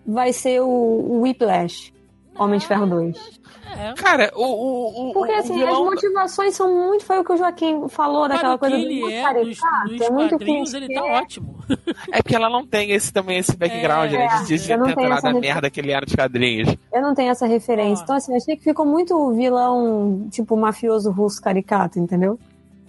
[0.04, 1.94] vai ser o, o Whiplash,
[2.40, 3.40] Homem de Ferro 2.
[3.78, 3.94] É.
[3.94, 5.74] Cara, o, o, o Porque assim, vilão...
[5.74, 7.06] as motivações são muito.
[7.06, 9.90] Foi o que o Joaquim falou Cara, daquela coisa do ele é, caricato.
[9.90, 11.60] Dos, é muito quadrinhos, ele tá ótimo.
[12.12, 14.44] É porque ela não tem esse também esse background, é, né?
[14.48, 15.40] De, de ter temporada refer...
[15.40, 16.76] merda que ele era de quadrinhos.
[16.92, 18.02] Eu não tenho essa referência.
[18.02, 18.04] Ah.
[18.06, 22.40] Então, assim, achei que ficou muito vilão, tipo, mafioso russo caricato, entendeu?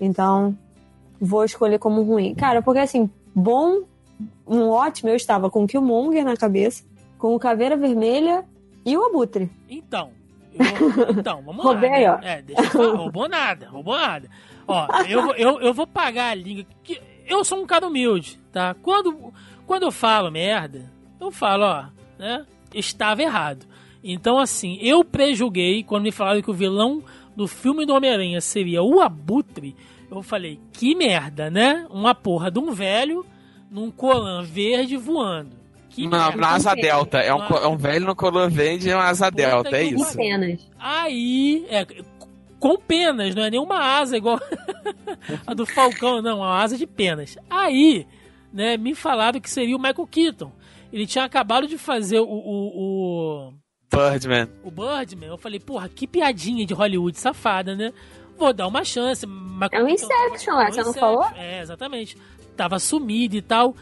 [0.00, 0.56] Então,
[1.20, 2.34] vou escolher como ruim.
[2.34, 3.82] Cara, porque assim, bom
[4.46, 6.82] um ótimo, eu estava com o Killmonger na cabeça,
[7.18, 8.44] com o Caveira Vermelha
[8.84, 9.50] e o Abutre.
[9.68, 10.12] Então,
[10.54, 11.98] eu, então, vamos Roubei, lá.
[11.98, 12.10] Né?
[12.10, 12.18] Ó.
[12.22, 14.28] É, deixa eu falar, roubou nada, roubou nada.
[14.66, 16.64] Ó, eu, eu, eu vou pagar a língua.
[16.82, 18.74] Que eu sou um cara humilde, tá?
[18.74, 19.32] Quando,
[19.66, 20.90] quando eu falo merda,
[21.20, 21.84] eu falo, ó,
[22.18, 22.44] né?
[22.74, 23.66] Estava errado.
[24.02, 27.02] Então, assim, eu prejulguei quando me falaram que o vilão
[27.36, 29.76] do filme do Homem-Aranha seria o Abutre.
[30.10, 31.86] Eu falei, que merda, né?
[31.90, 33.24] Uma porra de um velho
[33.70, 35.59] num colan verde voando.
[35.90, 37.18] Que na, na asa delta.
[37.18, 40.04] É um, é um velho no colan verde e uma asa Puta delta, é isso.
[40.04, 40.68] Com penas.
[40.78, 41.86] Aí, é,
[42.58, 44.40] com penas, não é nenhuma asa igual
[45.46, 47.36] a do Falcão, não, é uma asa de penas.
[47.48, 48.06] Aí,
[48.52, 50.52] né, me falaram que seria o Michael Keaton.
[50.92, 53.52] Ele tinha acabado de fazer o, o, o
[53.90, 54.48] Birdman.
[54.64, 55.28] O Birdman.
[55.28, 57.92] Eu falei, porra, que piadinha de Hollywood safada, né?
[58.36, 59.26] Vou dar uma chance.
[59.70, 61.24] é um Inception, é, você não falou?
[61.36, 62.16] É, exatamente
[62.60, 63.74] tava sumido e tal.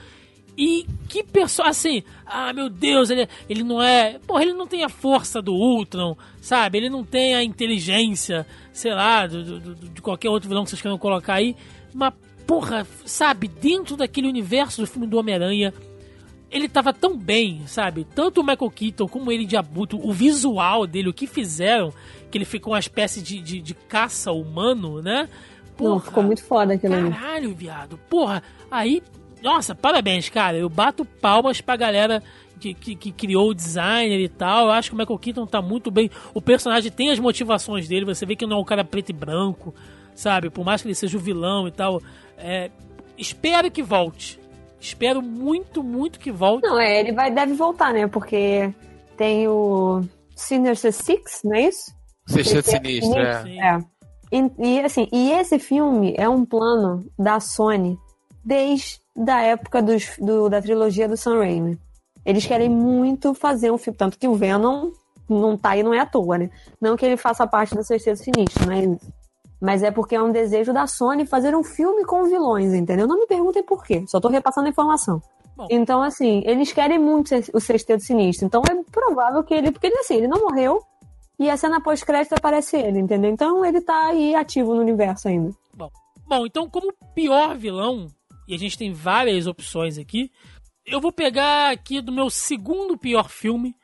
[0.59, 4.18] E que pessoa, assim, ah, meu Deus, ele, ele não é.
[4.26, 6.78] Porra, ele não tem a força do Ultron, sabe?
[6.78, 10.82] Ele não tem a inteligência, sei lá, do, do, de qualquer outro vilão que vocês
[10.82, 11.55] queiram colocar aí.
[11.94, 12.12] Mas,
[12.44, 15.72] porra, sabe, dentro daquele universo do filme do Homem-Aranha,
[16.51, 18.05] ele tava tão bem, sabe?
[18.12, 21.93] Tanto o Michael Keaton como ele de Abuto, o visual dele, o que fizeram,
[22.32, 25.28] que ele ficou uma espécie de, de, de caça humano, né?
[25.76, 27.10] Porra, Não, ficou muito foda aquilo ali.
[27.10, 27.97] Caralho, viado.
[28.10, 29.01] Porra, aí,
[29.43, 30.56] nossa, parabéns, cara.
[30.56, 32.23] Eu bato palmas pra galera
[32.59, 34.66] que, que, que, criou o designer e tal.
[34.66, 36.10] Eu acho que o Michael Keaton tá muito bem.
[36.35, 38.05] O personagem tem as motivações dele.
[38.05, 39.74] Você vê que não é um cara preto e branco,
[40.15, 40.51] sabe?
[40.51, 42.02] Por mais que ele seja o vilão e tal.
[42.36, 42.70] É,
[43.16, 44.39] espero que volte.
[44.81, 46.66] Espero muito, muito que volte.
[46.66, 48.06] Não, é, ele vai, deve voltar, né?
[48.06, 48.73] Porque
[49.16, 50.02] tem o
[50.36, 51.93] Sinister Six, não é isso?
[52.27, 53.56] Sexteto Sinistro, é.
[53.59, 53.78] é.
[54.31, 57.98] E, e, assim, e esse filme é um plano da Sony
[58.44, 61.78] desde a época dos, do, da trilogia do Sam Raimi.
[62.24, 64.90] Eles querem muito fazer um filme, tanto que o Venom
[65.28, 66.50] não tá aí, não é à toa, né?
[66.80, 69.12] Não que ele faça parte do Sexteto Sinistro, é isso.
[69.60, 73.06] Mas é porque é um desejo da Sony fazer um filme com vilões, entendeu?
[73.06, 75.20] Não me perguntem por quê, só tô repassando a informação.
[75.56, 75.66] Bom.
[75.70, 78.46] Então, assim, eles querem muito o Sexteto Sinistro.
[78.46, 79.72] Então é provável que ele.
[79.72, 80.80] Porque ele, assim, ele não morreu
[81.36, 83.30] e a cena pós-crédito aparece ele, entendeu?
[83.30, 85.50] Então ele tá aí ativo no universo ainda.
[85.74, 85.90] Bom,
[86.28, 88.06] Bom então, como pior vilão,
[88.48, 90.30] e a gente tem várias opções aqui,
[90.86, 93.74] eu vou pegar aqui do meu segundo pior filme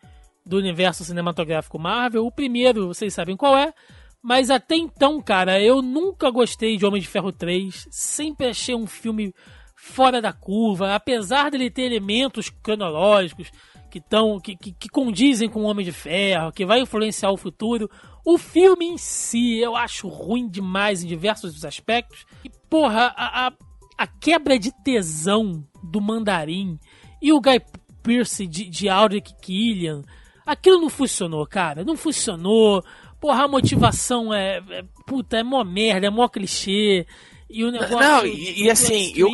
[0.44, 2.24] do universo cinematográfico Marvel.
[2.24, 3.74] O primeiro, vocês sabem qual é.
[4.22, 7.88] Mas até então, cara, eu nunca gostei de Homem de Ferro 3.
[7.90, 9.34] Sempre achei um filme
[9.76, 13.50] fora da curva, apesar dele ter elementos cronológicos
[13.90, 17.36] que, tão, que, que, que condizem com o Homem de Ferro, que vai influenciar o
[17.36, 17.88] futuro.
[18.24, 22.24] O filme em si eu acho ruim demais em diversos aspectos.
[22.42, 23.52] E, porra, a, a,
[23.96, 26.78] a quebra de tesão do Mandarim
[27.20, 27.60] e o Guy
[28.02, 30.02] Pearce de, de Auric Killian,
[30.44, 31.84] aquilo não funcionou, cara.
[31.84, 32.84] Não funcionou.
[33.20, 37.06] Porra, a motivação é, é puta, é mó merda, é mó clichê.
[37.48, 37.98] E o negócio.
[37.98, 39.28] Não, e, e assim, eu,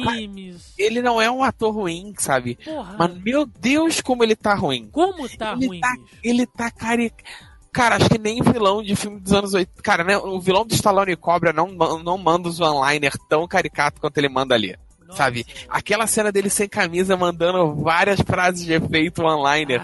[0.76, 2.56] ele não é um ator ruim, sabe?
[2.64, 2.96] Porra.
[2.98, 4.88] Mas, meu Deus, como ele tá ruim.
[4.92, 5.80] Como tá ele ruim?
[5.80, 7.12] Tá, ele tá cari...
[7.72, 9.82] Cara, acho que nem vilão de filme dos anos 80.
[9.82, 11.68] Cara, né, o vilão do Stallone Cobra não,
[12.02, 14.76] não manda os one-liner tão caricato quanto ele manda ali.
[15.06, 15.18] Nossa.
[15.18, 15.46] Sabe?
[15.68, 19.80] Aquela cena dele sem camisa mandando várias frases de efeito one-liner.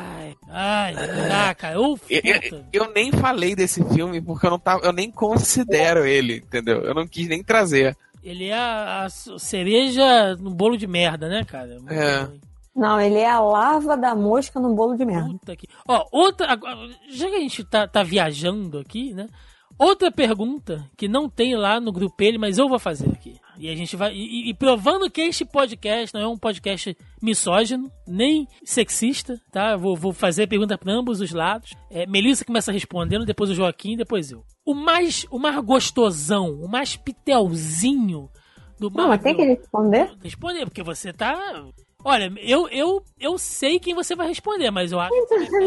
[0.49, 1.75] Ai, não dá, cara.
[1.75, 6.37] Eu, eu, eu, nem falei desse filme porque eu não tava, eu nem considero ele,
[6.37, 6.83] entendeu?
[6.83, 7.97] Eu não quis nem trazer.
[8.23, 11.79] Ele é a, a cereja no bolo de merda, né, cara?
[11.79, 12.23] Muito é.
[12.23, 12.41] Ruim.
[12.77, 15.31] Não, ele é a larva da mosca no bolo de merda.
[15.31, 15.67] Puta que...
[15.89, 16.59] Ó, outra.
[17.09, 19.27] Já que a gente tá, tá viajando aqui, né?
[19.79, 23.39] Outra pergunta que não tem lá no grupo ele, mas eu vou fazer aqui.
[23.59, 24.13] E a gente vai.
[24.15, 29.77] E, e, provando que este podcast não é um podcast misógino, nem sexista, tá?
[29.77, 31.75] Vou, vou fazer pergunta para ambos os lados.
[31.91, 34.45] É, Melissa começa respondendo, depois o Joaquim, depois eu.
[34.65, 38.31] O mais, o mais gostosão, o mais pitelzinho
[38.79, 38.91] do.
[38.91, 40.11] Não, mas tem que responder?
[40.23, 41.37] Responder, porque você tá.
[42.09, 45.13] Olha, eu, eu, eu sei quem você vai responder, mas eu acho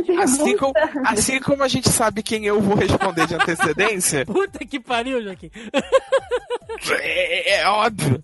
[0.05, 0.11] que.
[0.13, 0.73] Assim como,
[1.05, 4.23] assim como a gente sabe quem eu vou responder de antecedência.
[4.25, 5.51] Puta que pariu, Joaquim.
[6.91, 8.23] É, é, é, óbvio.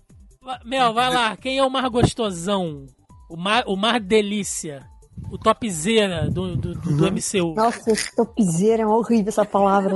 [0.64, 1.36] Mel, vai lá.
[1.36, 2.86] Quem é o mais gostosão?
[3.28, 4.86] O mais, o mais delícia?
[5.30, 7.54] O topzera do, do, do, do MCU.
[7.54, 9.94] Nossa, topzera é horrível essa palavra.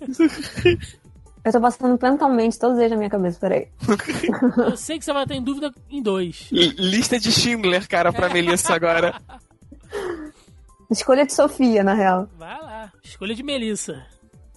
[1.44, 3.68] Eu tô passando mentalmente todos eles na minha cabeça, peraí.
[4.56, 6.48] Eu sei que você vai ter em dúvida em dois.
[6.50, 9.14] lista de Schindler, cara, pra Melissa agora.
[10.90, 12.28] Escolha de Sofia, na real.
[12.38, 14.06] Vai lá, escolha de Melissa.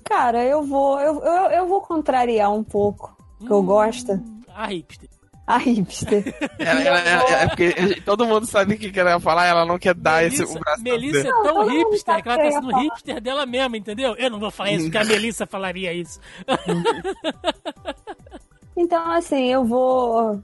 [0.04, 1.00] Cara, eu vou.
[1.00, 3.16] Eu, eu, eu vou contrariar um pouco.
[3.40, 4.22] Que hum, eu gosto.
[4.54, 5.10] A hipster.
[5.48, 6.36] A hipster.
[6.60, 9.80] Ela, ela, ela, é porque todo mundo sabe o que ela ia falar, ela não
[9.80, 10.84] quer dar Melissa, esse, o braço.
[10.84, 14.14] Melissa é tão não, hipster que ela tá sendo hipster dela mesma, entendeu?
[14.18, 16.20] Eu não vou falar isso, porque a Melissa falaria isso.
[18.76, 20.44] então, assim, eu vou.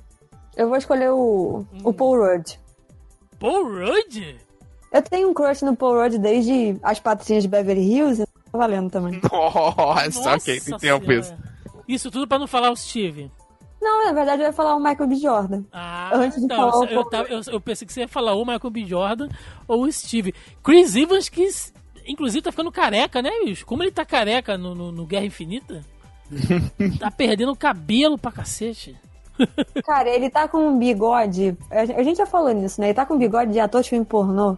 [0.56, 1.80] Eu vou escolher o, hum.
[1.84, 2.58] o Paul Rudd.
[3.38, 4.38] Paul Rudd?
[4.94, 8.90] Eu tenho um crush no Paul Rudd desde as patinhas de Beverly Hills, tá valendo
[8.90, 9.20] também.
[9.30, 11.36] Nossa, Nossa ok, tem tempo isso.
[11.86, 13.30] Isso tudo pra não falar o Steve.
[13.84, 15.16] Não, na verdade eu ia falar o Michael B.
[15.16, 15.64] Jordan.
[15.72, 17.10] Ah, antes de então, falar eu, o...
[17.12, 18.86] eu, eu, eu, pensei que você ia falar o Michael B.
[18.86, 19.28] Jordan
[19.68, 20.34] ou o Steve.
[20.64, 21.46] Chris Evans, que
[22.08, 23.66] inclusive tá ficando careca, né, bicho?
[23.66, 25.82] Como ele tá careca no, no, no Guerra Infinita?
[26.98, 28.98] tá perdendo cabelo pra cacete.
[29.86, 31.58] Cara, ele tá com um bigode.
[31.70, 32.88] A gente já falou nisso, né?
[32.88, 34.58] Ele tá com um bigode de ator de filme pornô.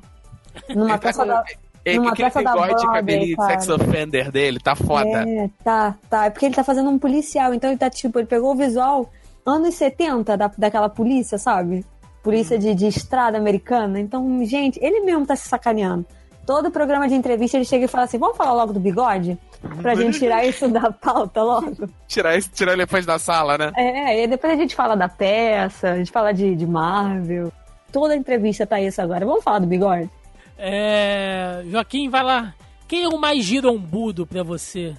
[0.70, 1.44] Numa tá peça da.
[1.84, 5.28] É, numa aquele peça bigode da cabelinho de sex offender dele, tá foda.
[5.28, 6.26] É, tá, tá.
[6.26, 9.10] É porque ele tá fazendo um policial, então ele tá tipo, ele pegou o visual
[9.46, 11.86] anos 70 da, daquela polícia, sabe?
[12.24, 14.00] Polícia de, de estrada americana.
[14.00, 16.06] Então, gente, ele mesmo tá se sacaneando.
[16.46, 19.38] Todo programa de entrevista ele chega e fala assim: vamos falar logo do bigode?
[19.82, 21.90] Pra gente tirar isso da pauta logo.
[22.08, 23.72] tirar, isso, tirar o elefante da sala, né?
[23.76, 27.52] É, e depois a gente fala da peça, a gente fala de, de Marvel.
[27.92, 29.26] Toda entrevista tá isso agora.
[29.26, 30.10] Vamos falar do bigode?
[30.58, 31.64] É...
[31.66, 32.54] Joaquim, vai lá.
[32.88, 34.96] Quem é o mais girombudo pra você?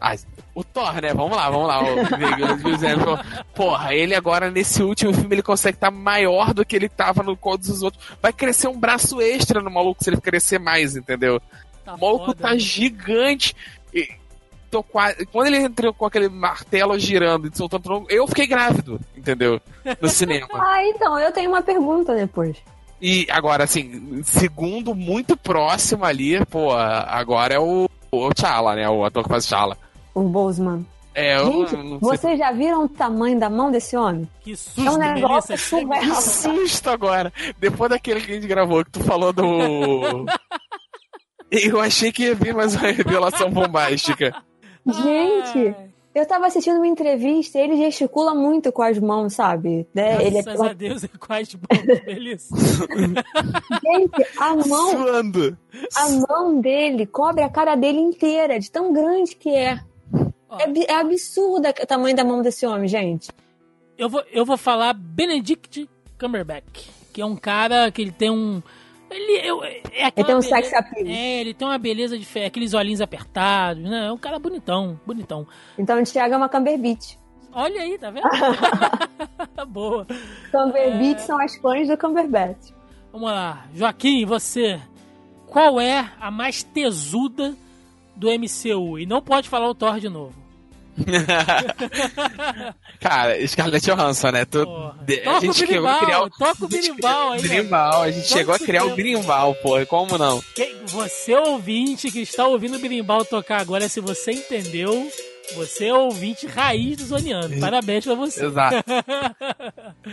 [0.00, 0.16] Ah,
[0.54, 1.12] o Thor, né?
[1.12, 1.80] Vamos lá, vamos lá.
[3.54, 7.36] Porra, ele agora nesse último filme ele consegue estar maior do que ele tava no
[7.36, 8.02] todos os outros.
[8.20, 11.40] Vai crescer um braço extra no maluco se ele crescer mais, entendeu?
[11.84, 13.54] Tá o maluco foda, tá gigante.
[13.92, 14.08] E
[14.70, 15.26] tô quase...
[15.26, 19.60] Quando ele entrou com aquele martelo girando e soltando, eu fiquei grávido, entendeu?
[20.00, 20.48] No cinema.
[20.54, 22.56] ah, então, eu tenho uma pergunta depois.
[23.02, 28.88] E agora, assim, segundo muito próximo ali, pô, agora é o o T'Challa, né?
[28.88, 29.76] O ator que faz T'Challa.
[30.14, 30.84] O Boseman.
[31.12, 34.28] É, eu Gente, não sei- vocês já viram o tamanho da mão desse homem?
[34.42, 35.68] Que É susto, um negócio Melissa.
[35.68, 36.00] surreal.
[36.00, 37.32] Que susto agora.
[37.58, 40.24] Depois daquele que a gente gravou, que tu falou do.
[41.50, 44.32] Eu achei que ia vir mais uma revelação bombástica.
[44.86, 45.74] Gente,
[46.14, 49.86] eu tava assistindo uma entrevista e ele gesticula muito com as mãos, sabe?
[49.92, 50.24] Né?
[50.24, 50.42] Ele é...
[50.42, 51.66] Graças a Deus é quase bom,
[52.06, 52.54] Melissa.
[52.56, 55.58] Gente, a mão, Suando.
[55.96, 59.80] a mão dele cobre a cara dele inteira, de tão grande que é.
[60.58, 63.30] É, é absurda o tamanho da mão desse homem, gente.
[63.96, 68.62] Eu vou, eu vou falar Benedict Cumberbatch, que é um cara que ele tem um.
[69.10, 71.06] Ele, eu, é Ele tem um beleza- sex appeal.
[71.06, 74.06] É, ele tem uma beleza de fé, aqueles olhinhos apertados, né?
[74.06, 75.46] É um cara bonitão, bonitão.
[75.76, 77.16] Então o Thiago é uma Cumberbatch.
[77.52, 78.28] Olha aí, tá vendo?
[79.68, 80.06] Boa.
[80.52, 82.70] Cumberbatch são as fãs do Cumberbatch.
[83.12, 83.66] Vamos lá.
[83.74, 84.80] Joaquim, você.
[85.46, 87.54] Qual é a mais tesuda
[88.14, 88.98] do MCU?
[89.00, 90.39] E não pode falar o Thor de novo.
[93.00, 94.44] Cara, Scarlett Johansson, né?
[94.44, 94.96] Tu, Porra.
[95.24, 96.30] Toca a gente o chegou a criar o.
[96.30, 99.84] toca o berimbau aí, Berimbau, a gente chegou a criar o berimbau, pô.
[99.86, 100.42] Como não?
[100.86, 105.10] Você ouvinte que está ouvindo o Birimbau tocar agora, se você entendeu,
[105.54, 107.58] você é ouvinte raiz do Zoniano.
[107.60, 108.44] Parabéns pra você.
[108.44, 108.84] Exato.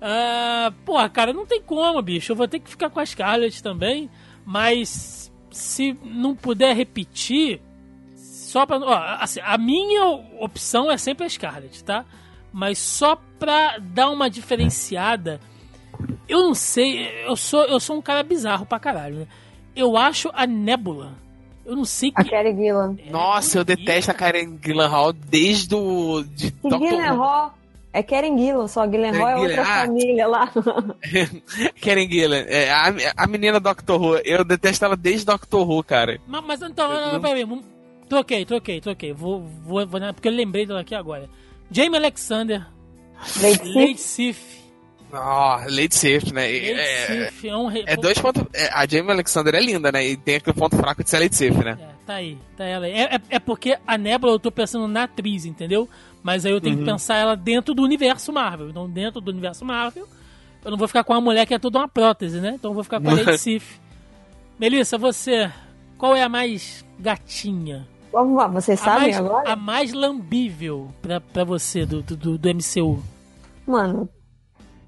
[0.00, 2.32] ah, porra, cara, não tem como, bicho.
[2.32, 4.10] Eu vou ter que ficar com a Scarlett também.
[4.44, 7.60] Mas se não puder repetir,
[8.46, 8.78] só pra.
[8.78, 10.06] Ó, assim, a minha
[10.38, 12.04] opção é sempre a Scarlett, tá?
[12.52, 15.40] Mas só pra dar uma diferenciada.
[16.28, 19.26] Eu não sei, eu sou, eu sou um cara bizarro pra caralho, né?
[19.74, 21.14] Eu acho a Nebula.
[21.64, 22.30] Eu não sei A que.
[22.30, 22.96] Kerry Gillan.
[23.10, 26.22] Nossa, eu detesto a Karen Gyllenhaal desde o.
[26.22, 26.78] De E Who.
[26.78, 27.54] Gyllenhaal
[27.92, 29.86] é Karen Gillan, só Gyllenhaal é Karen outra Gillan, ah.
[29.86, 30.52] família lá.
[31.82, 32.44] Karen Gillan.
[32.46, 36.20] É, a, a menina Doctor Who, eu detesto ela desde Doctor Who, cara.
[36.28, 37.44] Mas, mas então, não, não, peraí,
[38.08, 39.12] troquei, troquei, troquei.
[39.12, 41.28] Vou, vou, vou, porque eu lembrei dela aqui agora.
[41.70, 42.66] Jamie Alexander,
[43.42, 44.36] Lady Lady Sif.
[44.38, 44.56] Sif.
[45.12, 46.42] Ó, Lady Sif, né?
[46.46, 47.66] Lady É, Sif é um.
[47.66, 48.42] re- é dois pontos.
[48.52, 50.04] é, a Jamie Alexander é linda, né?
[50.06, 51.78] E tem aquele ponto fraco de ser Lady Sif, né?
[51.80, 52.92] É, tá aí, tá ela aí.
[52.92, 55.88] É, é, é porque a Nebula eu tô pensando na atriz, entendeu?
[56.22, 58.68] Mas aí eu tenho que pensar ela dentro do universo Marvel.
[58.70, 60.08] Então, dentro do universo Marvel,
[60.64, 62.52] eu não vou ficar com uma mulher que é toda uma prótese, né?
[62.56, 63.78] Então eu vou ficar com a Lady Sif.
[64.58, 65.50] Melissa, você,
[65.96, 67.86] qual é a mais gatinha?
[68.16, 69.52] Vamos lá, vocês sabem mais, agora?
[69.52, 73.02] a mais lambível pra, pra você do, do, do MCU.
[73.66, 74.08] Mano,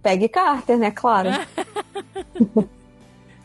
[0.03, 0.91] Peggy Carter, né?
[0.91, 1.29] Claro.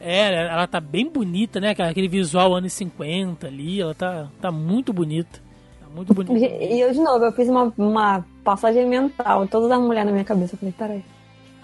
[0.06, 1.70] É, ela tá bem bonita, né?
[1.70, 5.40] Aquele visual anos 50 ali, ela tá, tá muito bonita.
[5.80, 6.46] Tá muito bonita.
[6.46, 10.26] E eu, de novo, eu fiz uma, uma passagem mental, todas as mulheres na minha
[10.26, 10.56] cabeça.
[10.56, 11.06] Eu falei, peraí.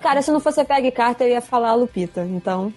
[0.01, 2.23] Cara, se não fosse a Peggy Carter, eu ia falar a Lupita.
[2.23, 2.73] Então,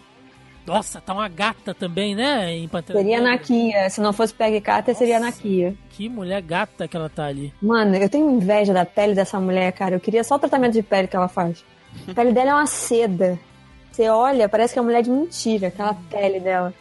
[0.66, 2.55] Nossa, tá uma gata também, né?
[2.56, 3.32] Em Pantera seria Negra.
[3.32, 3.90] na Kia.
[3.90, 5.74] Se não fosse Peggy Carter, seria na Kia.
[5.90, 7.52] Que mulher gata que ela tá ali.
[7.60, 9.97] Mano, eu tenho inveja da pele dessa mulher, cara.
[9.97, 11.64] Eu queria só o tratamento de pele que ela faz.
[12.09, 13.39] A pele dela é uma seda.
[13.90, 16.72] Você olha, parece que é uma mulher de mentira, aquela pele dela.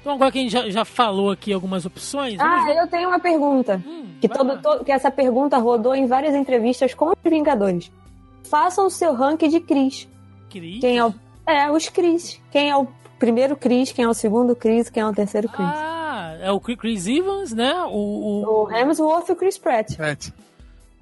[0.00, 2.38] Então agora que a gente já, já falou aqui algumas opções.
[2.38, 3.82] Ah, ver- eu tenho uma pergunta.
[3.84, 7.90] Hum, Que, todo, todo- que essa pergunta rodou em várias entrevistas com os Vingadores.
[8.48, 10.08] Façam o seu ranking de Cris.
[10.48, 10.80] Chris.
[10.80, 11.12] Quem é o.
[11.44, 12.40] É, os Cris.
[12.52, 12.86] Quem é o
[13.18, 15.66] primeiro Cris, quem é o segundo Cris, quem é o terceiro Cris.
[15.68, 17.74] Ah, é o Chris Evans, né?
[17.84, 17.90] O,
[18.44, 19.96] o- O Hemsworth e o Chris Pratt.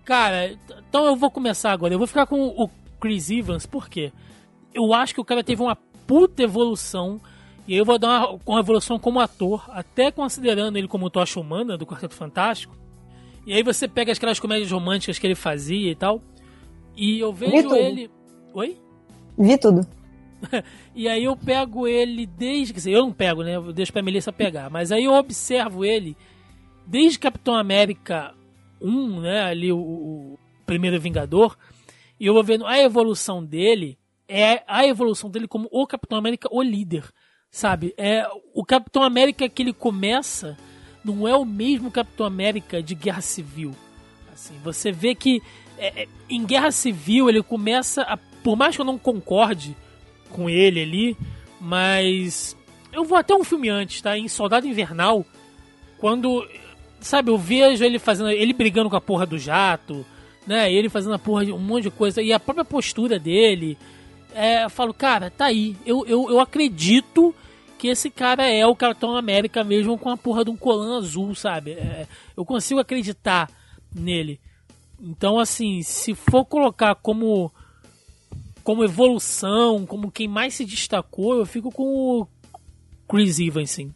[0.04, 0.52] Cara,
[0.88, 1.94] então eu vou começar agora.
[1.94, 2.68] Eu vou ficar com o
[3.00, 4.12] Chris Evans, por quê?
[4.72, 5.76] Eu acho que o cara teve uma
[6.06, 7.20] puta evolução.
[7.66, 11.40] E aí eu vou dar uma, uma evolução como ator, até considerando ele como tocha
[11.40, 12.76] humana do Quarteto Fantástico.
[13.46, 16.20] E aí você pega aquelas comédias românticas que ele fazia e tal.
[16.96, 17.76] E eu Vi vejo tudo.
[17.76, 18.10] ele.
[18.52, 18.78] Oi?
[19.38, 19.86] Vi tudo.
[20.94, 22.72] E aí eu pego ele desde.
[22.72, 23.56] Quer dizer, eu não pego, né?
[23.56, 24.70] Eu deixo pra Melissa pegar.
[24.70, 26.16] Mas aí eu observo ele
[26.86, 28.32] desde Capitão América
[28.80, 29.42] 1, né?
[29.42, 31.56] Ali o, o primeiro Vingador.
[32.18, 33.98] E eu vou vendo a evolução dele.
[34.28, 37.04] É a evolução dele como o Capitão América, o líder.
[37.50, 37.92] Sabe?
[37.96, 40.56] É o Capitão América que ele começa
[41.04, 43.72] não é o mesmo Capitão América de Guerra Civil.
[44.32, 45.42] Assim, você vê que
[45.78, 49.76] é, é, em Guerra Civil ele começa a, por mais que eu não concorde
[50.34, 51.16] com ele ali,
[51.60, 52.56] mas
[52.92, 54.18] eu vou até um filme antes, tá?
[54.18, 55.24] Em Soldado Invernal,
[55.98, 56.46] quando
[57.00, 60.04] sabe, eu vejo ele fazendo, ele brigando com a porra do jato,
[60.46, 60.72] né?
[60.72, 63.78] Ele fazendo a porra de um monte de coisa e a própria postura dele,
[64.34, 65.76] é, eu falo, cara, tá aí.
[65.86, 67.34] Eu, eu, eu acredito
[67.78, 71.34] que esse cara é o Capitão América mesmo com a porra de um colã azul,
[71.34, 71.72] sabe?
[71.72, 72.06] É,
[72.36, 73.48] eu consigo acreditar
[73.94, 74.40] nele.
[75.00, 77.52] Então, assim, se for colocar como
[78.64, 81.84] como evolução, como quem mais se destacou, eu fico com
[82.22, 82.28] o
[83.08, 83.94] Chris Evans, sim.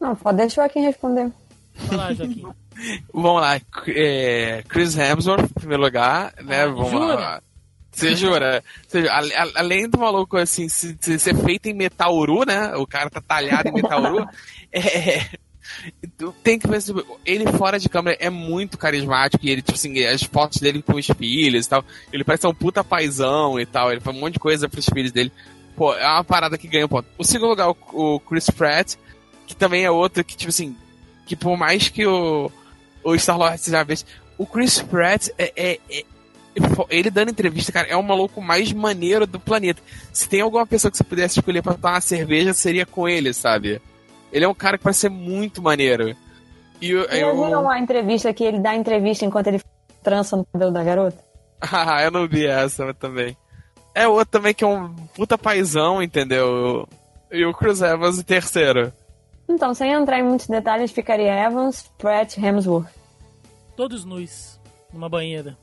[0.00, 1.30] Não, pode deixar o Joaquim responder.
[1.76, 2.42] Vai lá, Joaquim.
[3.14, 3.60] Vamos lá.
[3.88, 6.62] É, Chris Hemsworth, em primeiro lugar, né?
[6.62, 7.14] Ah, Vamos jura?
[7.14, 7.42] lá.
[7.92, 8.64] Você jura?
[8.88, 12.74] Você- a- a- além do maluco, assim, se- se- ser feito em metauru, né?
[12.74, 14.26] O cara tá talhado em metauru.
[14.72, 15.20] é,
[16.42, 16.92] tem que ver se
[17.24, 20.94] ele fora de câmera é muito carismático e ele, tipo assim, as fotos dele com
[20.94, 21.84] os filhos e tal.
[22.12, 23.90] Ele parece um puta paizão e tal.
[23.90, 25.32] Ele faz um monte de coisa pros filhos dele.
[25.76, 27.08] Pô, é uma parada que ganha um ponto.
[27.18, 28.94] O segundo lugar, o, Chris Pratt,
[29.46, 30.76] que também é outro que, tipo assim,
[31.26, 32.50] que por mais que o,
[33.02, 34.06] o Star-Lord seja uma vez,
[34.38, 36.04] o Chris Pratt é, é- é-
[36.88, 39.82] ele dando entrevista, cara, é o maluco mais maneiro do planeta.
[40.12, 43.32] Se tem alguma pessoa que você pudesse escolher pra tomar uma cerveja, seria com ele,
[43.32, 43.82] sabe?
[44.34, 46.16] Ele é um cara que parece ser muito maneiro.
[46.80, 49.62] E eu, viram uma entrevista que ele dá entrevista enquanto ele
[50.02, 51.16] trança no cabelo da garota?
[51.60, 53.36] Ah, eu não vi essa também.
[53.94, 56.88] É outro também que é um puta paizão, entendeu?
[57.30, 58.92] E o Chris Evans em terceiro.
[59.48, 62.90] Então, sem entrar em muitos detalhes, ficaria Evans, Pratt, Hemsworth.
[63.76, 64.58] Todos nus,
[64.92, 65.56] numa banheira.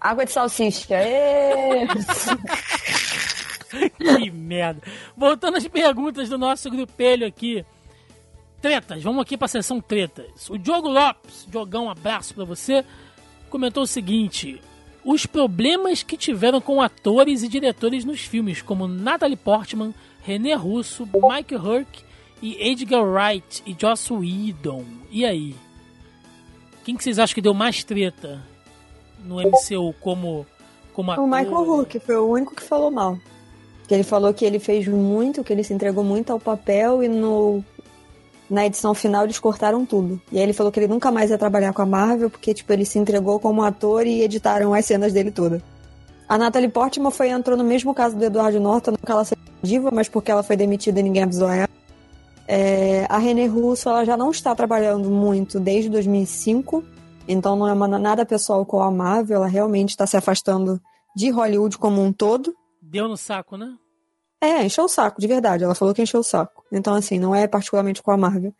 [0.00, 0.88] Água de salsicha.
[3.98, 4.82] Que merda.
[5.16, 7.64] Voltando às perguntas do nosso grupelho aqui.
[8.60, 10.50] Tretas, vamos aqui pra sessão tretas.
[10.50, 12.84] O Diogo Lopes, Diogão, um abraço pra você,
[13.48, 14.60] comentou o seguinte:
[15.04, 21.06] os problemas que tiveram com atores e diretores nos filmes, como Natalie Portman, René Russo,
[21.06, 22.02] Mike Hurk
[22.42, 24.84] e Edgar Wright e Joss Whedon.
[25.10, 25.54] E aí?
[26.84, 28.42] Quem que vocês acham que deu mais treta
[29.24, 30.46] no MCU como,
[30.92, 31.24] como ator?
[31.24, 33.18] O Michael Hulk foi o único que falou mal.
[33.88, 37.08] Que ele falou que ele fez muito, que ele se entregou muito ao papel e
[37.08, 37.64] no
[38.50, 40.20] na edição final eles cortaram tudo.
[40.32, 42.72] E aí ele falou que ele nunca mais ia trabalhar com a Marvel porque tipo
[42.72, 45.60] ele se entregou como ator e editaram as cenas dele todas.
[46.28, 49.40] A Natalie Portman foi entrou no mesmo caso do Edward Norton, não que ela seja
[49.62, 51.68] diva, mas porque ela foi demitida e ninguém avisou ela.
[52.46, 56.82] É, a René Russo ela já não está trabalhando muito desde 2005,
[57.26, 60.80] então não é uma- nada pessoal com a Marvel, ela realmente está se afastando
[61.14, 62.54] de Hollywood como um todo.
[62.90, 63.74] Deu no saco, né?
[64.40, 65.64] É, encheu o saco, de verdade.
[65.64, 66.64] Ela falou que encheu o saco.
[66.72, 68.54] Então, assim, não é particularmente com a Marvel.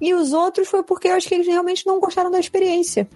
[0.00, 3.08] E os outros foi porque eu acho que eles realmente não gostaram da experiência.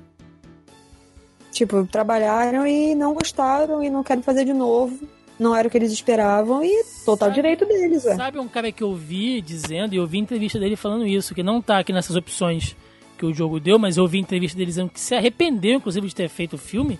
[1.50, 5.08] Tipo, trabalharam e não gostaram e não querem fazer de novo.
[5.38, 8.16] Não era o que eles esperavam e total Sabe- direito deles, é.
[8.16, 11.42] Sabe um cara que eu vi dizendo, e eu vi entrevista dele falando isso, que
[11.42, 12.76] não tá aqui nessas opções
[13.16, 16.14] que o jogo deu, mas eu vi entrevista dele dizendo que se arrependeu, inclusive, de
[16.14, 16.98] ter feito o filme.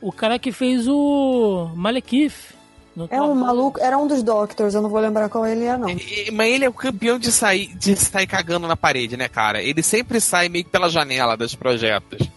[0.00, 2.56] O cara que fez o Malekith.
[2.98, 5.76] No É um maluco, era um dos Doctors, eu não vou lembrar qual ele é,
[5.76, 5.88] não.
[6.32, 9.62] Mas ele é o campeão de sair, de sair cagando na parede, né, cara?
[9.62, 12.28] Ele sempre sai meio que pela janela dos projetos.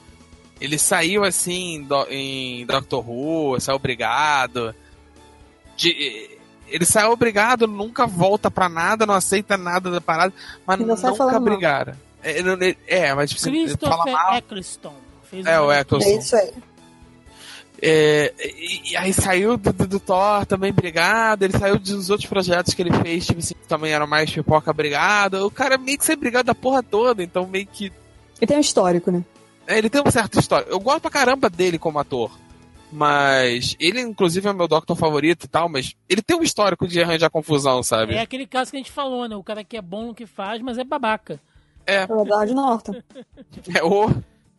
[0.60, 4.76] Ele saiu assim do- em Doctor Who, saiu obrigado.
[5.76, 10.34] De- ele saiu obrigado, nunca volta pra nada, não aceita nada da parada,
[10.66, 11.94] mas sai nunca brigaram.
[12.24, 12.58] É, não-
[12.88, 14.36] é, mas tipo, ele fala Christopher mal.
[14.36, 14.94] Eccleston.
[15.30, 15.72] Fez É, o.
[15.72, 16.10] Eccleston.
[16.10, 16.52] É isso aí.
[17.84, 22.30] É, e, e aí saiu do, do- do Thor também brigado, ele saiu dos outros
[22.30, 25.46] projetos que ele fez, tipo assim, que também eram mais pipoca brigado.
[25.46, 27.92] O cara meio que sempre brigado da porra toda, então meio que.
[28.40, 29.24] E tem um histórico, né?
[29.68, 30.68] é, Ele tem uma certa história.
[30.70, 32.32] Eu gosto pra caramba dele como ator.
[32.92, 36.86] Mas ele, inclusive, é o meu Doctor favorito e tal, mas ele tem um histórico
[36.88, 38.16] de arranjar confusão, sabe?
[38.16, 39.36] É aquele caso que a gente falou, né?
[39.36, 41.40] O cara que é bom no que faz, mas é babaca.
[41.88, 42.94] É, É o Edward Norton.
[43.74, 44.10] é o.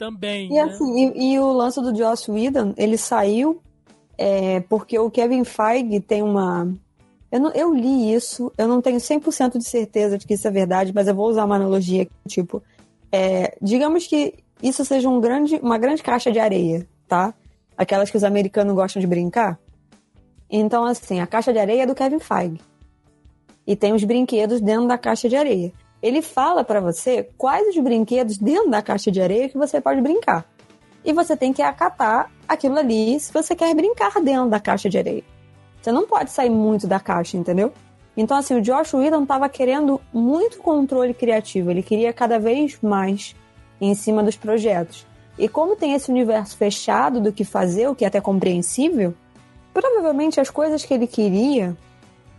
[0.03, 0.49] Também.
[0.49, 0.63] E né?
[0.63, 3.63] assim, e, e o lance do Joss Whedon, ele saiu
[4.19, 6.75] é, porque o Kevin Feige tem uma.
[7.31, 10.51] Eu, não, eu li isso, eu não tenho 100% de certeza de que isso é
[10.51, 12.09] verdade, mas eu vou usar uma analogia.
[12.27, 12.61] Tipo,
[13.13, 17.33] é, digamos que isso seja um grande, uma grande caixa de areia, tá?
[17.77, 19.57] Aquelas que os americanos gostam de brincar.
[20.51, 22.61] Então, assim, a caixa de areia é do Kevin Feige.
[23.65, 25.73] E tem os brinquedos dentro da caixa de areia.
[26.03, 30.01] Ele fala pra você quais os brinquedos dentro da caixa de areia que você pode
[30.01, 30.45] brincar.
[31.05, 34.99] E você tem que acatar aquilo ali se você quer brincar dentro da caixa de
[34.99, 35.25] areia.
[35.81, 37.73] Você não pode sair muito da caixa, entendeu?
[38.17, 41.71] Então, assim, o Josh Whedon estava querendo muito controle criativo.
[41.71, 43.35] Ele queria cada vez mais
[43.81, 45.07] em cima dos projetos.
[45.39, 49.15] E como tem esse universo fechado do que fazer, o que é até compreensível,
[49.73, 51.77] provavelmente as coisas que ele queria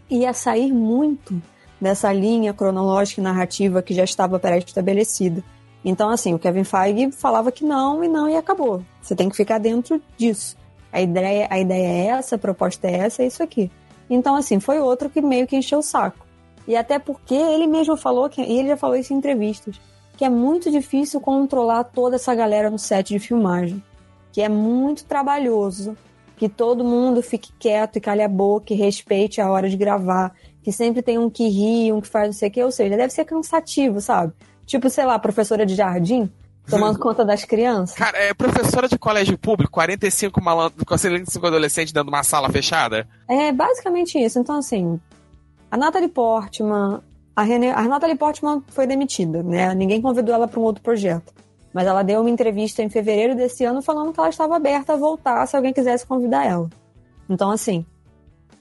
[0.09, 1.41] ia sair muito
[1.83, 5.43] dessa linha cronológica e narrativa que já estava pré-estabelecida.
[5.83, 8.81] Então, assim, o Kevin Feige falava que não e não e acabou.
[9.01, 10.55] Você tem que ficar dentro disso.
[10.91, 13.69] A ideia, a ideia é essa, a proposta é essa, é isso aqui.
[14.09, 16.25] Então, assim, foi outro que meio que encheu o saco.
[16.65, 19.79] E até porque ele mesmo falou, que, e ele já falou isso em entrevistas,
[20.15, 23.83] que é muito difícil controlar toda essa galera no set de filmagem.
[24.31, 25.97] Que é muito trabalhoso,
[26.37, 30.33] que todo mundo fique quieto e calhe a boca e respeite a hora de gravar,
[30.63, 32.95] que sempre tem um que ri, um que faz não sei o quê, ou seja,
[32.95, 34.33] deve ser cansativo, sabe?
[34.65, 36.31] Tipo, sei lá, professora de jardim,
[36.69, 37.97] tomando conta das crianças.
[37.97, 43.07] Cara, é professora de colégio público, 45 malandros, 45 adolescentes dentro de uma sala fechada?
[43.27, 44.39] É basicamente isso.
[44.39, 44.99] Então, assim,
[45.69, 47.01] a Natalie Portman,
[47.35, 49.73] a, René, a Natalie Portman foi demitida, né?
[49.75, 51.33] Ninguém convidou ela para um outro projeto.
[51.73, 54.95] Mas ela deu uma entrevista em fevereiro desse ano falando que ela estava aberta a
[54.95, 56.69] voltar se alguém quisesse convidar ela.
[57.27, 57.85] Então, assim,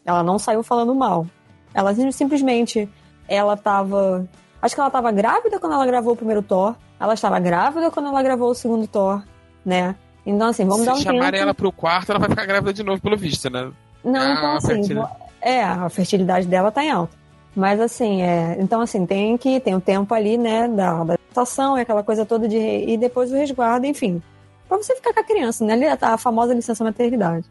[0.05, 1.27] ela não saiu falando mal.
[1.75, 2.89] Ela simplesmente,
[3.29, 4.27] ela estava,
[4.61, 6.75] acho que ela estava grávida quando ela gravou o primeiro Thor.
[7.01, 9.23] Ela estava grávida quando ela gravou o segundo Thor,
[9.65, 9.95] né?
[10.25, 11.43] Então, assim, vamos Se dar um chamarem tempo.
[11.43, 13.71] ela pro quarto, ela vai ficar grávida de novo, pelo visto, né?
[14.05, 15.13] Não, Ah, então assim, fertilidade.
[15.41, 17.17] é, a fertilidade dela tá em alta.
[17.55, 21.77] Mas assim, é, então assim, tem que tem o tempo ali, né, da, da gestação
[21.77, 24.23] e aquela coisa toda de e depois o resguardo, enfim.
[24.69, 25.75] Pra você ficar com a criança, né?
[25.75, 27.45] ali A famosa licença maternidade.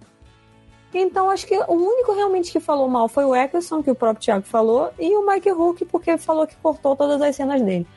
[0.94, 4.24] Então, acho que o único realmente que falou mal foi o Eccleston, que o próprio
[4.24, 7.88] Thiago falou, e o Mike Hook, porque falou que cortou todas as cenas dele.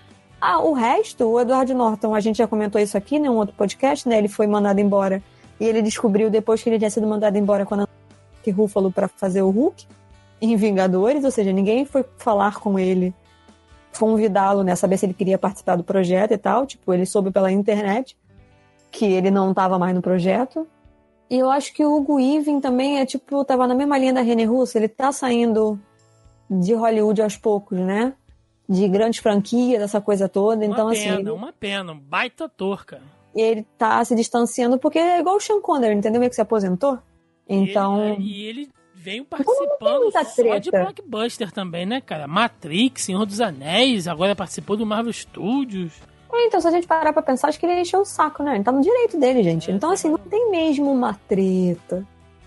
[0.40, 3.54] Ah, o resto, o Edward Norton, a gente já comentou isso aqui em um outro
[3.56, 4.18] podcast, né?
[4.18, 5.22] Ele foi mandado embora
[5.58, 7.88] e ele descobriu depois que ele tinha sido mandado embora quando
[8.42, 9.86] que Ruffalo para fazer o Hulk
[10.40, 13.14] em Vingadores, ou seja, ninguém foi falar com ele,
[13.98, 17.50] convidá-lo, né, saber se ele queria participar do projeto e tal, tipo, ele soube pela
[17.50, 18.16] internet
[18.90, 20.66] que ele não estava mais no projeto.
[21.30, 24.20] E eu acho que o Hugo Weaving também é tipo, tava na mesma linha da
[24.20, 25.80] René Russo, ele tá saindo
[26.50, 28.12] de Hollywood aos poucos, né?
[28.68, 31.92] De grandes franquias, essa coisa toda, então uma assim, pena, ele, uma pena.
[31.92, 33.02] Um baita ator, cara.
[33.34, 36.20] ele tá se distanciando porque é igual o Sean Connery, entendeu?
[36.20, 36.98] Meio que se aposentou.
[37.48, 42.26] Então, E ele, e ele veio participando só de blockbuster também, né, cara?
[42.26, 45.92] Matrix, Senhor dos Anéis, agora participou do Marvel Studios.
[46.36, 48.54] Então, se a gente parar pra pensar, acho que ele encheu o saco, né?
[48.54, 49.70] Ele tá no direito dele, gente.
[49.70, 52.06] Então, assim, não tem mesmo uma treta.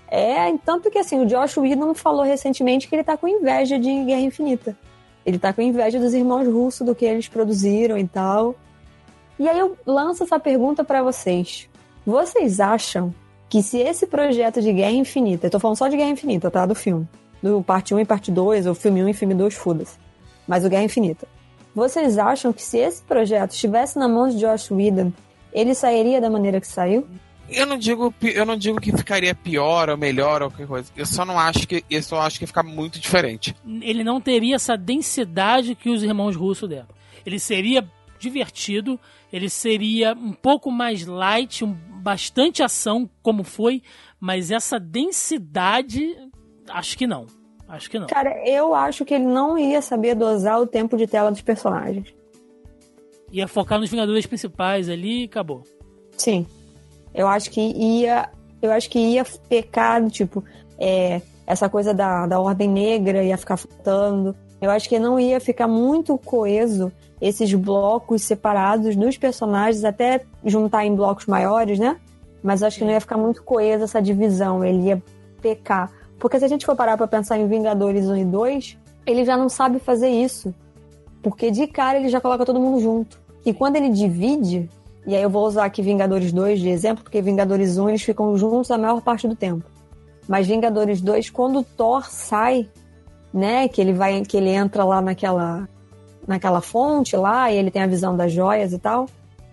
[0.09, 3.89] É, tanto que, assim, o Josh Whedon falou recentemente que ele tá com inveja de
[4.05, 4.77] Guerra Infinita.
[5.26, 8.55] Ele tá com inveja dos irmãos russos, do que eles produziram e tal.
[9.38, 11.69] E aí eu lanço essa pergunta pra vocês.
[12.05, 13.14] Vocês acham
[13.49, 16.65] que se esse projeto de Guerra Infinita, eu tô falando só de Guerra Infinita, tá?
[16.65, 17.07] Do filme.
[17.41, 19.97] Do parte 1 e parte 2, ou filme 1 e filme 2, foda-se.
[20.47, 21.27] Mas o Guerra Infinita.
[21.77, 25.13] Vocês acham que se esse projeto estivesse na mão de Josh Whedon,
[25.53, 27.07] ele sairia da maneira que saiu?
[27.47, 30.91] Eu não digo, eu não digo que ficaria pior ou melhor ou qualquer coisa.
[30.97, 33.55] Eu só não acho que, eu só acho que ia ficar muito diferente.
[33.63, 36.87] Ele não teria essa densidade que os irmãos russos deram.
[37.23, 37.87] Ele seria
[38.17, 38.99] divertido,
[39.31, 43.83] ele seria um pouco mais light, um, bastante ação, como foi,
[44.19, 46.17] mas essa densidade,
[46.69, 47.27] acho que não.
[47.68, 48.07] Acho que não.
[48.07, 52.14] Cara, eu acho que ele não ia saber dosar o tempo de tela dos personagens.
[53.31, 55.64] Ia focar nos Vingadores principais ali e acabou.
[56.18, 56.45] Sim.
[57.14, 58.30] Eu acho que ia.
[58.61, 60.44] Eu acho que ia pecar, tipo,
[60.80, 64.35] é, essa coisa da, da ordem negra ia ficar faltando.
[64.61, 66.91] Eu acho que não ia ficar muito coeso
[67.22, 71.98] esses blocos separados dos personagens, até juntar em blocos maiores, né?
[72.41, 74.64] Mas eu acho que não ia ficar muito coesa essa divisão.
[74.64, 75.03] Ele ia
[75.41, 75.91] pecar.
[76.19, 79.38] Porque se a gente for parar pra pensar em Vingadores 1 e 2, ele já
[79.38, 80.53] não sabe fazer isso.
[81.22, 83.19] Porque de cara ele já coloca todo mundo junto.
[83.45, 84.69] E quando ele divide,
[85.06, 88.38] e aí eu vou usar aqui Vingadores 2 de exemplo, porque Vingadores 1 eles ficam
[88.38, 89.64] juntos a maior parte do tempo.
[90.27, 92.68] Mas Vingadores 2, quando o Thor sai,
[93.34, 95.68] né, que ele vai, que ele entra lá naquela
[96.27, 99.07] naquela fonte lá, e ele tem a visão das joias e tal,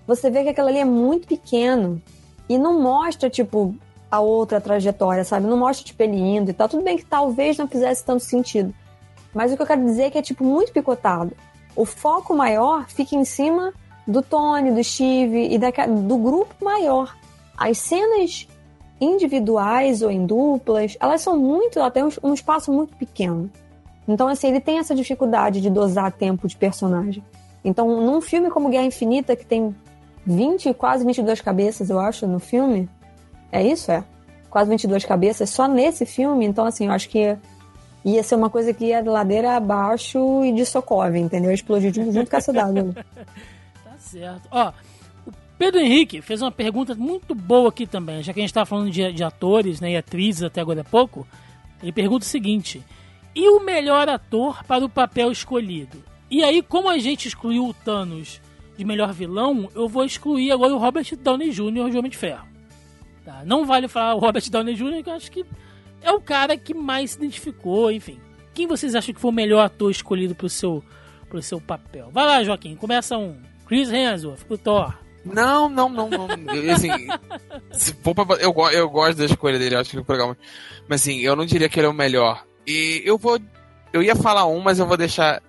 [0.05, 2.03] você vê que aquilo ali é muito pequeno
[2.49, 3.77] e não mostra tipo
[4.15, 5.47] a outra trajetória, sabe?
[5.47, 6.69] Não mostra tipo ele indo e tal.
[6.69, 8.75] Tudo bem que talvez não fizesse tanto sentido.
[9.35, 11.33] Mas o que eu quero dizer é que é tipo muito picotado.
[11.75, 13.73] O foco maior fica em cima
[14.07, 17.17] do Tony, do Steve e da, do grupo maior.
[17.57, 18.47] As cenas
[19.01, 23.51] individuais ou em duplas, elas são muito, tem um, um espaço muito pequeno.
[24.07, 27.25] Então, assim, ele tem essa dificuldade de dosar tempo de personagem.
[27.65, 29.75] Então, num filme como Guerra Infinita, que tem
[30.27, 32.89] 20, quase 22 cabeças, eu acho, no filme,
[33.55, 33.91] é isso?
[33.93, 34.03] É.
[34.51, 37.37] Quase 22 cabeças, só nesse filme, então, assim, eu acho que
[38.05, 41.53] ia ser uma coisa que ia de ladeira abaixo e de Sokovia, entendeu?
[41.53, 42.81] Explodir junto, com a cidade.
[43.85, 44.49] Tá certo.
[44.51, 44.73] Ó,
[45.27, 48.65] o Pedro Henrique fez uma pergunta muito boa aqui também, já que a gente tá
[48.65, 51.27] falando de, de atores né, e atrizes até agora há pouco.
[51.83, 52.83] Ele pergunta o seguinte:
[53.35, 56.03] e o melhor ator para o papel escolhido?
[56.31, 58.41] E aí, como a gente excluiu o Thanos
[58.77, 61.91] de melhor vilão, eu vou excluir agora o Robert Downey Jr.
[61.91, 62.54] de Homem de Ferro.
[63.25, 63.43] Tá?
[63.45, 65.45] Não vale falar o Robert Downey Jr., que eu acho que
[66.03, 68.21] é o cara que mais se identificou, enfim.
[68.53, 70.85] Quem vocês acham que foi o melhor ator escolhido pro seu,
[71.29, 72.11] pro seu papel?
[72.13, 73.37] Vai lá, Joaquim, começa um.
[73.67, 74.95] Chris Hemsworth, pro Thor.
[75.25, 76.29] Não, não, não, não.
[76.55, 76.91] Eu, assim,
[77.73, 80.37] se for pra- eu, eu gosto da escolha dele, acho que o programa.
[80.87, 82.45] Mas assim, eu não diria que ele é o melhor.
[82.67, 83.39] E eu vou.
[83.91, 85.43] Eu ia falar um, mas eu vou deixar.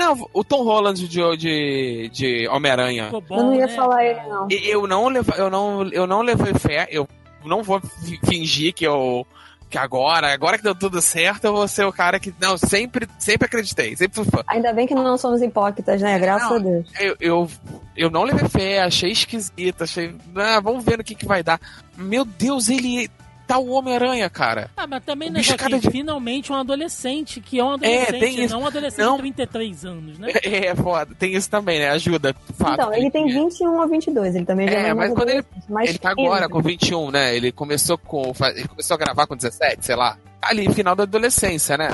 [0.00, 3.10] Não, o Tom Holland de, de, de Homem-Aranha.
[3.12, 4.48] eu não ia né, falar ele, não.
[4.50, 7.06] Eu não, eu, não, eu não levei fé, eu
[7.44, 7.82] não vou
[8.24, 9.26] fingir que eu
[9.68, 12.34] que agora, agora que deu tudo certo, eu vou ser o cara que.
[12.40, 14.42] Não, sempre, sempre acreditei, sempre fui fã.
[14.48, 16.18] Ainda bem que não somos hipócritas, né?
[16.18, 16.86] Graças não, a Deus.
[16.98, 17.50] Eu, eu,
[17.96, 20.16] eu, não levei fé, achei esquisito, achei.
[20.34, 21.60] Ah, vamos ver no que, que vai dar.
[21.96, 23.08] Meu Deus, ele
[23.50, 24.70] tá o Homem-Aranha, cara.
[24.76, 25.90] Ah, mas também, né, Joaquim, de...
[25.90, 28.54] finalmente um adolescente, que é um é, adolescente, é, tem isso.
[28.54, 29.16] não um adolescente não...
[29.16, 30.32] de 33 anos, né?
[30.44, 31.12] É, é foda.
[31.18, 31.90] Tem isso também, né?
[31.90, 32.32] Ajuda.
[32.56, 35.44] Fato, então, ele tem 21 ou 22, ele também já é, é mas quando ele,
[35.82, 37.36] ele tá agora com 21, né?
[37.36, 40.16] Ele começou com ele começou a gravar com 17, sei lá.
[40.40, 41.90] Ali, final da adolescência, né?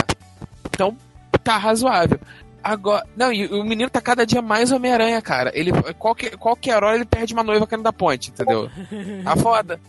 [0.69, 0.95] Então,
[1.43, 2.21] tá razoável.
[2.63, 5.53] Agora, não, e o menino tá cada dia mais Homem-Aranha, cara.
[5.55, 8.69] Ele, qualquer, qualquer hora ele perde uma noiva caindo da ponte, entendeu?
[9.25, 9.81] Tá foda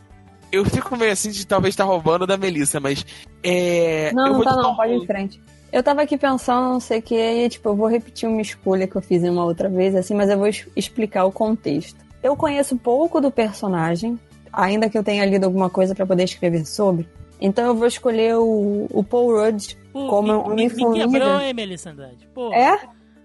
[0.51, 3.05] eu fico meio assim de talvez estar tá roubando da Melissa, mas.
[3.43, 5.41] É, não, não tá não, pode ir em frente.
[5.71, 8.87] Eu tava aqui pensando, não sei o que, e tipo, eu vou repetir uma escolha
[8.87, 11.99] que eu fiz em uma outra vez, assim, mas eu vou explicar o contexto.
[12.23, 14.17] Eu conheço pouco do personagem,
[14.51, 17.07] ainda que eu tenha lido alguma coisa para poder escrever sobre.
[17.39, 21.07] Então eu vou escolher o, o Paul Rudd como um homem-formiga.
[21.07, 22.27] Me quebrou, hein, Melissa Andrade?
[22.33, 22.53] Pô.
[22.53, 22.79] É?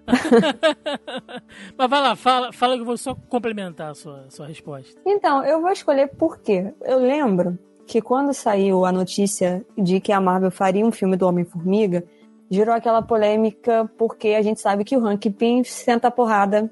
[1.76, 5.00] Mas vai lá, fala, fala que eu vou só complementar a sua, sua resposta.
[5.06, 6.72] Então, eu vou escolher por quê.
[6.82, 11.26] Eu lembro que quando saiu a notícia de que a Marvel faria um filme do
[11.26, 12.04] Homem-Formiga,
[12.50, 16.70] gerou aquela polêmica porque a gente sabe que o Hank Pym senta a porrada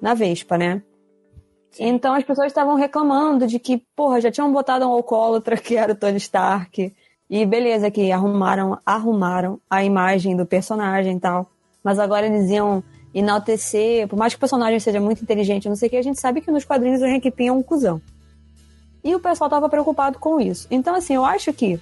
[0.00, 0.82] na Vespa, né?
[1.78, 5.92] Então as pessoas estavam reclamando de que, porra, já tinham botado um alcoólatra que era
[5.92, 6.92] o Tony Stark.
[7.30, 11.50] E beleza, que arrumaram, arrumaram a imagem do personagem e tal
[11.82, 12.82] mas agora eles iam
[13.14, 16.20] enaltecer, por mais que o personagem seja muito inteligente, não sei o que, a gente
[16.20, 18.00] sabe que nos quadrinhos o Hank Pym é um cuzão.
[19.04, 20.66] E o pessoal tava preocupado com isso.
[20.70, 21.78] Então, assim, eu acho que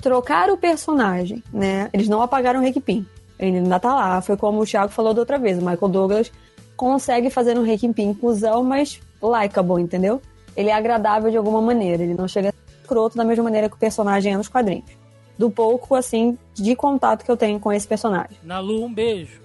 [0.00, 1.90] trocar o personagem, né?
[1.92, 3.04] Eles não apagaram o Hank Pym.
[3.38, 4.20] Ele ainda tá lá.
[4.20, 5.58] Foi como o Thiago falou da outra vez.
[5.58, 6.32] O Michael Douglas
[6.76, 10.22] consegue fazer um Hank Pym cuzão, mas likeable, entendeu?
[10.56, 12.04] Ele é agradável de alguma maneira.
[12.04, 14.99] Ele não chega escroto da mesma maneira que o personagem é nos quadrinhos
[15.40, 18.36] do pouco, assim, de contato que eu tenho com esse personagem.
[18.42, 19.40] Nalu, um beijo.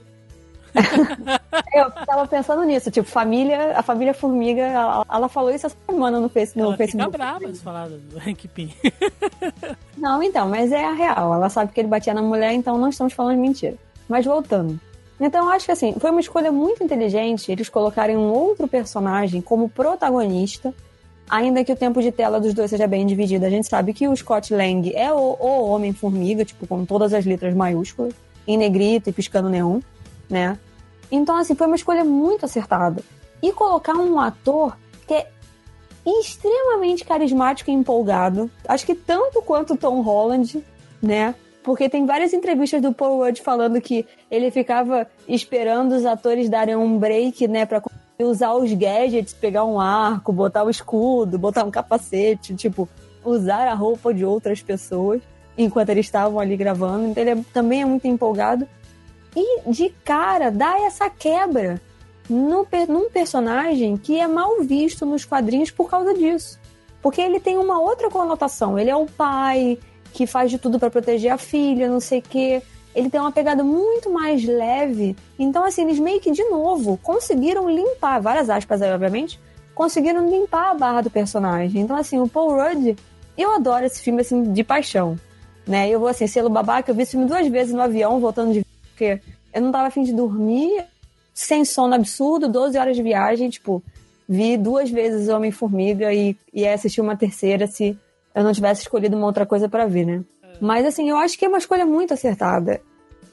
[1.73, 6.19] eu tava pensando nisso, tipo, família, a família Formiga, ela, ela falou isso essa semana
[6.19, 7.13] no, face, no ela Facebook.
[7.13, 8.73] Fica brava se falar do Hank Pym.
[9.97, 11.33] não, então, mas é a real.
[11.33, 13.77] Ela sabe que ele batia na mulher, então não estamos falando de mentira.
[14.09, 14.77] Mas voltando.
[15.17, 19.39] Então, eu acho que assim, foi uma escolha muito inteligente eles colocarem um outro personagem
[19.41, 20.73] como protagonista
[21.29, 23.45] ainda que o tempo de tela dos dois seja bem dividido.
[23.45, 27.25] A gente sabe que o Scott Lang é o, o Homem-Formiga, tipo, com todas as
[27.25, 28.13] letras maiúsculas,
[28.47, 29.79] em negrito e piscando neon,
[30.29, 30.57] né?
[31.11, 33.01] Então, assim, foi uma escolha muito acertada.
[33.41, 34.77] E colocar um ator
[35.07, 35.27] que é
[36.05, 40.63] extremamente carismático e empolgado, acho que tanto quanto Tom Holland,
[41.01, 41.33] né?
[41.63, 46.75] Porque tem várias entrevistas do Paul Rudd falando que ele ficava esperando os atores darem
[46.75, 47.81] um break, né, pra
[48.23, 52.87] usar os gadgets, pegar um arco, botar um escudo, botar um capacete, tipo,
[53.23, 55.21] usar a roupa de outras pessoas
[55.57, 57.07] enquanto eles estavam ali gravando.
[57.07, 58.67] Então ele é, também é muito empolgado.
[59.35, 61.81] E de cara dá essa quebra
[62.29, 66.59] no, num personagem que é mal visto nos quadrinhos por causa disso.
[67.01, 68.79] Porque ele tem uma outra conotação.
[68.79, 69.77] Ele é o pai
[70.13, 72.61] que faz de tudo para proteger a filha, não sei o quê
[72.95, 75.15] ele tem uma pegada muito mais leve.
[75.37, 79.39] Então, assim, eles meio que, de novo, conseguiram limpar, várias aspas aí, obviamente,
[79.75, 81.81] conseguiram limpar a barra do personagem.
[81.81, 82.97] Então, assim, o Paul Rudd,
[83.37, 85.19] eu adoro esse filme, assim, de paixão.
[85.67, 85.89] Né?
[85.89, 88.65] Eu vou, assim, selo babaca, eu vi esse filme duas vezes no avião, voltando de...
[88.91, 89.19] Porque
[89.53, 90.85] eu não tava afim de dormir,
[91.33, 93.83] sem sono absurdo, 12 horas de viagem, tipo,
[94.27, 97.97] vi duas vezes Homem-Formiga e, e assistir uma terceira se
[98.33, 100.23] eu não tivesse escolhido uma outra coisa para ver, né?
[100.59, 102.81] Mas assim, eu acho que é uma escolha muito acertada.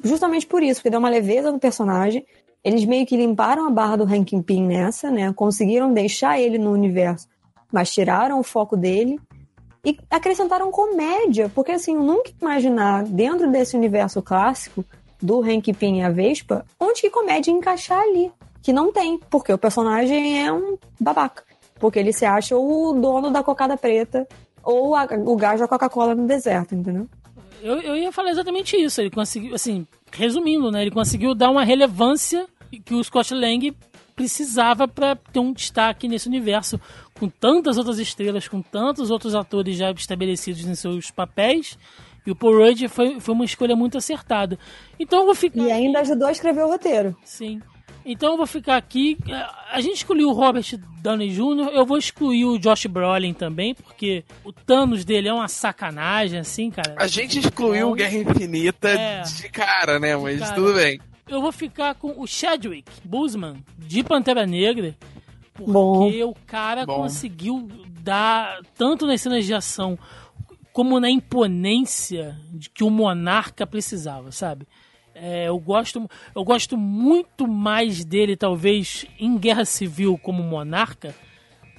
[0.02, 2.26] Justamente por isso, porque deu uma leveza no personagem.
[2.64, 5.32] Eles meio que limparam a barra do Rankin Pin nessa, né?
[5.32, 7.28] Conseguiram deixar ele no universo,
[7.72, 9.18] mas tiraram o foco dele
[9.84, 14.84] e acrescentaram comédia, porque assim, eu nunca imaginar dentro desse universo clássico
[15.20, 18.30] do Hank Pym e a Vespa, onde que comédia encaixar ali,
[18.62, 21.42] que não tem, porque o personagem é um babaca,
[21.80, 24.26] porque ele se acha o dono da cocada preta
[24.62, 27.08] ou a, o gás da Coca-Cola no deserto, entendeu?
[27.62, 29.00] Eu, eu ia falar exatamente isso.
[29.00, 30.82] Ele conseguiu, assim, resumindo, né?
[30.82, 32.46] Ele conseguiu dar uma relevância
[32.84, 33.74] que o Scott Lang
[34.14, 36.80] precisava para ter um destaque nesse universo,
[37.18, 41.78] com tantas outras estrelas, com tantos outros atores já estabelecidos em seus papéis.
[42.26, 44.58] E o Paul Rudd foi, foi uma escolha muito acertada.
[44.98, 45.60] Então eu vou ficar.
[45.60, 47.16] E ainda ajudou a escrever o roteiro.
[47.24, 47.60] Sim.
[48.04, 49.16] Então eu vou ficar aqui.
[49.70, 50.64] A gente excluiu o Robert
[51.00, 55.48] Downey Jr., eu vou excluir o Josh Brolin também, porque o Thanos dele é uma
[55.48, 56.94] sacanagem, assim, cara.
[56.96, 60.16] A gente excluiu o Guerra Infinita é, de cara, né?
[60.16, 61.00] Mas cara, tudo bem.
[61.28, 64.96] eu vou ficar com o Chadwick Boseman, de Pantera Negra,
[65.54, 66.30] porque Bom.
[66.30, 66.96] o cara Bom.
[66.96, 67.68] conseguiu
[68.00, 69.98] dar, tanto nas cenas de ação,
[70.72, 74.66] como na imponência de que o monarca precisava, sabe?
[75.24, 81.14] É, eu, gosto, eu gosto muito mais dele, talvez, em Guerra Civil como monarca,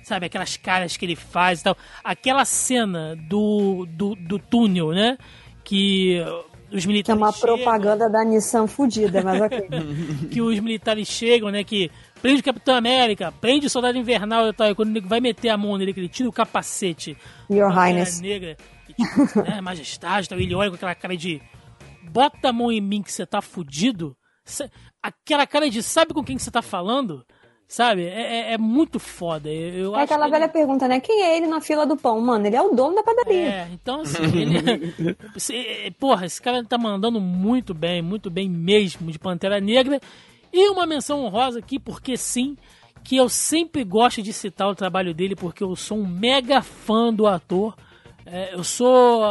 [0.02, 0.28] sabe?
[0.28, 1.78] Aquelas caras que ele faz e tal.
[2.02, 5.18] Aquela cena do, do, do túnel, né?
[5.62, 6.22] Que
[6.72, 7.22] os Que é militares.
[7.22, 9.68] uma chegam- propaganda da Nissan fudida, mas ok.
[10.32, 11.66] que os militares chegam, né?
[11.66, 11.92] Que
[12.22, 14.70] prende o Capitão América, prende o Soldado Invernal e tal.
[14.72, 17.18] E quando ele vai meter a mão nele, que ele tira o capacete.
[17.50, 18.22] Your Highness.
[18.22, 18.56] Negra,
[18.88, 20.40] e, tipo, né, majestade tal.
[20.40, 21.42] Ele olha com aquela cara de
[22.12, 24.16] bota a mão em mim que você tá fudido.
[25.02, 27.26] Aquela cara de sabe com quem que você tá falando?
[27.68, 28.04] Sabe?
[28.06, 29.50] É, é- é muito foda.
[29.50, 31.00] Eu, eu É aquela que ele- velha pergunta, né?
[31.00, 32.20] Quem é ele na fila do pão?
[32.22, 33.48] Mano, ele é o dono da padaria.
[33.50, 35.16] É, então assim, ele.
[35.38, 40.00] se- Porra, esse cara tá mandando muito bem, muito bem mesmo de Pantera Negra.
[40.52, 42.56] E uma menção honrosa aqui, porque sim,
[43.04, 47.12] que eu sempre gosto de citar o trabalho dele, porque eu sou um mega fã
[47.12, 47.76] do ator.
[48.26, 49.22] É, eu sou.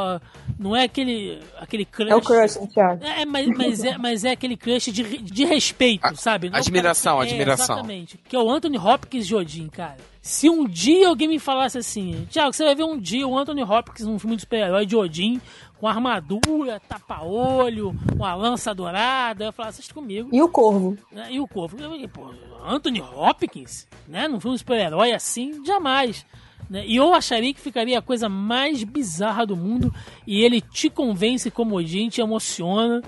[0.59, 1.41] Não é aquele.
[1.59, 2.11] aquele crush.
[2.11, 3.05] É o crush do Thiago.
[3.05, 6.51] É, mas, mas é, mas é aquele crush de, de respeito, A- sabe?
[6.51, 7.77] Não é admiração, que- é, admiração.
[7.77, 8.19] exatamente.
[8.29, 9.97] Que é o Anthony Hopkins Jodin, cara.
[10.21, 13.63] Se um dia alguém me falasse assim, Tiago, você vai ver um dia o Anthony
[13.65, 15.41] Hopkins num filme de super-herói de Odin,
[15.81, 20.29] com armadura, tapa-olho, com a lança dourada, eu ia falar, vocês estão comigo.
[20.33, 20.97] E o Corvo.
[21.11, 21.27] né?
[21.31, 22.31] E o Corvo, eu falei, pô,
[22.65, 24.29] Anthony Hopkins, né?
[24.29, 26.25] Num filme de super-herói assim, jamais.
[26.69, 26.85] Né?
[26.87, 29.93] E eu acharia que ficaria a coisa mais bizarra do mundo
[30.27, 33.03] e ele te convence como Odin, te emociona.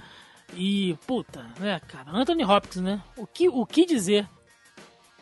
[0.56, 2.10] E, puta, né, cara?
[2.10, 3.02] Anthony Hopkins, né?
[3.16, 4.28] O que, o que dizer?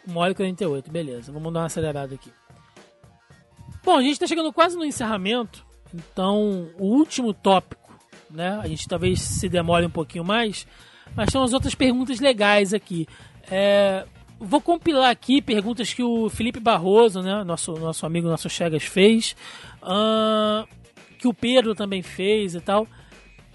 [0.07, 1.33] 1 hora e 48, beleza.
[1.33, 2.31] Vamos dar uma acelerada aqui.
[3.85, 5.65] Bom, a gente tá chegando quase no encerramento.
[5.95, 7.93] Então, o último tópico,
[8.31, 8.59] né?
[8.63, 10.67] A gente talvez se demore um pouquinho mais,
[11.15, 13.07] mas tem umas outras perguntas legais aqui.
[13.51, 14.07] É,
[14.43, 17.45] vou compilar aqui perguntas que o Felipe Barroso, né?
[17.45, 19.37] Nosso, nosso amigo, nosso Chegas fez,
[19.83, 20.65] ahn,
[21.19, 22.87] que o Pedro também fez e tal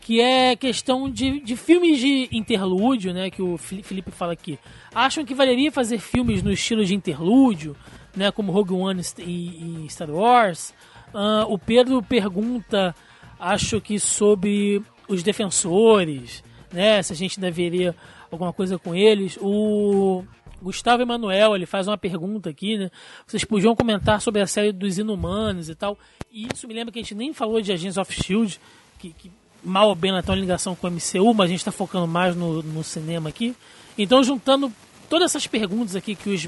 [0.08, 3.30] que é questão de, de filmes de interlúdio, né?
[3.30, 4.58] Que o Felipe fala aqui.
[4.96, 7.76] Acham que valeria fazer filmes no estilo de interlúdio,
[8.16, 8.32] né?
[8.32, 10.74] Como Rogue One e, e Star Wars.
[11.14, 12.96] Ah, o Pedro pergunta,
[13.38, 16.42] acho que sobre os defensores,
[16.72, 17.04] né?
[17.04, 17.94] Se a gente deveria
[18.32, 19.38] alguma coisa com eles.
[19.42, 20.24] O
[20.62, 22.92] Gustavo Emanuel, ele faz uma pergunta aqui, né?
[23.26, 25.98] Vocês podiam comentar sobre a série dos Inumanos e tal.
[26.32, 28.60] E isso me lembra que a gente nem falou de Agents of S.H.I.E.L.D.,
[29.00, 29.32] que, que
[29.64, 32.08] mal ou bem ela tem uma ligação com o MCU, mas a gente está focando
[32.08, 33.56] mais no, no cinema aqui.
[33.98, 34.72] Então, juntando
[35.10, 36.48] todas essas perguntas aqui que os,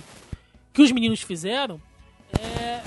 [0.74, 1.80] que os meninos fizeram,
[2.40, 2.82] é,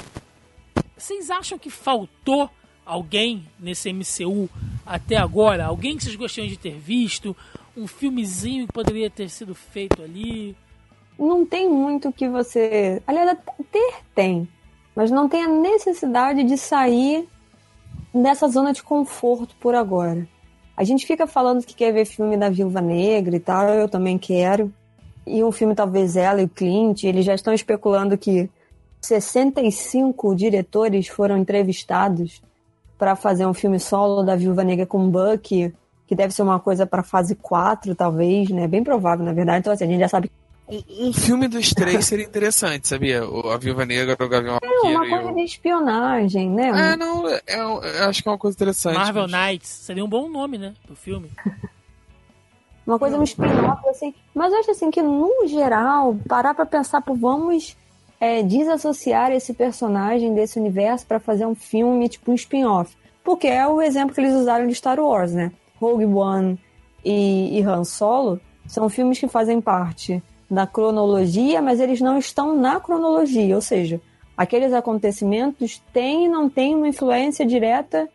[0.96, 2.50] vocês acham que faltou
[2.84, 4.48] alguém nesse MCU
[4.84, 5.66] até agora?
[5.66, 7.36] Alguém que vocês gostariam de ter visto?
[7.76, 10.56] Um filmezinho que poderia ter sido feito ali?
[11.18, 13.02] Não tem muito que você.
[13.06, 13.38] Aliás,
[13.70, 14.48] ter tem.
[14.94, 17.28] Mas não tem a necessidade de sair
[18.14, 20.26] dessa zona de conforto por agora.
[20.76, 24.18] A gente fica falando que quer ver filme da Viúva Negra e tal, eu também
[24.18, 24.72] quero.
[25.26, 28.50] E um filme talvez ela e o Clint, eles já estão especulando que
[29.00, 32.42] 65 diretores foram entrevistados
[32.98, 35.74] para fazer um filme solo da Viúva Negra com Bucky,
[36.06, 38.66] que deve ser uma coisa para fase 4, talvez, né?
[38.68, 39.60] Bem provável, na verdade.
[39.60, 40.30] Então, assim, a gente já sabe
[40.68, 43.26] Um, um filme dos três seria interessante, sabia?
[43.28, 45.34] O, a Viúva Negra, o Gavião É uma Arqueiro e coisa o...
[45.34, 46.68] de espionagem, né?
[46.68, 48.94] É, não, é, é, eu acho que é uma coisa interessante.
[48.96, 50.74] Marvel mas- Knights seria um bom nome, né?
[50.86, 51.30] Pro filme.
[52.84, 54.12] Uma coisa um spin-off, assim.
[54.34, 57.76] Mas eu acho assim que, no geral, parar pra pensar, pô, vamos
[58.18, 62.96] é, desassociar esse personagem desse universo pra fazer um filme, tipo um spin-off.
[63.22, 65.52] Porque é o exemplo que eles usaram de Star Wars, né?
[65.80, 66.58] Rogue One
[67.04, 70.20] e, e Han Solo são filmes que fazem parte
[70.52, 73.54] da cronologia, mas eles não estão na cronologia.
[73.54, 73.98] Ou seja,
[74.36, 78.06] aqueles acontecimentos têm e não têm uma influência direta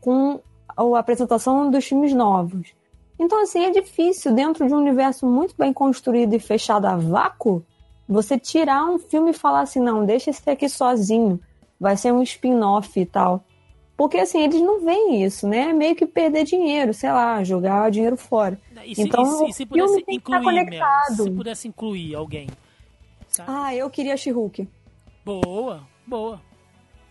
[0.00, 0.40] com
[0.76, 2.74] a apresentação dos filmes novos.
[3.16, 7.64] Então, assim, é difícil, dentro de um universo muito bem construído e fechado a vácuo,
[8.08, 11.38] você tirar um filme e falar assim, não, deixa esse aqui sozinho,
[11.78, 13.44] vai ser um spin-off e tal.
[13.98, 15.70] Porque, assim, eles não veem isso, né?
[15.70, 18.56] É meio que perder dinheiro, sei lá, jogar dinheiro fora.
[18.86, 20.86] E se, Então, e se, e se o filme pudesse tem que estar incluir, Mel,
[21.16, 22.46] se pudesse incluir alguém.
[23.28, 23.50] sabe?
[23.52, 24.68] Ah, eu queria She-Hulk.
[25.24, 26.40] Boa, boa.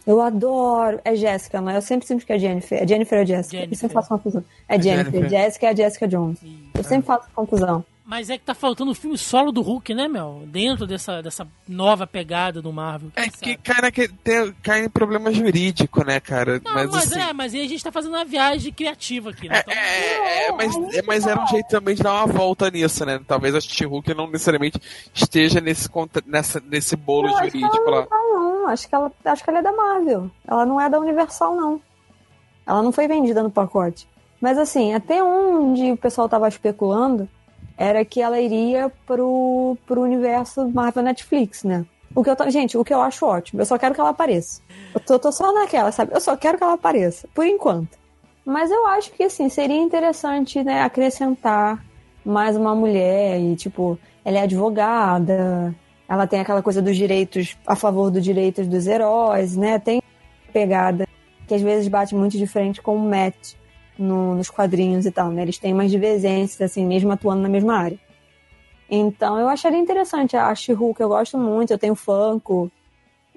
[0.06, 1.02] Eu adoro.
[1.04, 1.76] É Jéssica, não é?
[1.76, 2.82] Eu sempre sinto que é Jennifer.
[2.82, 3.58] É Jennifer ou Jéssica?
[3.70, 4.44] Eu sempre faço confusão.
[4.70, 5.12] É Jennifer.
[5.12, 5.30] Jennifer.
[5.30, 6.40] Jéssica é a Jessica Jones.
[6.74, 7.84] Eu sempre faço confusão.
[8.08, 10.44] Mas é que tá faltando o filme solo do Hulk, né, Mel?
[10.46, 13.12] Dentro dessa, dessa nova pegada do Marvel.
[13.14, 16.62] É que, cara, que tem, cai em problema jurídico, né, cara?
[16.64, 17.20] Não, mas, mas assim...
[17.20, 19.60] é, mas aí a gente tá fazendo uma viagem criativa aqui, né?
[19.60, 19.74] Então...
[19.74, 23.06] É, é, é, mas, é, mas era um jeito também de dar uma volta nisso,
[23.06, 23.20] né?
[23.28, 24.80] Talvez a She-Hulk não necessariamente
[25.14, 25.90] esteja nesse,
[26.26, 28.08] nessa, nesse bolo não, jurídico acho lá.
[28.10, 30.32] Não, não, acho que, ela, acho que ela é da Marvel.
[30.48, 31.82] Ela não é da Universal, não.
[32.66, 34.08] Ela não foi vendida no pacote.
[34.40, 37.28] Mas assim, até onde o pessoal tava especulando
[37.78, 41.86] era que ela iria pro, pro universo Marvel Netflix, né?
[42.16, 43.62] O que eu tô, gente, o que eu acho ótimo.
[43.62, 44.62] Eu só quero que ela apareça.
[44.94, 46.14] Eu tô, tô só naquela, sabe?
[46.14, 47.98] Eu só quero que ela apareça, por enquanto.
[48.44, 51.86] Mas eu acho que, assim, seria interessante, né, acrescentar
[52.26, 55.76] mais uma mulher e, tipo, ela é advogada,
[56.08, 59.78] ela tem aquela coisa dos direitos, a favor dos direitos dos heróis, né?
[59.78, 60.02] Tem
[60.52, 61.06] pegada
[61.48, 63.54] que às vezes bate muito de frente com o Matt
[63.98, 65.42] no, nos quadrinhos e tal, né?
[65.42, 68.00] Eles têm mais divergências, assim, mesmo atuando na mesma área.
[68.90, 70.36] Então eu acharia interessante.
[70.38, 72.72] A She-Hulk eu gosto muito, eu tenho Funko.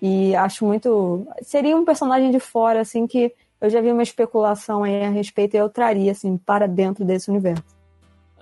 [0.00, 1.26] E acho muito.
[1.42, 5.54] Seria um personagem de fora, assim, que eu já vi uma especulação aí a respeito
[5.54, 7.62] e eu traria, assim, para dentro desse universo.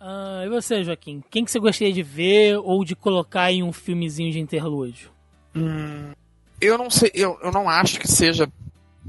[0.01, 1.23] Ah, e você, Joaquim?
[1.29, 5.11] Quem que você gostaria de ver ou de colocar em um filmezinho de interlúdio?
[5.57, 6.13] Hum,
[6.61, 8.49] eu não sei, eu, eu não acho que seja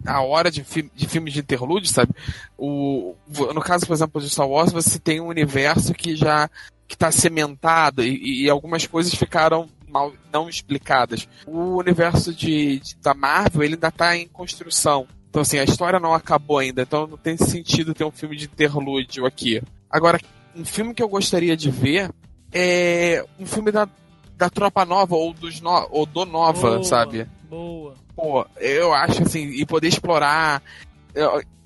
[0.05, 2.11] a hora de, fi de filmes de interlúdio, sabe?
[2.57, 3.15] O,
[3.53, 6.49] no caso, por exemplo, de Star Wars, você tem um universo que já
[6.87, 11.27] que está cimentado e, e, algumas coisas ficaram mal não explicadas.
[11.45, 15.07] O universo de, de da Marvel ele ainda está em construção.
[15.29, 18.45] Então assim, a história não acabou ainda, então não tem sentido ter um filme de
[18.45, 19.61] interlúdio aqui.
[19.89, 20.19] Agora,
[20.55, 22.09] um filme que eu gostaria de ver
[22.51, 23.87] é um filme da,
[24.35, 27.27] da Tropa Nova ou, dos no, ou do Nova, boa, sabe?
[27.47, 30.61] Boa pô, eu acho assim, e poder explorar.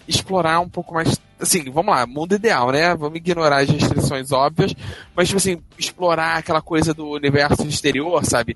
[0.08, 1.20] Explorar um pouco mais.
[1.40, 2.96] Assim, vamos lá, mundo ideal, né?
[2.96, 4.74] Vamos ignorar as restrições óbvias,
[5.16, 8.56] mas, tipo assim, explorar aquela coisa do universo exterior, sabe?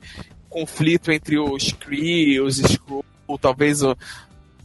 [0.50, 3.04] Conflito entre os Kree, os Skrull,
[3.42, 3.98] talvez o,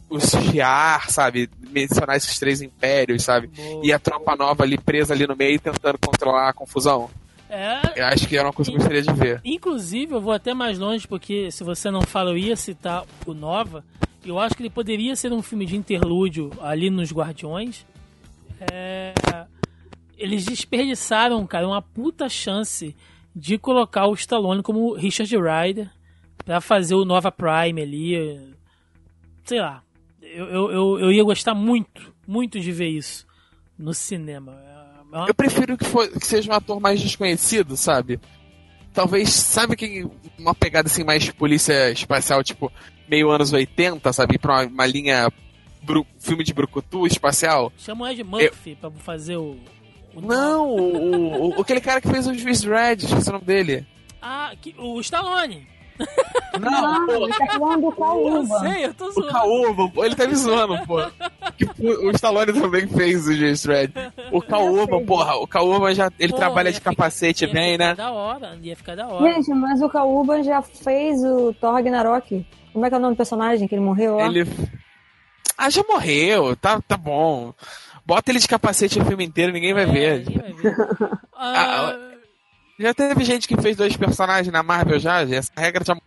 [0.09, 1.49] os Shiar, sabe?
[1.69, 3.49] Mencionar esses três impérios, sabe?
[3.81, 7.09] E a tropa nova ali presa ali no meio tentando controlar a confusão.
[7.53, 9.39] É, eu acho que era uma coisa que eu gostaria de ver.
[9.45, 13.33] Inclusive, eu vou até mais longe, porque se você não fala, eu ia citar o
[13.35, 13.85] Nova.
[14.25, 17.85] Eu acho que ele poderia ser um filme de interlúdio ali nos Guardiões.
[18.71, 19.13] É,
[20.17, 22.95] eles desperdiçaram, cara, uma puta chance
[23.35, 25.91] de colocar o Stallone como Richard Rider
[26.43, 28.55] para fazer o Nova Prime ali.
[29.43, 29.83] Sei lá.
[30.23, 33.27] Eu, eu, eu ia gostar muito, muito de ver isso
[33.77, 34.72] no cinema.
[35.27, 38.19] Eu prefiro que, for, que seja um ator mais desconhecido, sabe?
[38.93, 40.07] Talvez, sabe que
[40.37, 42.71] uma pegada assim mais polícia espacial, tipo,
[43.07, 44.37] meio anos 80, sabe?
[44.37, 45.31] Pra uma, uma linha
[45.81, 47.71] bru, filme de brucutu espacial.
[47.77, 48.75] Chama o Ed Murphy eu...
[48.77, 49.57] pra fazer o.
[50.15, 53.85] o Não, o, o, aquele cara que fez o Juiz Dredd, esqueci o nome dele.
[54.21, 55.67] Ah, que, o Stallone.
[56.59, 58.37] Não, não ele tá falando do Caúba.
[58.37, 59.27] Eu sei, eu tô zoando.
[59.27, 60.97] O Caúba, ele tá me zoando, pô.
[61.79, 63.93] o Stallone também fez o J-Thread.
[64.31, 67.95] O Caúba, porra, o Caúba já, ele trabalha de capacete ficar, bem, né?
[67.95, 69.33] Da hora, ia ficar da hora.
[69.33, 72.45] Gente, mas o Caúba já fez o Thor Ragnarok.
[72.71, 74.25] Como é que é o nome do personagem que ele morreu lá?
[74.25, 74.47] Ele...
[75.57, 77.53] Ah, já morreu, tá, tá bom.
[78.05, 80.25] Bota ele de capacete o filme inteiro, ninguém vai é, ver.
[80.25, 80.75] Ninguém vai ver.
[81.35, 82.13] ah, ah
[82.83, 85.97] já teve gente que fez dois personagens na Marvel já, essa regra já.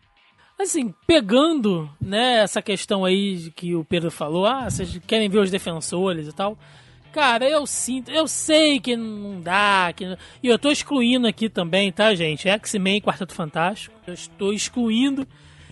[0.59, 5.51] Assim, pegando, né, essa questão aí que o Pedro falou, ah, vocês querem ver os
[5.51, 6.57] defensores e tal.
[7.12, 10.05] Cara, eu sinto, eu sei que não dá, que,
[10.43, 12.48] e eu tô excluindo aqui também, tá, gente?
[12.48, 13.97] X-Men Quarteto Fantástico.
[14.07, 15.27] Eu estou excluindo.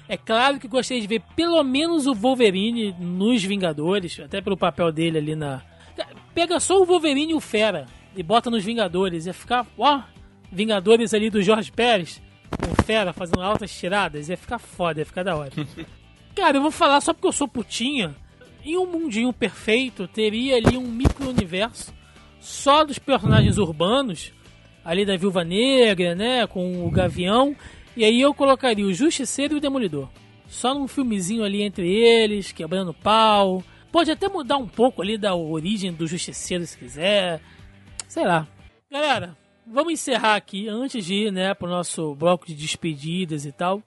[0.08, 4.90] É claro que gostaria de ver pelo menos o Wolverine nos Vingadores, até pelo papel
[4.90, 5.62] dele ali na.
[6.34, 7.86] Pega só o Wolverine e o Fera
[8.16, 9.26] e bota nos Vingadores.
[9.26, 10.02] Ia ficar, ó,
[10.54, 15.22] Vingadores ali do Jorge Pérez, com Fera fazendo altas tiradas, ia ficar foda, ia ficar
[15.22, 15.50] da hora.
[16.34, 18.14] Cara, eu vou falar só porque eu sou putinha.
[18.64, 21.92] Em um mundinho perfeito, teria ali um micro-universo
[22.40, 24.32] só dos personagens urbanos,
[24.84, 27.56] ali da Viúva Negra, né, com o Gavião,
[27.96, 30.08] e aí eu colocaria o Justiceiro e o Demolidor.
[30.46, 33.62] Só num filmezinho ali entre eles, quebrando pau.
[33.90, 37.40] Pode até mudar um pouco ali da origem do Justiceiro se quiser.
[38.06, 38.46] Sei lá.
[38.90, 43.52] Galera, vamos encerrar aqui, antes de ir né, para o nosso bloco de despedidas e
[43.52, 43.82] tal.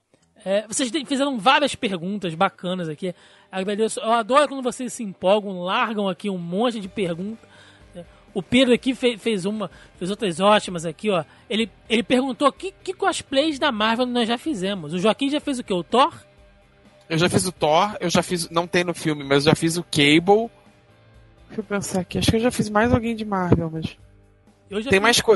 [0.45, 3.13] É, vocês fizeram várias perguntas bacanas aqui.
[3.51, 3.99] Agradeço.
[3.99, 7.47] Eu adoro quando vocês se empolgam, largam aqui um monte de perguntas.
[7.95, 11.23] É, o Pedro aqui fez, fez uma, fez outras ótimas aqui, ó.
[11.49, 14.93] Ele, ele perguntou que, que cosplays da Marvel nós já fizemos.
[14.93, 15.73] O Joaquim já fez o que?
[15.73, 16.13] O Thor?
[17.09, 18.49] Eu já fiz o Thor, eu já fiz.
[18.49, 20.49] Não tem no filme, mas eu já fiz o Cable.
[21.47, 22.17] Deixa eu pensar aqui.
[22.17, 23.97] Acho que eu já fiz mais alguém de Marvel, mas.
[24.69, 25.35] Tem fiz, mais, co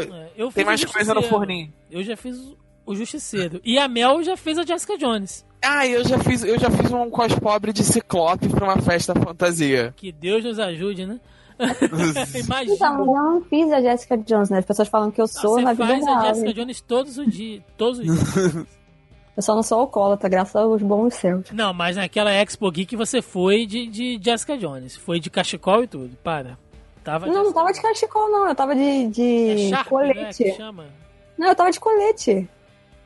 [0.54, 1.74] tem mais coisa no forninho.
[1.90, 2.38] Eu já fiz
[2.86, 3.62] o Justiceiro.
[3.64, 5.46] E a Mel já fez a Jessica Jones.
[5.64, 9.14] Ah, eu já fiz, eu já fiz um cos pobre de Ciclope pra uma festa
[9.14, 9.94] fantasia.
[9.96, 11.20] Que Deus nos ajude, né?
[12.44, 12.76] Imagina.
[12.76, 14.58] Então, eu não fiz a Jessica Jones, né?
[14.58, 16.00] As pessoas falam que eu sou não, na vida real.
[16.00, 17.64] Você faz a Jessica Jones todos os dias.
[17.78, 18.56] Todos os dias.
[19.38, 21.52] eu só não sou alcoólatra, graças aos bons céus.
[21.52, 24.96] Não, mas naquela Expo Geek você foi de, de Jessica Jones.
[24.96, 26.18] Foi de cachecol e tudo.
[26.24, 26.58] Para.
[27.04, 28.48] Tava não, não tava de cachecol, não.
[28.48, 30.44] Eu tava de, de é Sharp, colete.
[30.46, 30.86] Né, chama?
[31.38, 32.50] Não, eu tava de colete.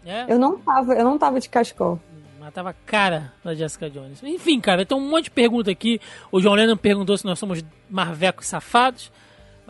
[0.06, 0.26] É?
[0.28, 2.00] Eu não tava, eu não tava de cachecol.
[2.40, 4.22] Mas tava cara da Jessica Jones.
[4.22, 6.00] Enfim, cara, tem um monte de pergunta aqui.
[6.32, 9.12] O João Lennon perguntou se nós somos marvecos safados.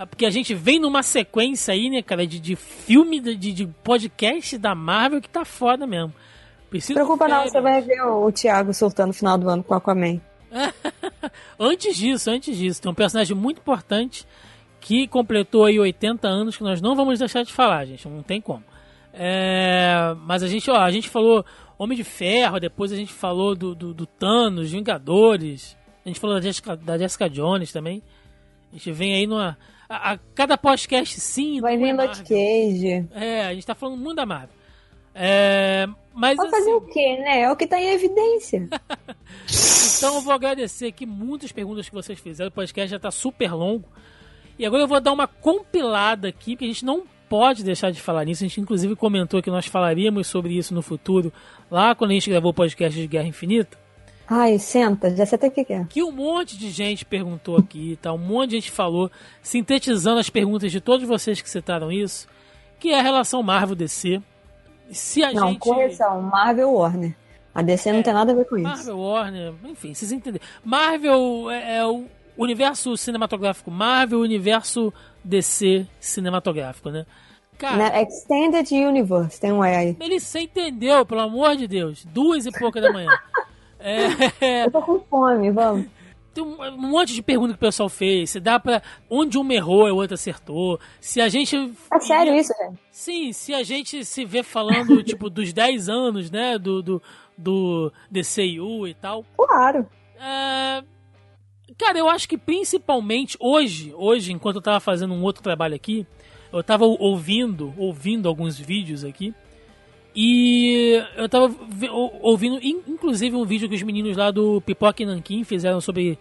[0.10, 4.58] Porque a gente vem numa sequência aí, né, cara, de, de filme, de, de podcast
[4.58, 6.14] da Marvel que tá foda mesmo.
[6.70, 9.74] Preciso preocupa não, você vai ver o, o Thiago soltando no final do ano com
[9.74, 10.20] Aquaman.
[11.60, 14.26] antes disso, antes disso, tem um personagem muito importante
[14.80, 18.40] que completou aí 80 anos que nós não vamos deixar de falar, gente, não tem
[18.40, 18.64] como.
[19.14, 21.46] É, mas a gente, ó, a gente falou
[21.78, 25.76] Homem de Ferro, depois a gente falou do, do, do Thanos, Vingadores,
[26.06, 28.04] a gente falou da Jessica, da Jessica Jones também.
[28.72, 29.58] A gente vem aí numa.
[29.90, 31.60] A, a cada podcast sim.
[31.60, 33.08] Vai vir Luke Cage.
[33.12, 34.56] É, a gente tá falando muito da Marvel.
[35.18, 37.42] É, mas, Vai fazer assim, o quê, né?
[37.42, 38.68] É o que tá em evidência.
[39.98, 42.50] então eu vou agradecer aqui muitas perguntas que vocês fizeram.
[42.50, 43.88] O podcast já tá super longo.
[44.60, 48.02] E agora eu vou dar uma compilada aqui, porque a gente não pode deixar de
[48.02, 48.44] falar nisso.
[48.44, 51.34] A gente inclusive comentou que nós falaríamos sobre isso no futuro,
[51.72, 53.78] lá quando a gente gravou o podcast de Guerra Infinita.
[54.28, 55.86] Ai, senta, já sei até o que é.
[55.86, 58.12] Que um monte de gente perguntou aqui, tá?
[58.12, 59.12] Um monte de gente falou,
[59.42, 62.28] sintetizando as perguntas de todos vocês que citaram isso,
[62.80, 64.22] que é a relação Marvel-DC.
[64.92, 65.60] Se a não, gente...
[65.60, 67.16] correção, Marvel-Warner.
[67.56, 68.68] A DC é, não tem nada a ver com isso.
[68.68, 70.46] Marvel, Warner, enfim, vocês entenderam.
[70.64, 72.04] Marvel é, é o
[72.38, 74.94] universo cinematográfico Marvel, universo
[75.24, 77.06] DC cinematográfico, né?
[77.58, 79.98] Cara, Na Extended Universe, tem um E aí.
[80.02, 82.04] Ele você entendeu, pelo amor de Deus.
[82.04, 83.10] Duas e pouca da manhã.
[83.80, 84.66] é...
[84.66, 85.88] Eu tô com fome, vamos.
[86.36, 88.32] Tem um, monte de perguntas que o pessoal fez.
[88.32, 88.82] Se dá pra.
[89.10, 90.78] Onde um errou e o outro acertou.
[91.00, 91.56] Se a gente.
[91.94, 92.80] É sério isso, gente?
[92.92, 96.60] Sim, se a gente se vê falando, tipo, dos 10 anos, né?
[96.60, 97.02] Do, do,
[97.38, 99.26] do DCU e tal.
[99.38, 99.88] Claro.
[100.20, 100.84] É,
[101.78, 106.06] Cara, eu acho que principalmente hoje, hoje, enquanto eu tava fazendo um outro trabalho aqui,
[106.52, 109.34] eu tava ouvindo, ouvindo alguns vídeos aqui.
[110.16, 111.54] E eu tava
[112.22, 116.18] ouvindo, inclusive, um vídeo que os meninos lá do Pipoca e Nankin fizeram sobre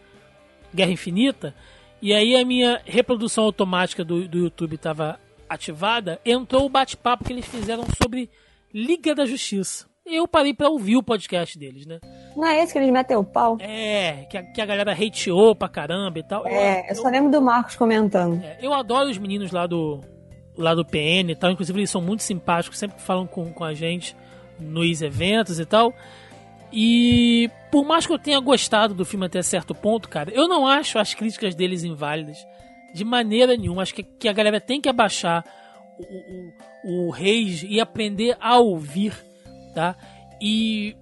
[0.75, 1.55] Guerra Infinita.
[2.03, 5.19] E aí a minha reprodução automática do, do YouTube estava
[5.49, 6.21] ativada.
[6.25, 8.29] Entrou o bate-papo que eles fizeram sobre
[8.73, 11.99] Liga da Justiça eu parei pra ouvir o podcast deles, né?
[12.37, 13.57] Não é esse que eles metem o pau?
[13.61, 16.47] É, que a, que a galera hateou pra caramba e tal.
[16.47, 18.43] É, eu, eu só lembro do Marcos comentando.
[18.43, 20.01] É, eu adoro os meninos lá do,
[20.57, 23.75] lá do PN e tal, inclusive eles são muito simpáticos, sempre falam com, com a
[23.75, 24.17] gente
[24.59, 25.93] nos eventos e tal.
[26.73, 30.67] E por mais que eu tenha gostado do filme até certo ponto, cara, eu não
[30.67, 32.39] acho as críticas deles inválidas
[32.93, 33.83] de maneira nenhuma.
[33.83, 35.45] Acho que, que a galera tem que abaixar
[35.99, 36.05] o,
[36.85, 39.15] o, o rage e aprender a ouvir
[39.75, 39.97] tá?
[40.41, 40.97] E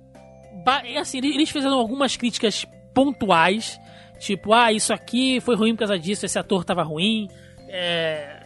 [0.99, 3.79] assim, eles fizeram algumas críticas pontuais,
[4.19, 7.29] tipo, ah, isso aqui foi ruim por causa disso, esse ator tava ruim,
[7.69, 8.42] é,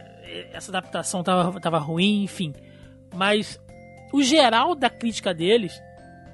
[0.52, 2.54] essa adaptação tava, tava ruim, enfim.
[3.14, 3.60] Mas
[4.12, 5.80] o geral da crítica deles,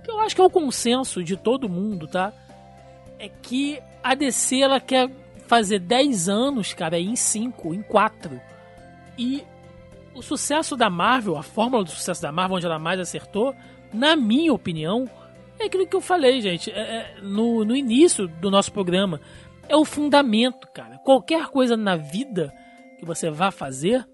[0.04, 2.32] que eu acho que é o consenso de todo mundo, tá?
[3.18, 5.10] É que a DC ela quer
[5.46, 8.40] fazer 10 anos, cara, em 5, em 4.
[9.18, 9.44] E
[10.14, 13.54] o sucesso da Marvel, a fórmula do sucesso da Marvel, onde ela mais acertou,
[13.92, 15.08] na minha opinião,
[15.58, 19.20] é aquilo que eu falei, gente, é, é, no, no início do nosso programa.
[19.68, 20.98] É o fundamento, cara.
[20.98, 22.52] Qualquer coisa na vida
[23.02, 24.06] que você vá fazer,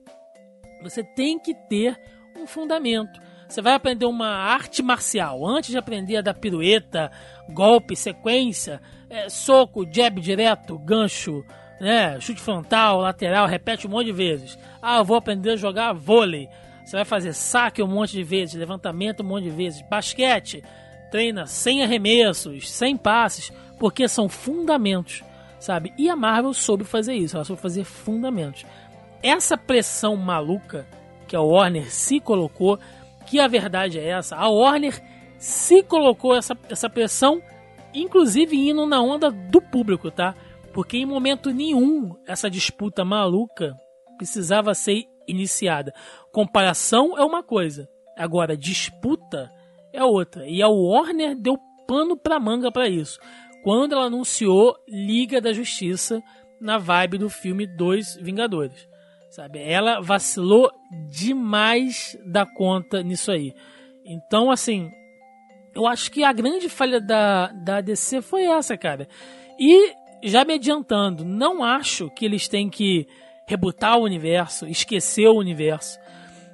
[0.82, 1.94] você tem que ter
[2.34, 3.20] um fundamento.
[3.46, 5.46] Você vai aprender uma arte marcial.
[5.46, 7.12] Antes de aprender a dar pirueta,
[7.50, 11.44] golpe, sequência, é, soco, jab direto, gancho,
[11.78, 14.58] né, chute frontal, lateral, repete um monte de vezes.
[14.80, 16.48] Ah, eu vou aprender a jogar vôlei.
[16.82, 20.64] Você vai fazer saque um monte de vezes, levantamento um monte de vezes, basquete,
[21.10, 25.22] treina sem arremessos, sem passes, porque são fundamentos,
[25.58, 25.92] sabe?
[25.98, 28.64] E a Marvel soube fazer isso, ela soube fazer fundamentos.
[29.22, 30.86] Essa pressão maluca
[31.26, 32.78] que a Warner se colocou,
[33.26, 35.02] que a verdade é essa, a Warner
[35.38, 37.42] se colocou essa, essa pressão,
[37.92, 40.34] inclusive indo na onda do público, tá?
[40.72, 43.76] Porque em momento nenhum essa disputa maluca
[44.16, 45.92] precisava ser iniciada.
[46.32, 49.52] Comparação é uma coisa, agora disputa
[49.92, 50.46] é outra.
[50.46, 53.18] E a Warner deu pano pra manga para isso.
[53.68, 56.22] Quando ela anunciou Liga da Justiça
[56.58, 58.88] na vibe do filme Dois Vingadores.
[59.28, 59.58] sabe?
[59.58, 60.70] Ela vacilou
[61.10, 63.52] demais da conta nisso aí.
[64.06, 64.90] Então, assim,
[65.74, 69.06] eu acho que a grande falha da, da DC foi essa, cara.
[69.60, 69.92] E,
[70.24, 73.06] já me adiantando, não acho que eles têm que
[73.46, 75.98] rebutar o universo, esquecer o universo.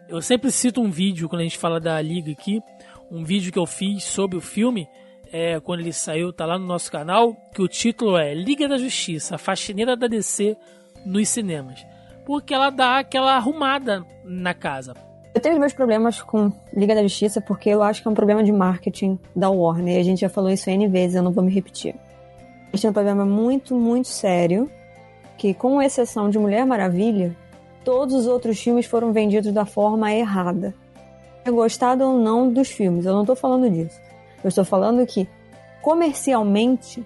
[0.08, 2.60] Eu sempre cito um vídeo quando a gente fala da Liga aqui,
[3.08, 4.88] um vídeo que eu fiz sobre o filme,
[5.32, 8.78] é, quando ele saiu, tá lá no nosso canal, que o título é Liga da
[8.78, 10.56] Justiça, a faxineira da DC
[11.04, 11.84] nos cinemas.
[12.24, 14.94] Porque ela dá aquela arrumada na casa.
[15.34, 18.42] Eu tenho meus problemas com Liga da Justiça porque eu acho que é um problema
[18.42, 19.98] de marketing da Warner.
[19.98, 21.94] A gente já falou isso N vezes, eu não vou me repetir.
[22.72, 24.70] A gente tem um problema muito, muito sério
[25.36, 27.36] que, com exceção de Mulher Maravilha,
[27.84, 30.72] todos os outros filmes foram vendidos da forma errada.
[31.46, 34.00] Gostado ou não dos filmes, eu não estou falando disso.
[34.44, 35.26] Eu estou falando que,
[35.82, 37.04] comercialmente,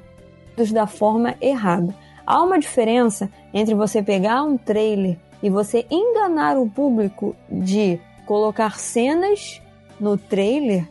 [0.73, 1.94] da forma errada.
[2.27, 8.78] Há uma diferença entre você pegar um trailer e você enganar o público de colocar
[8.78, 9.62] cenas
[10.01, 10.89] no trailer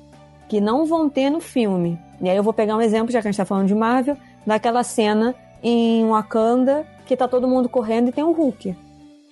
[0.48, 2.00] que não vão ter no filme.
[2.22, 4.18] E aí eu vou pegar um exemplo, já que a gente está falando de Marvel,
[4.46, 8.76] daquela cena em Wakanda que tá todo mundo correndo e tem o Hulk.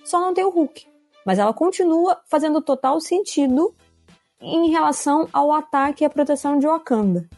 [0.04, 0.86] Só não tem o Hulk.
[1.24, 3.74] Mas ela continua fazendo total sentido
[4.40, 7.28] em relação ao ataque e à proteção de Wakanda.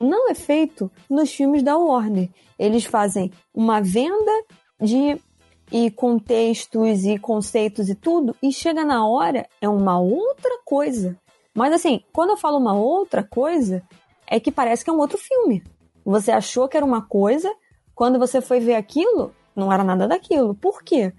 [0.00, 2.28] Não é feito nos filmes da Warner.
[2.58, 4.32] Eles fazem uma venda
[4.80, 5.18] de
[5.72, 11.18] e contextos e conceitos e tudo, e chega na hora é uma outra coisa.
[11.54, 13.82] Mas assim, quando eu falo uma outra coisa,
[14.26, 15.62] é que parece que é um outro filme.
[16.04, 17.52] Você achou que era uma coisa,
[17.94, 20.54] quando você foi ver aquilo, não era nada daquilo.
[20.54, 21.12] Por quê?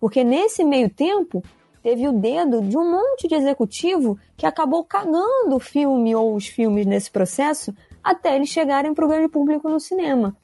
[0.00, 1.42] Porque nesse meio tempo
[1.82, 6.46] teve o dedo de um monte de executivo que acabou cagando o filme ou os
[6.46, 10.36] filmes nesse processo até eles chegarem para o grande público no cinema.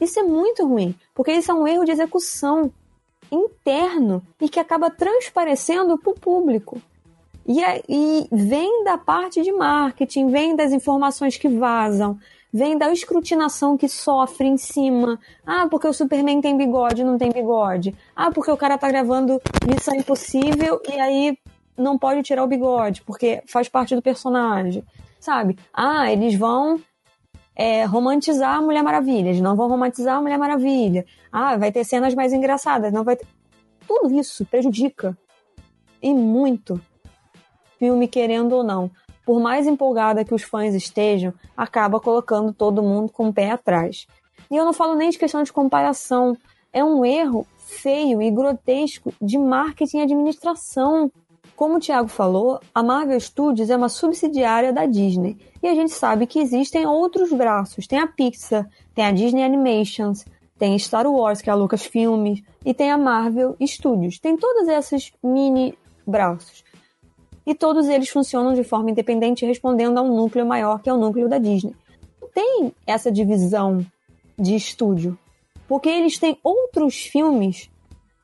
[0.00, 2.72] Isso é muito ruim, porque isso é um erro de execução
[3.30, 6.80] interno e que acaba transparecendo para o público.
[7.46, 12.18] E, e vem da parte de marketing, vem das informações que vazam,
[12.52, 15.18] vem da escrutinação que sofre em cima.
[15.46, 17.96] Ah, porque o Superman tem bigode, não tem bigode.
[18.14, 21.38] Ah, porque o cara tá gravando Missão Impossível e aí
[21.76, 24.84] não pode tirar o bigode, porque faz parte do personagem.
[25.18, 25.56] Sabe?
[25.72, 26.80] Ah, eles vão
[27.56, 31.06] é, romantizar a Mulher Maravilha, eles não vão romantizar a Mulher Maravilha.
[31.30, 33.26] Ah, vai ter cenas mais engraçadas, não vai ter.
[33.86, 35.16] Tudo isso prejudica.
[36.02, 36.80] E muito.
[37.78, 38.90] Filme querendo ou não
[39.24, 44.06] por mais empolgada que os fãs estejam, acaba colocando todo mundo com o pé atrás.
[44.50, 46.36] E eu não falo nem de questão de comparação,
[46.72, 51.10] é um erro feio e grotesco de marketing e administração.
[51.54, 55.38] Como o Thiago falou, a Marvel Studios é uma subsidiária da Disney.
[55.62, 57.86] E a gente sabe que existem outros braços.
[57.86, 60.24] Tem a Pixar, tem a Disney Animations,
[60.58, 62.34] tem Star Wars, que é a Lucasfilm,
[62.64, 64.18] e tem a Marvel Studios.
[64.18, 65.76] Tem todos esses mini
[66.06, 66.64] braços
[67.46, 70.98] e todos eles funcionam de forma independente, respondendo a um núcleo maior, que é o
[70.98, 71.74] núcleo da Disney.
[72.34, 73.84] Tem essa divisão
[74.38, 75.18] de estúdio,
[75.68, 77.70] porque eles têm outros filmes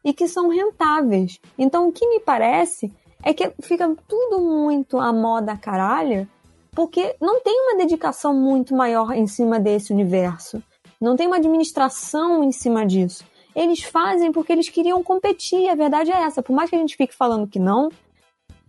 [0.04, 1.38] e que são rentáveis.
[1.58, 2.92] Então, o que me parece
[3.22, 6.28] é que fica tudo muito à moda caralho,
[6.72, 10.62] porque não tem uma dedicação muito maior em cima desse universo.
[11.00, 13.24] Não tem uma administração em cima disso.
[13.54, 16.42] Eles fazem porque eles queriam competir, a verdade é essa.
[16.42, 17.90] Por mais que a gente fique falando que não,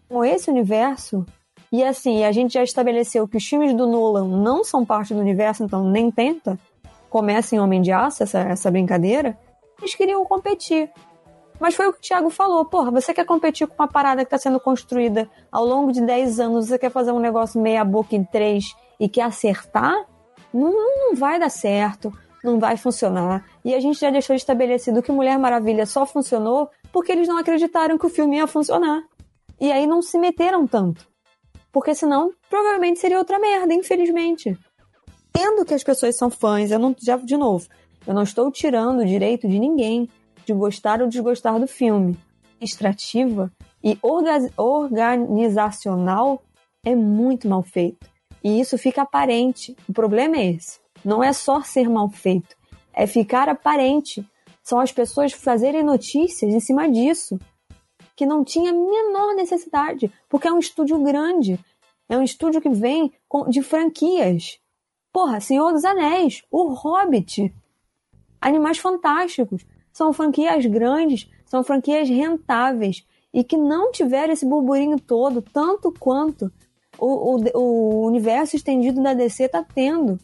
[0.09, 1.25] com esse universo,
[1.71, 5.19] e assim, a gente já estabeleceu que os filmes do Nolan não são parte do
[5.19, 6.57] universo, então nem tenta,
[7.09, 9.37] começa em Homem de Aço essa, essa brincadeira,
[9.79, 10.89] eles queriam competir.
[11.59, 14.27] Mas foi o que o Thiago falou, porra, você quer competir com uma parada que
[14.27, 18.15] está sendo construída ao longo de 10 anos, você quer fazer um negócio meia boca
[18.15, 20.05] em 3 e quer acertar?
[20.53, 22.11] Não, não vai dar certo,
[22.43, 23.45] não vai funcionar.
[23.63, 27.97] E a gente já deixou estabelecido que Mulher Maravilha só funcionou porque eles não acreditaram
[27.97, 29.03] que o filme ia funcionar.
[29.59, 31.07] E aí não se meteram tanto.
[31.71, 34.57] Porque senão, provavelmente seria outra merda, infelizmente.
[35.31, 37.67] Tendo que as pessoas são fãs, eu não, já, de novo,
[38.07, 40.09] eu não estou tirando o direito de ninguém
[40.45, 42.17] de gostar ou desgostar do filme.
[42.59, 43.51] Extrativa
[43.83, 46.41] e orga organizacional
[46.83, 48.09] é muito mal feito.
[48.43, 49.75] E isso fica aparente.
[49.87, 50.79] O problema é esse.
[51.03, 52.55] Não é só ser mal feito,
[52.93, 54.25] é ficar aparente.
[54.63, 57.39] São as pessoas fazerem notícias em cima disso
[58.19, 61.57] que não tinha a menor necessidade, porque é um estúdio grande.
[62.09, 63.13] É um estúdio que vem
[63.47, 64.59] de franquias.
[65.09, 67.55] Porra, Senhor dos Anéis, O Hobbit,
[68.41, 69.65] Animais Fantásticos.
[69.93, 76.51] São franquias grandes, são franquias rentáveis e que não tiveram esse burburinho todo, tanto quanto
[76.97, 80.19] o, o, o universo estendido da DC está tendo.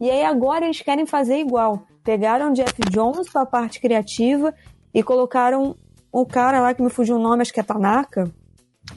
[0.00, 1.82] E aí agora eles querem fazer igual.
[2.02, 4.54] Pegaram Jeff Jones para a parte criativa
[4.94, 5.76] e colocaram
[6.12, 8.30] o cara lá que me fugiu o nome, acho que é Tanaka,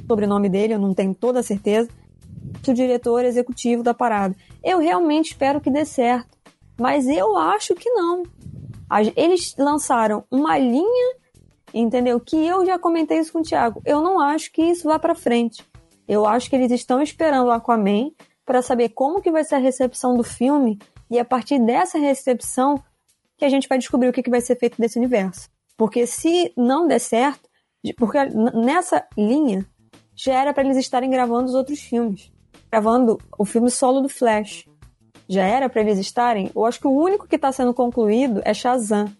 [0.06, 1.90] sobrenome dele, eu não tenho toda a certeza,
[2.68, 4.36] o diretor executivo da parada.
[4.64, 6.38] Eu realmente espero que dê certo,
[6.80, 8.24] mas eu acho que não.
[9.16, 11.16] Eles lançaram uma linha,
[11.74, 12.20] entendeu?
[12.20, 13.82] Que eu já comentei isso com o Thiago.
[13.86, 15.66] Eu não acho que isso vá para frente.
[16.08, 18.12] Eu acho que eles estão esperando o Aquaman
[18.46, 20.78] para saber como que vai ser a recepção do filme
[21.10, 22.82] e a partir dessa recepção
[23.38, 25.50] que a gente vai descobrir o que, que vai ser feito desse universo.
[25.78, 27.50] Porque se não der certo,
[27.98, 28.18] porque
[28.54, 29.66] nessa linha
[30.16, 32.32] já era para eles estarem gravando os outros filmes.
[32.72, 34.66] Gravando o filme solo do Flash.
[35.28, 36.52] Já era para eles estarem.
[36.56, 39.12] Eu acho que o único que está sendo concluído é Shazam.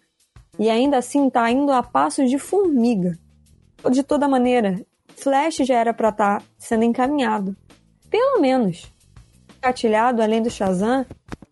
[0.58, 3.18] E ainda assim está indo a passos de formiga.
[3.90, 4.84] De toda maneira,
[5.16, 7.54] Flash já era para estar tá sendo encaminhado.
[8.08, 8.90] Pelo menos.
[9.60, 11.04] Catilhado, além do Shazam,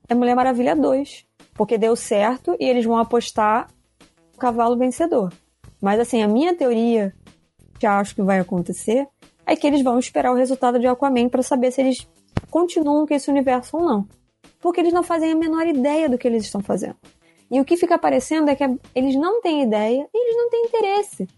[0.09, 1.26] é Mulher Maravilha 2.
[1.52, 3.68] Porque deu certo e eles vão apostar
[4.39, 5.32] cavalo vencedor.
[5.81, 7.15] Mas assim, a minha teoria
[7.78, 9.06] que acho que vai acontecer
[9.47, 12.06] é que eles vão esperar o resultado de Aquaman para saber se eles
[12.51, 14.09] continuam com esse universo ou não.
[14.61, 16.97] Porque eles não fazem a menor ideia do que eles estão fazendo.
[17.51, 20.65] E o que fica aparecendo é que eles não têm ideia e eles não têm
[20.66, 21.28] interesse.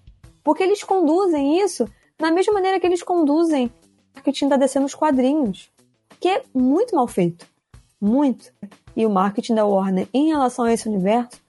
[0.44, 3.70] Porque eles conduzem isso da mesma maneira que eles conduzem o
[4.14, 5.70] marketing da DC nos quadrinhos.
[6.20, 7.46] Que é muito mal feito.
[8.00, 8.52] Muito.
[8.94, 11.40] E o marketing da Warner em relação a esse universo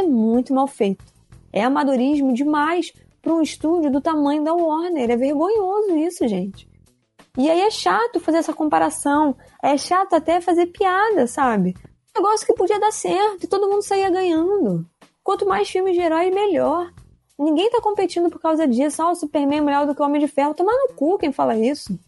[0.00, 1.04] é muito mal feito.
[1.52, 5.10] É amadorismo demais para um estúdio do tamanho da Warner.
[5.10, 6.68] É vergonhoso isso, gente.
[7.38, 9.36] E aí é chato fazer essa comparação.
[9.62, 11.74] É chato até fazer piada, sabe?
[12.14, 14.86] Negócio que podia dar certo e todo mundo saía ganhando.
[15.22, 16.92] Quanto mais filmes de herói, melhor.
[17.38, 19.02] Ninguém tá competindo por causa disso.
[19.02, 20.54] Ah, o Superman é melhor do que o Homem de Ferro.
[20.54, 21.98] Tomar no cu quem fala isso.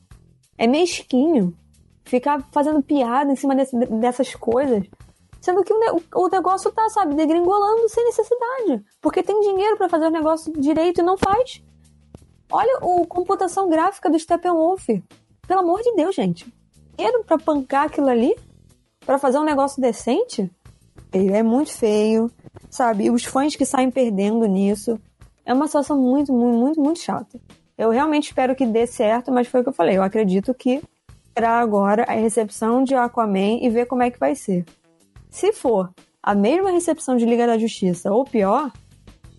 [0.59, 1.57] É mesquinho.
[2.05, 4.83] Ficar fazendo piada em cima desse, dessas coisas.
[5.43, 8.83] Sendo que o, o negócio tá, sabe, degringolando sem necessidade.
[9.03, 11.63] Porque tem dinheiro para fazer o negócio direito e não faz.
[12.51, 14.89] Olha o computação gráfica do Steppenwolf.
[15.47, 16.51] Pelo amor de Deus, gente.
[16.97, 18.35] Dinheiro pra pancar aquilo ali?
[19.05, 20.51] para fazer um negócio decente?
[21.13, 22.31] Ele é muito feio,
[22.71, 23.05] sabe?
[23.05, 24.99] E os fãs que saem perdendo nisso.
[25.45, 27.39] É uma situação muito, muito, muito, muito chata.
[27.77, 29.97] Eu realmente espero que dê certo, mas foi o que eu falei.
[29.97, 30.81] Eu acredito que
[31.37, 34.65] será agora a recepção de Aquaman e ver como é que vai ser.
[35.33, 35.91] Se for
[36.23, 38.71] a mesma recepção de Liga da Justiça ou pior,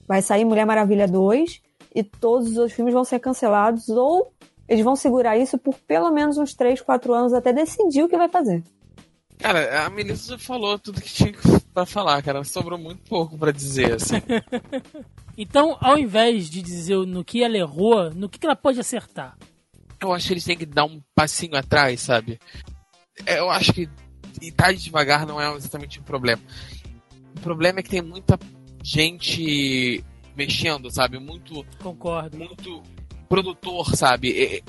[0.08, 1.62] vai sair Mulher Maravilha 2
[1.94, 4.34] e todos os outros filmes vão ser cancelados ou
[4.68, 8.18] eles vão segurar isso por pelo menos uns 3, 4 anos até decidir o que
[8.18, 8.64] vai fazer.
[9.38, 11.32] Cara, a Melissa já falou tudo que tinha
[11.72, 12.44] pra falar, cara.
[12.44, 14.16] Sobrou muito pouco para dizer, assim.
[15.38, 19.38] então, ao invés de dizer no que ela errou, no que ela pode acertar?
[20.02, 22.40] Eu acho que eles têm que dar um passinho atrás, sabe?
[23.26, 23.88] É, eu acho que
[24.42, 26.42] e tá devagar não é exatamente um problema.
[27.36, 28.40] O problema é que tem muita
[28.84, 30.04] gente
[30.36, 31.20] mexendo, sabe?
[31.20, 31.66] Muito.
[31.82, 32.38] Concordo.
[32.38, 32.82] Muito
[33.34, 34.64] produtor, sabe?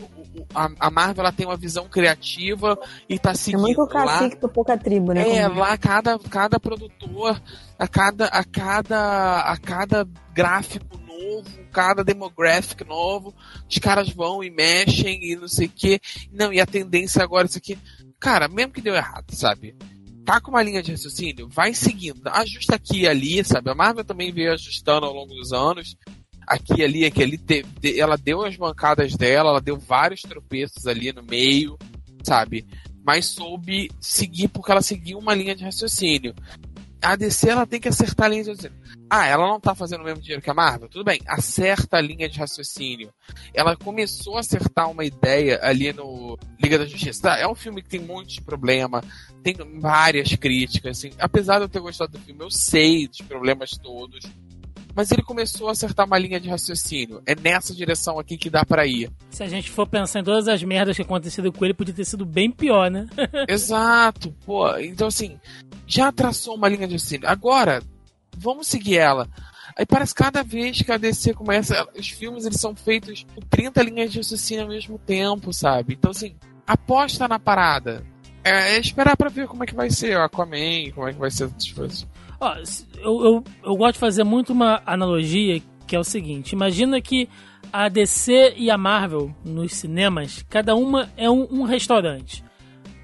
[0.54, 3.58] A Marvel ela tem uma visão criativa e tá seguindo.
[3.58, 5.36] É muito cacique lá, pouca tribo, né?
[5.36, 7.40] É, lá cada, cada produtor,
[7.78, 13.34] a cada, a cada, a cada gráfico novo, cada demographic novo,
[13.68, 16.00] os caras vão e mexem e não sei o quê.
[16.32, 17.78] Não, e a tendência agora, isso aqui
[18.24, 19.76] cara, mesmo que deu errado, sabe?
[20.24, 23.68] Tá com uma linha de raciocínio, vai seguindo, ajusta aqui e ali, sabe?
[23.68, 25.94] A Marvel também veio ajustando ao longo dos anos.
[26.46, 30.86] Aqui ali, aqui ali, te, te, ela deu as bancadas dela, ela deu vários tropeços
[30.86, 31.76] ali no meio,
[32.22, 32.66] sabe?
[33.04, 36.34] Mas soube seguir porque ela seguiu uma linha de raciocínio
[37.04, 38.80] a DC ela tem que acertar a linha de raciocínio.
[39.08, 40.88] Ah, ela não tá fazendo o mesmo dinheiro que a Marvel?
[40.88, 43.12] Tudo bem, acerta a linha de raciocínio.
[43.52, 47.22] Ela começou a acertar uma ideia ali no Liga da Justiça.
[47.22, 49.04] Tá, é um filme que tem um monte de problema,
[49.42, 51.12] tem várias críticas, assim.
[51.18, 54.24] Apesar de eu ter gostado do filme, eu sei dos problemas todos
[54.94, 57.22] mas ele começou a acertar uma linha de raciocínio.
[57.26, 59.10] É nessa direção aqui que dá para ir.
[59.30, 62.04] Se a gente for pensar em todas as merdas que aconteceram com ele, podia ter
[62.04, 63.06] sido bem pior, né?
[63.48, 64.76] Exato, pô.
[64.78, 65.38] Então, assim,
[65.86, 67.28] já traçou uma linha de raciocínio.
[67.28, 67.82] Agora,
[68.36, 69.28] vamos seguir ela.
[69.76, 73.40] Aí parece que cada vez que a DC começa, os filmes eles são feitos com
[73.40, 75.94] 30 linhas de raciocínio ao mesmo tempo, sabe?
[75.94, 78.04] Então, assim, aposta na parada.
[78.44, 81.18] É, é esperar para ver como é que vai ser o Aquaman, como é que
[81.18, 82.06] vai ser as coisas.
[82.40, 82.54] Ó,
[82.98, 87.28] eu, eu, eu gosto de fazer muito uma analogia que é o seguinte: imagina que
[87.72, 92.44] a DC e a Marvel nos cinemas, cada uma é um, um restaurante.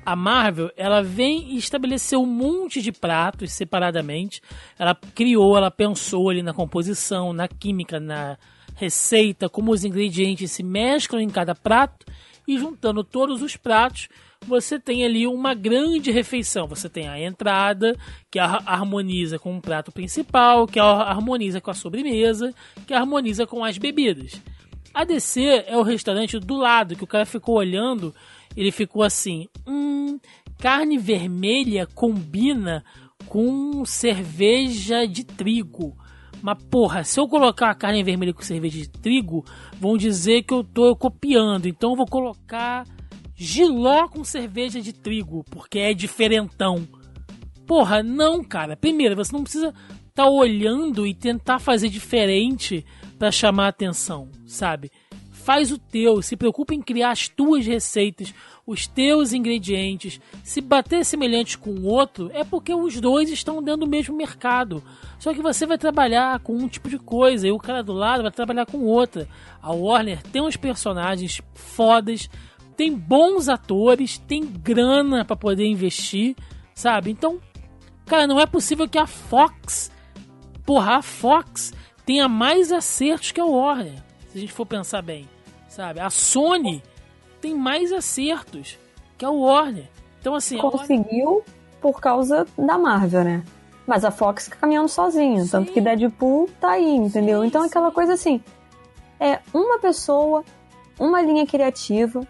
[0.04, 4.40] A Marvel, ela vem e estabeleceu um monte de pratos separadamente.
[4.78, 8.38] Ela criou, ela pensou ali na composição, na química, na
[8.74, 12.06] receita, como os ingredientes se mesclam em cada prato
[12.48, 14.08] e juntando todos os pratos,
[14.46, 16.66] você tem ali uma grande refeição.
[16.66, 17.96] Você tem a entrada,
[18.30, 22.54] que harmoniza com o prato principal, que harmoniza com a sobremesa,
[22.86, 24.40] que harmoniza com as bebidas.
[24.92, 28.14] A DC é o restaurante do lado, que o cara ficou olhando,
[28.56, 30.18] ele ficou assim: hum,
[30.58, 32.84] carne vermelha combina
[33.26, 35.96] com cerveja de trigo.
[36.42, 39.44] Mas porra, se eu colocar a carne vermelha com cerveja de trigo,
[39.78, 41.66] vão dizer que eu tô copiando.
[41.66, 42.84] Então eu vou colocar
[43.42, 46.86] giló com cerveja de trigo, porque é diferentão.
[47.66, 48.76] Porra, não, cara.
[48.76, 52.84] Primeiro, você não precisa estar tá olhando e tentar fazer diferente
[53.18, 54.92] para chamar atenção, sabe?
[55.30, 58.34] Faz o teu, se preocupa em criar as tuas receitas,
[58.66, 60.20] os teus ingredientes.
[60.44, 64.84] Se bater semelhante com o outro, é porque os dois estão dentro do mesmo mercado.
[65.18, 68.22] Só que você vai trabalhar com um tipo de coisa e o cara do lado
[68.22, 69.26] vai trabalhar com outra.
[69.62, 72.28] A Warner tem uns personagens fodas,
[72.80, 76.34] tem bons atores, tem grana para poder investir,
[76.74, 77.10] sabe?
[77.10, 77.38] Então,
[78.06, 79.92] cara, não é possível que a Fox,
[80.64, 81.74] porra, a Fox
[82.06, 85.28] tenha mais acertos que a Warner, se a gente for pensar bem,
[85.68, 86.00] sabe?
[86.00, 86.82] A Sony
[87.38, 88.78] tem mais acertos
[89.18, 89.90] que a Warner.
[90.18, 90.56] Então, assim.
[90.56, 91.44] Conseguiu Warner...
[91.82, 93.44] por causa da Marvel, né?
[93.86, 95.44] Mas a Fox caminhando sozinha.
[95.44, 95.50] Sim.
[95.50, 97.42] Tanto que Deadpool tá aí, entendeu?
[97.42, 98.42] Sim, então, aquela coisa assim.
[99.20, 100.42] É uma pessoa,
[100.98, 102.26] uma linha criativa.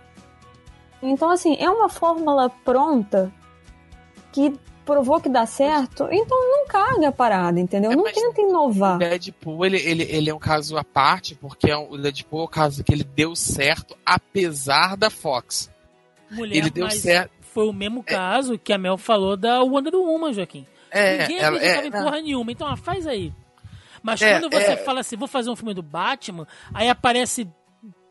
[1.03, 3.33] Então, assim, é uma fórmula pronta
[4.33, 4.53] que
[4.85, 7.93] provou que dá certo, então não caga a parada, entendeu?
[7.93, 8.97] É, não tenta inovar.
[8.97, 12.41] O Deadpool, ele, ele, ele é um caso à parte, porque é um, o Deadpool
[12.41, 15.71] é um caso que ele deu certo apesar da Fox.
[16.31, 17.31] Mulher, ele deu certo.
[17.41, 18.15] Foi o mesmo é.
[18.15, 20.67] caso que a Mel falou da Wonder Woman, Joaquim.
[20.91, 23.33] É, Ninguém ela, acreditava é, em porra nenhuma, então faz aí.
[24.03, 24.77] Mas é, quando você é.
[24.79, 27.47] fala assim, vou fazer um filme do Batman, aí aparece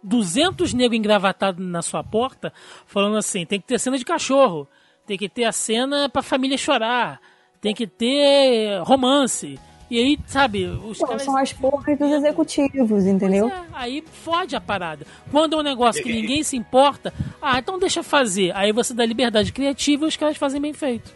[0.04, 2.54] 200 negros engravatados na sua porta,
[2.86, 4.68] falando assim, tem que ter cena de cachorro
[5.10, 7.20] tem que ter a cena pra família chorar,
[7.60, 9.60] tem que ter romance.
[9.90, 11.24] E aí, sabe, os Pô, caras...
[11.24, 13.50] São as porras dos executivos, entendeu?
[13.50, 15.08] É, aí fode a parada.
[15.32, 17.12] Quando é um negócio que ninguém se importa,
[17.42, 18.56] ah, então deixa fazer.
[18.56, 21.12] Aí você dá liberdade criativa e os caras fazem bem feito.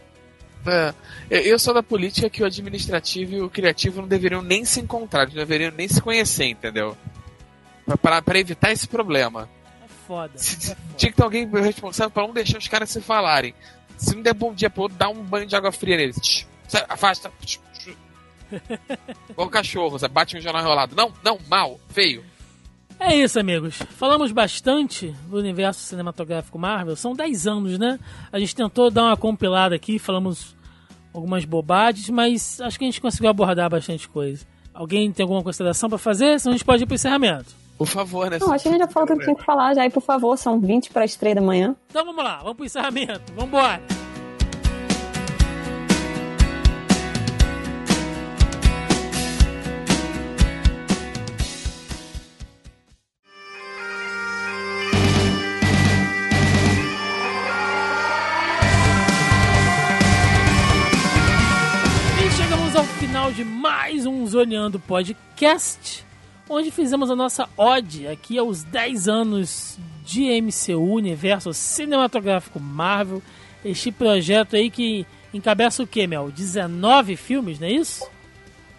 [0.65, 0.91] É,
[1.29, 5.27] eu sou da política que o administrativo e o criativo não deveriam nem se encontrar,
[5.27, 6.97] não deveriam nem se conhecer, entendeu?
[8.01, 9.49] Para evitar esse problema.
[9.83, 10.33] É foda.
[10.35, 10.77] É foda.
[10.97, 13.53] Tinha que ter alguém responsável para não deixar os caras se falarem.
[13.97, 16.47] Se não der bom dia pro outro, dá um banho de água fria neles.
[16.89, 17.31] Afasta.
[19.29, 20.95] Igual cachorro, você bate um jornal enrolado.
[20.95, 22.23] Não, não, mal, feio.
[22.99, 23.75] É isso, amigos.
[23.75, 26.95] Falamos bastante do universo cinematográfico Marvel.
[26.95, 27.99] São 10 anos, né?
[28.31, 30.55] A gente tentou dar uma compilada aqui, falamos
[31.13, 34.45] algumas bobagens, mas acho que a gente conseguiu abordar bastante coisa.
[34.73, 36.39] Alguém tem alguma consideração para fazer?
[36.39, 37.62] Senão a gente pode ir pro encerramento.
[37.77, 38.37] Por favor, né?
[38.39, 39.85] Não, acho que a gente já falou tudo que tinha que falar já.
[39.85, 41.75] E por favor, são 20 para as 3 da manhã.
[41.89, 43.33] Então vamos lá, vamos pro encerramento.
[43.33, 43.81] Vamos embora.
[62.75, 66.03] ao final de mais um Zoneando Podcast
[66.53, 73.21] onde fizemos a nossa ode aqui aos 10 anos de MCU, Universo Cinematográfico Marvel.
[73.63, 76.29] Este projeto aí que encabeça o que, Mel?
[76.29, 78.07] 19 filmes, não é isso?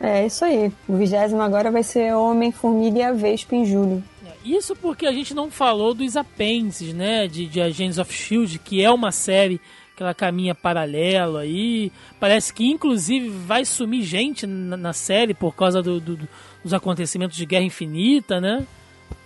[0.01, 0.71] É, isso aí.
[0.89, 4.03] O vigésimo agora vai ser Homem-Formiga e a Vespa em julho.
[4.27, 8.59] É, isso porque a gente não falou dos apêndices, né, de, de Agents of S.H.I.E.L.D.,
[8.59, 9.61] que é uma série
[9.97, 11.91] que ela caminha paralelo aí.
[12.19, 16.29] Parece que, inclusive, vai sumir gente na, na série por causa do, do,
[16.65, 18.67] dos acontecimentos de Guerra Infinita, né?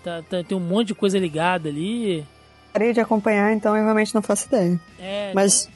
[0.02, 2.26] Tá, tá, tem um monte de coisa ligada ali.
[2.72, 4.78] Parei de acompanhar, então eu realmente não faço ideia.
[4.98, 5.70] É, Mas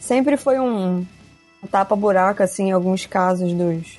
[0.00, 1.04] sempre foi um
[1.70, 3.98] tapa-buraco, assim, em alguns casos dos.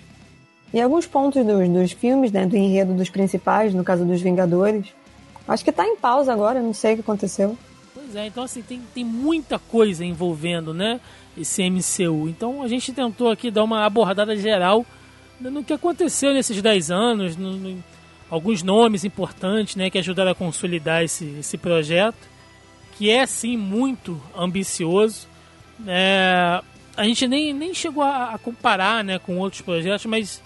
[0.73, 2.45] Em alguns pontos dos, dos filmes, né?
[2.45, 4.87] Do enredo dos principais, no caso dos Vingadores.
[5.47, 7.57] Acho que tá em pausa agora, não sei o que aconteceu.
[7.93, 10.99] Pois é, então assim, tem, tem muita coisa envolvendo, né?
[11.37, 12.27] Esse MCU.
[12.29, 14.85] Então a gente tentou aqui dar uma abordada geral
[15.39, 17.83] no que aconteceu nesses 10 anos, no, no,
[18.29, 22.27] alguns nomes importantes né, que ajudaram a consolidar esse, esse projeto,
[22.97, 25.27] que é sim muito ambicioso.
[25.85, 26.61] É,
[26.95, 30.41] a gente nem, nem chegou a, a, comparar né, com outros projetos, mas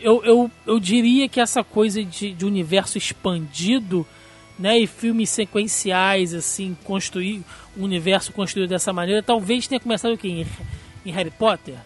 [0.00, 4.06] eu, eu, eu diria que essa coisa de, de universo expandido
[4.58, 7.42] né, e filmes sequenciais, assim, construir
[7.76, 10.28] um universo construído dessa maneira, talvez tenha começado o quê?
[10.28, 10.46] Em,
[11.06, 11.76] em Harry Potter?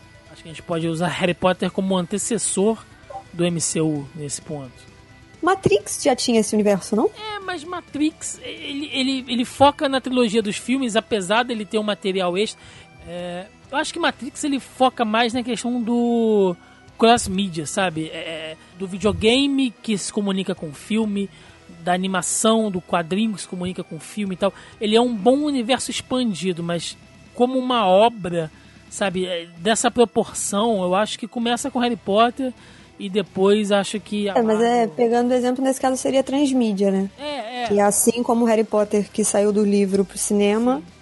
[0.44, 2.84] Que a gente pode usar Harry Potter como antecessor
[3.32, 4.94] do MCU nesse ponto.
[5.42, 7.06] Matrix já tinha esse universo, não?
[7.06, 11.82] É, mas Matrix, ele, ele, ele foca na trilogia dos filmes, apesar dele ter um
[11.82, 12.62] material extra.
[13.06, 16.54] É, eu acho que Matrix ele foca mais na questão do
[16.98, 18.08] cross-mídia, sabe?
[18.08, 21.28] É, é, do videogame que se comunica com o filme,
[21.80, 24.52] da animação, do quadrinho que se comunica com o filme e tal.
[24.80, 26.96] Ele é um bom universo expandido, mas
[27.34, 28.50] como uma obra,
[28.94, 32.52] sabe, é, dessa proporção, eu acho que começa com Harry Potter
[32.98, 34.28] e depois acho que.
[34.28, 37.10] É, mas é, pegando o exemplo, nesse caso seria transmídia, né?
[37.18, 37.66] É, é.
[37.68, 40.76] Que assim como Harry Potter que saiu do livro pro cinema.
[40.76, 40.94] Sim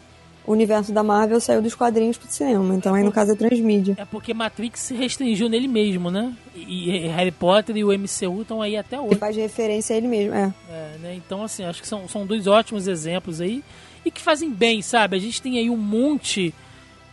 [0.47, 2.74] o universo da Marvel saiu dos quadrinhos pro cinema.
[2.74, 3.94] Então aí no caso é transmídia.
[3.98, 6.32] É porque Matrix se restringiu nele mesmo, né?
[6.55, 9.14] E, e Harry Potter e o MCU estão aí até hoje.
[9.14, 10.52] E faz referência a ele mesmo, é.
[10.69, 11.14] é né?
[11.14, 13.62] Então, assim, acho que são, são dois ótimos exemplos aí.
[14.05, 15.16] E que fazem bem, sabe?
[15.16, 16.52] A gente tem aí um monte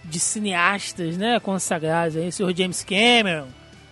[0.03, 1.39] de cineastas, né?
[1.39, 2.27] Consagrados aí.
[2.27, 3.47] O senhor James Cameron,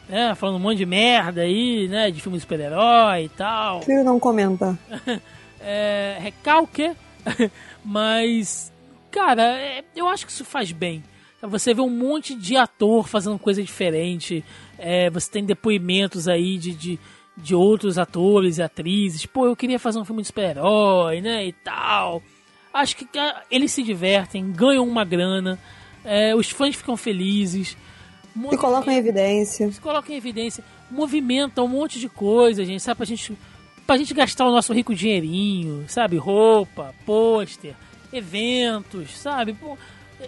[0.07, 0.33] né?
[0.35, 2.11] Falando um monte de merda aí, né?
[2.11, 3.79] De filme de super-herói e tal.
[3.79, 4.77] Prefiro não comentar.
[5.61, 6.91] é, recalque.
[7.83, 8.71] Mas,
[9.11, 11.03] cara, é, eu acho que isso faz bem.
[11.41, 14.43] Você vê um monte de ator fazendo coisa diferente.
[14.77, 16.99] É, você tem depoimentos aí de, de,
[17.35, 19.25] de, outros atores e atrizes.
[19.25, 21.45] Pô, eu queria fazer um filme de super-herói, né?
[21.45, 22.23] E tal.
[22.73, 23.07] Acho que
[23.51, 25.59] eles se divertem, ganham uma grana.
[26.07, 27.75] É, os fãs ficam felizes.
[28.49, 29.69] Se colocam em evidência.
[29.69, 30.63] Se colocam em evidência.
[30.89, 32.95] Movimentam um monte de coisa, gente, sabe?
[32.97, 33.37] Pra gente,
[33.85, 36.15] pra gente gastar o nosso rico dinheirinho, sabe?
[36.15, 37.75] Roupa, pôster,
[38.13, 39.53] eventos, sabe?
[39.53, 39.77] Pô,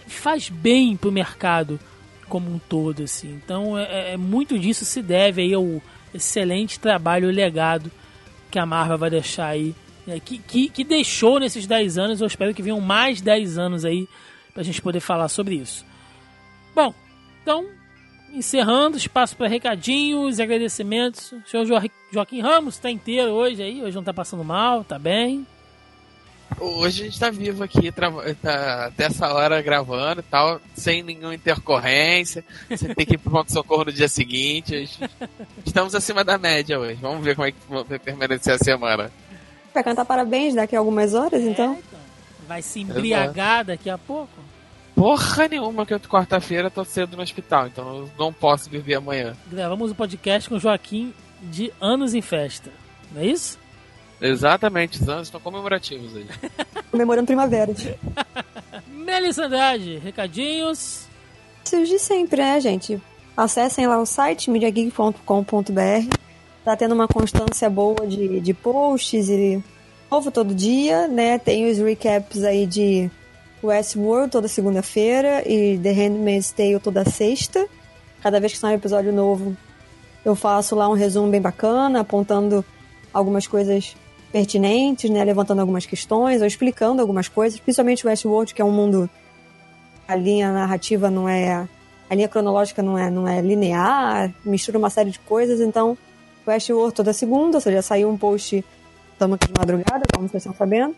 [0.05, 1.79] faz bem pro mercado
[2.27, 3.39] como um todo, assim.
[3.41, 5.81] Então, é, é, é muito disso se deve aí ao
[6.13, 7.89] excelente trabalho, legado
[8.51, 9.73] que a Marvel vai deixar aí.
[10.05, 10.19] Né?
[10.19, 12.21] Que, que, que deixou nesses 10 anos.
[12.21, 14.07] Eu espero que venham mais 10 anos aí
[14.53, 15.85] pra gente poder falar sobre isso.
[16.75, 16.93] Bom,
[17.41, 17.65] então
[18.33, 21.31] encerrando, espaço para recadinhos, agradecimentos.
[21.31, 24.99] O senhor jo Joaquim Ramos está inteiro hoje aí, hoje não está passando mal, tá
[24.99, 25.45] bem.
[26.59, 31.35] Hoje a gente está vivo aqui, tá até essa hora gravando e tal, sem nenhuma
[31.35, 32.43] intercorrência,
[32.75, 34.89] sem ter que ir pro ponto-socorro no dia seguinte.
[35.65, 36.95] Estamos acima da média hoje.
[36.95, 37.57] Vamos ver como é que
[37.87, 39.11] vai permanecer a semana.
[39.73, 41.77] Vai cantar parabéns daqui a algumas horas, então.
[42.49, 44.33] Vai se embriagar daqui a pouco?
[44.95, 49.33] porra nenhuma que eu quarta-feira tô cedo no hospital, então eu não posso viver amanhã.
[49.49, 52.69] Gravamos o um podcast com o Joaquim de Anos em Festa,
[53.13, 53.57] não é isso?
[54.19, 56.25] Exatamente, os anos estão comemorativos aí.
[56.91, 57.71] Comemorando primavera.
[58.91, 61.07] Melissa Andrade, recadinhos?
[61.63, 63.01] Os de sempre, né, gente?
[63.37, 66.15] Acessem lá o site mediageek.com.br.
[66.65, 69.63] Tá tendo uma constância boa de, de posts e
[70.09, 71.37] novo todo dia, né?
[71.37, 73.09] Tem os recaps aí de
[73.63, 77.67] Westworld toda segunda-feira e The Handmaid's Tale toda sexta.
[78.21, 79.55] Cada vez que sai um episódio novo,
[80.25, 82.65] eu faço lá um resumo bem bacana, apontando
[83.13, 83.95] algumas coisas
[84.31, 89.09] pertinentes, né, levantando algumas questões ou explicando algumas coisas, principalmente Westworld, que é um mundo
[90.07, 91.67] a linha narrativa não é
[92.09, 95.97] a linha cronológica não é não é linear, mistura uma série de coisas, então
[96.47, 98.63] Westworld toda segunda, ou seja, saiu um post
[99.19, 100.95] estamos aqui de madrugada, como vocês estão sabendo.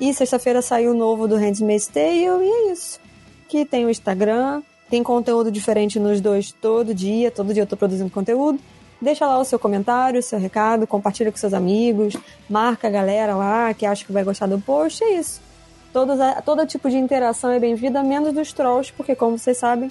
[0.00, 3.00] E sexta-feira saiu o novo do Handmaid's Tale e é isso.
[3.48, 7.76] Que tem o Instagram, tem conteúdo diferente nos dois todo dia, todo dia eu tô
[7.76, 8.60] produzindo conteúdo.
[9.00, 12.16] Deixa lá o seu comentário, o seu recado, compartilha com seus amigos,
[12.48, 15.40] marca a galera lá que acha que vai gostar do post, é isso.
[15.92, 19.90] Todos, todo tipo de interação é bem-vinda, menos dos trolls, porque como vocês sabem,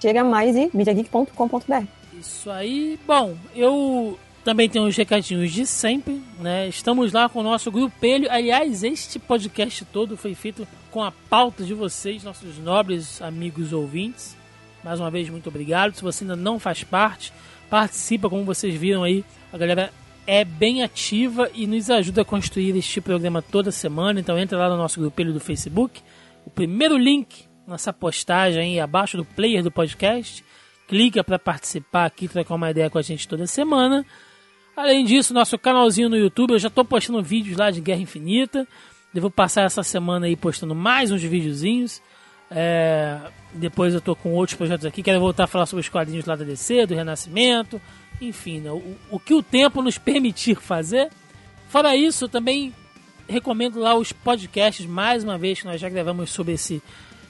[0.00, 1.84] chega mais em mediageek.com.br.
[2.18, 2.98] Isso aí.
[3.06, 6.68] Bom, eu também tem os recadinhos de sempre, né?
[6.68, 8.30] Estamos lá com o nosso grupelho.
[8.30, 14.36] Aliás, este podcast todo foi feito com a pauta de vocês, nossos nobres amigos ouvintes.
[14.84, 15.94] Mais uma vez, muito obrigado.
[15.94, 17.32] Se você ainda não faz parte,
[17.70, 19.24] participa, como vocês viram aí.
[19.50, 19.90] A galera
[20.26, 24.20] é bem ativa e nos ajuda a construir este programa toda semana.
[24.20, 26.02] Então entra lá no nosso grupelho do Facebook.
[26.44, 30.44] O primeiro link nessa postagem aí abaixo do player do podcast.
[30.86, 34.04] Clica para participar aqui, trocar uma ideia com a gente toda semana.
[34.76, 38.66] Além disso, nosso canalzinho no YouTube, eu já estou postando vídeos lá de Guerra Infinita.
[39.12, 42.02] Devo passar essa semana aí postando mais uns videozinhos.
[42.50, 43.18] É,
[43.52, 45.00] depois eu tô com outros projetos aqui.
[45.00, 47.80] Quero voltar a falar sobre os quadrinhos lá da DC, do Renascimento.
[48.20, 51.08] Enfim, né, o, o que o tempo nos permitir fazer.
[51.68, 52.74] Fora isso, também
[53.28, 56.82] recomendo lá os podcasts, mais uma vez, que nós já gravamos sobre esse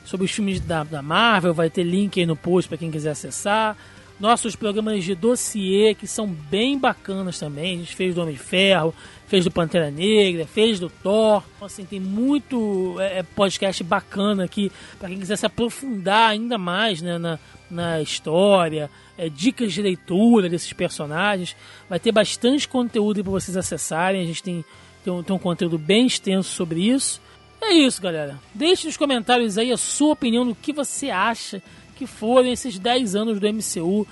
[0.04, 1.52] sobre os filmes da, da Marvel.
[1.52, 3.76] Vai ter link aí no post para quem quiser acessar
[4.18, 7.74] nossos programas de dossiê, que são bem bacanas também.
[7.74, 8.94] A gente fez do Homem de Ferro,
[9.26, 11.42] fez do Pantera Negra, fez do Thor.
[11.56, 16.56] Então, assim, tem muito é, é podcast bacana aqui para quem quiser se aprofundar ainda
[16.56, 17.38] mais né, na,
[17.70, 21.56] na história, é, dicas de leitura desses personagens.
[21.88, 24.22] Vai ter bastante conteúdo para vocês acessarem.
[24.22, 24.64] A gente tem,
[25.04, 27.20] tem um, tem um conteúdo bem extenso sobre isso.
[27.60, 28.38] É isso, galera.
[28.52, 31.62] Deixe nos comentários aí a sua opinião do que você acha
[31.94, 34.06] que foram esses 10 anos do MCU,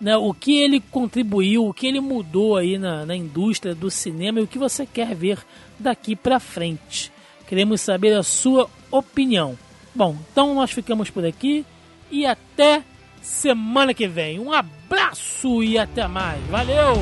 [0.00, 0.16] né?
[0.16, 4.42] o que ele contribuiu, o que ele mudou aí na, na indústria do cinema e
[4.42, 5.38] o que você quer ver
[5.78, 7.12] daqui para frente.
[7.46, 9.58] Queremos saber a sua opinião.
[9.94, 11.64] Bom, então nós ficamos por aqui
[12.10, 12.82] e até
[13.20, 14.38] semana que vem.
[14.38, 16.40] Um abraço e até mais.
[16.46, 16.94] Valeu!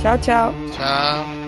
[0.00, 0.54] Tchau, tchau.
[0.76, 1.45] Tchau.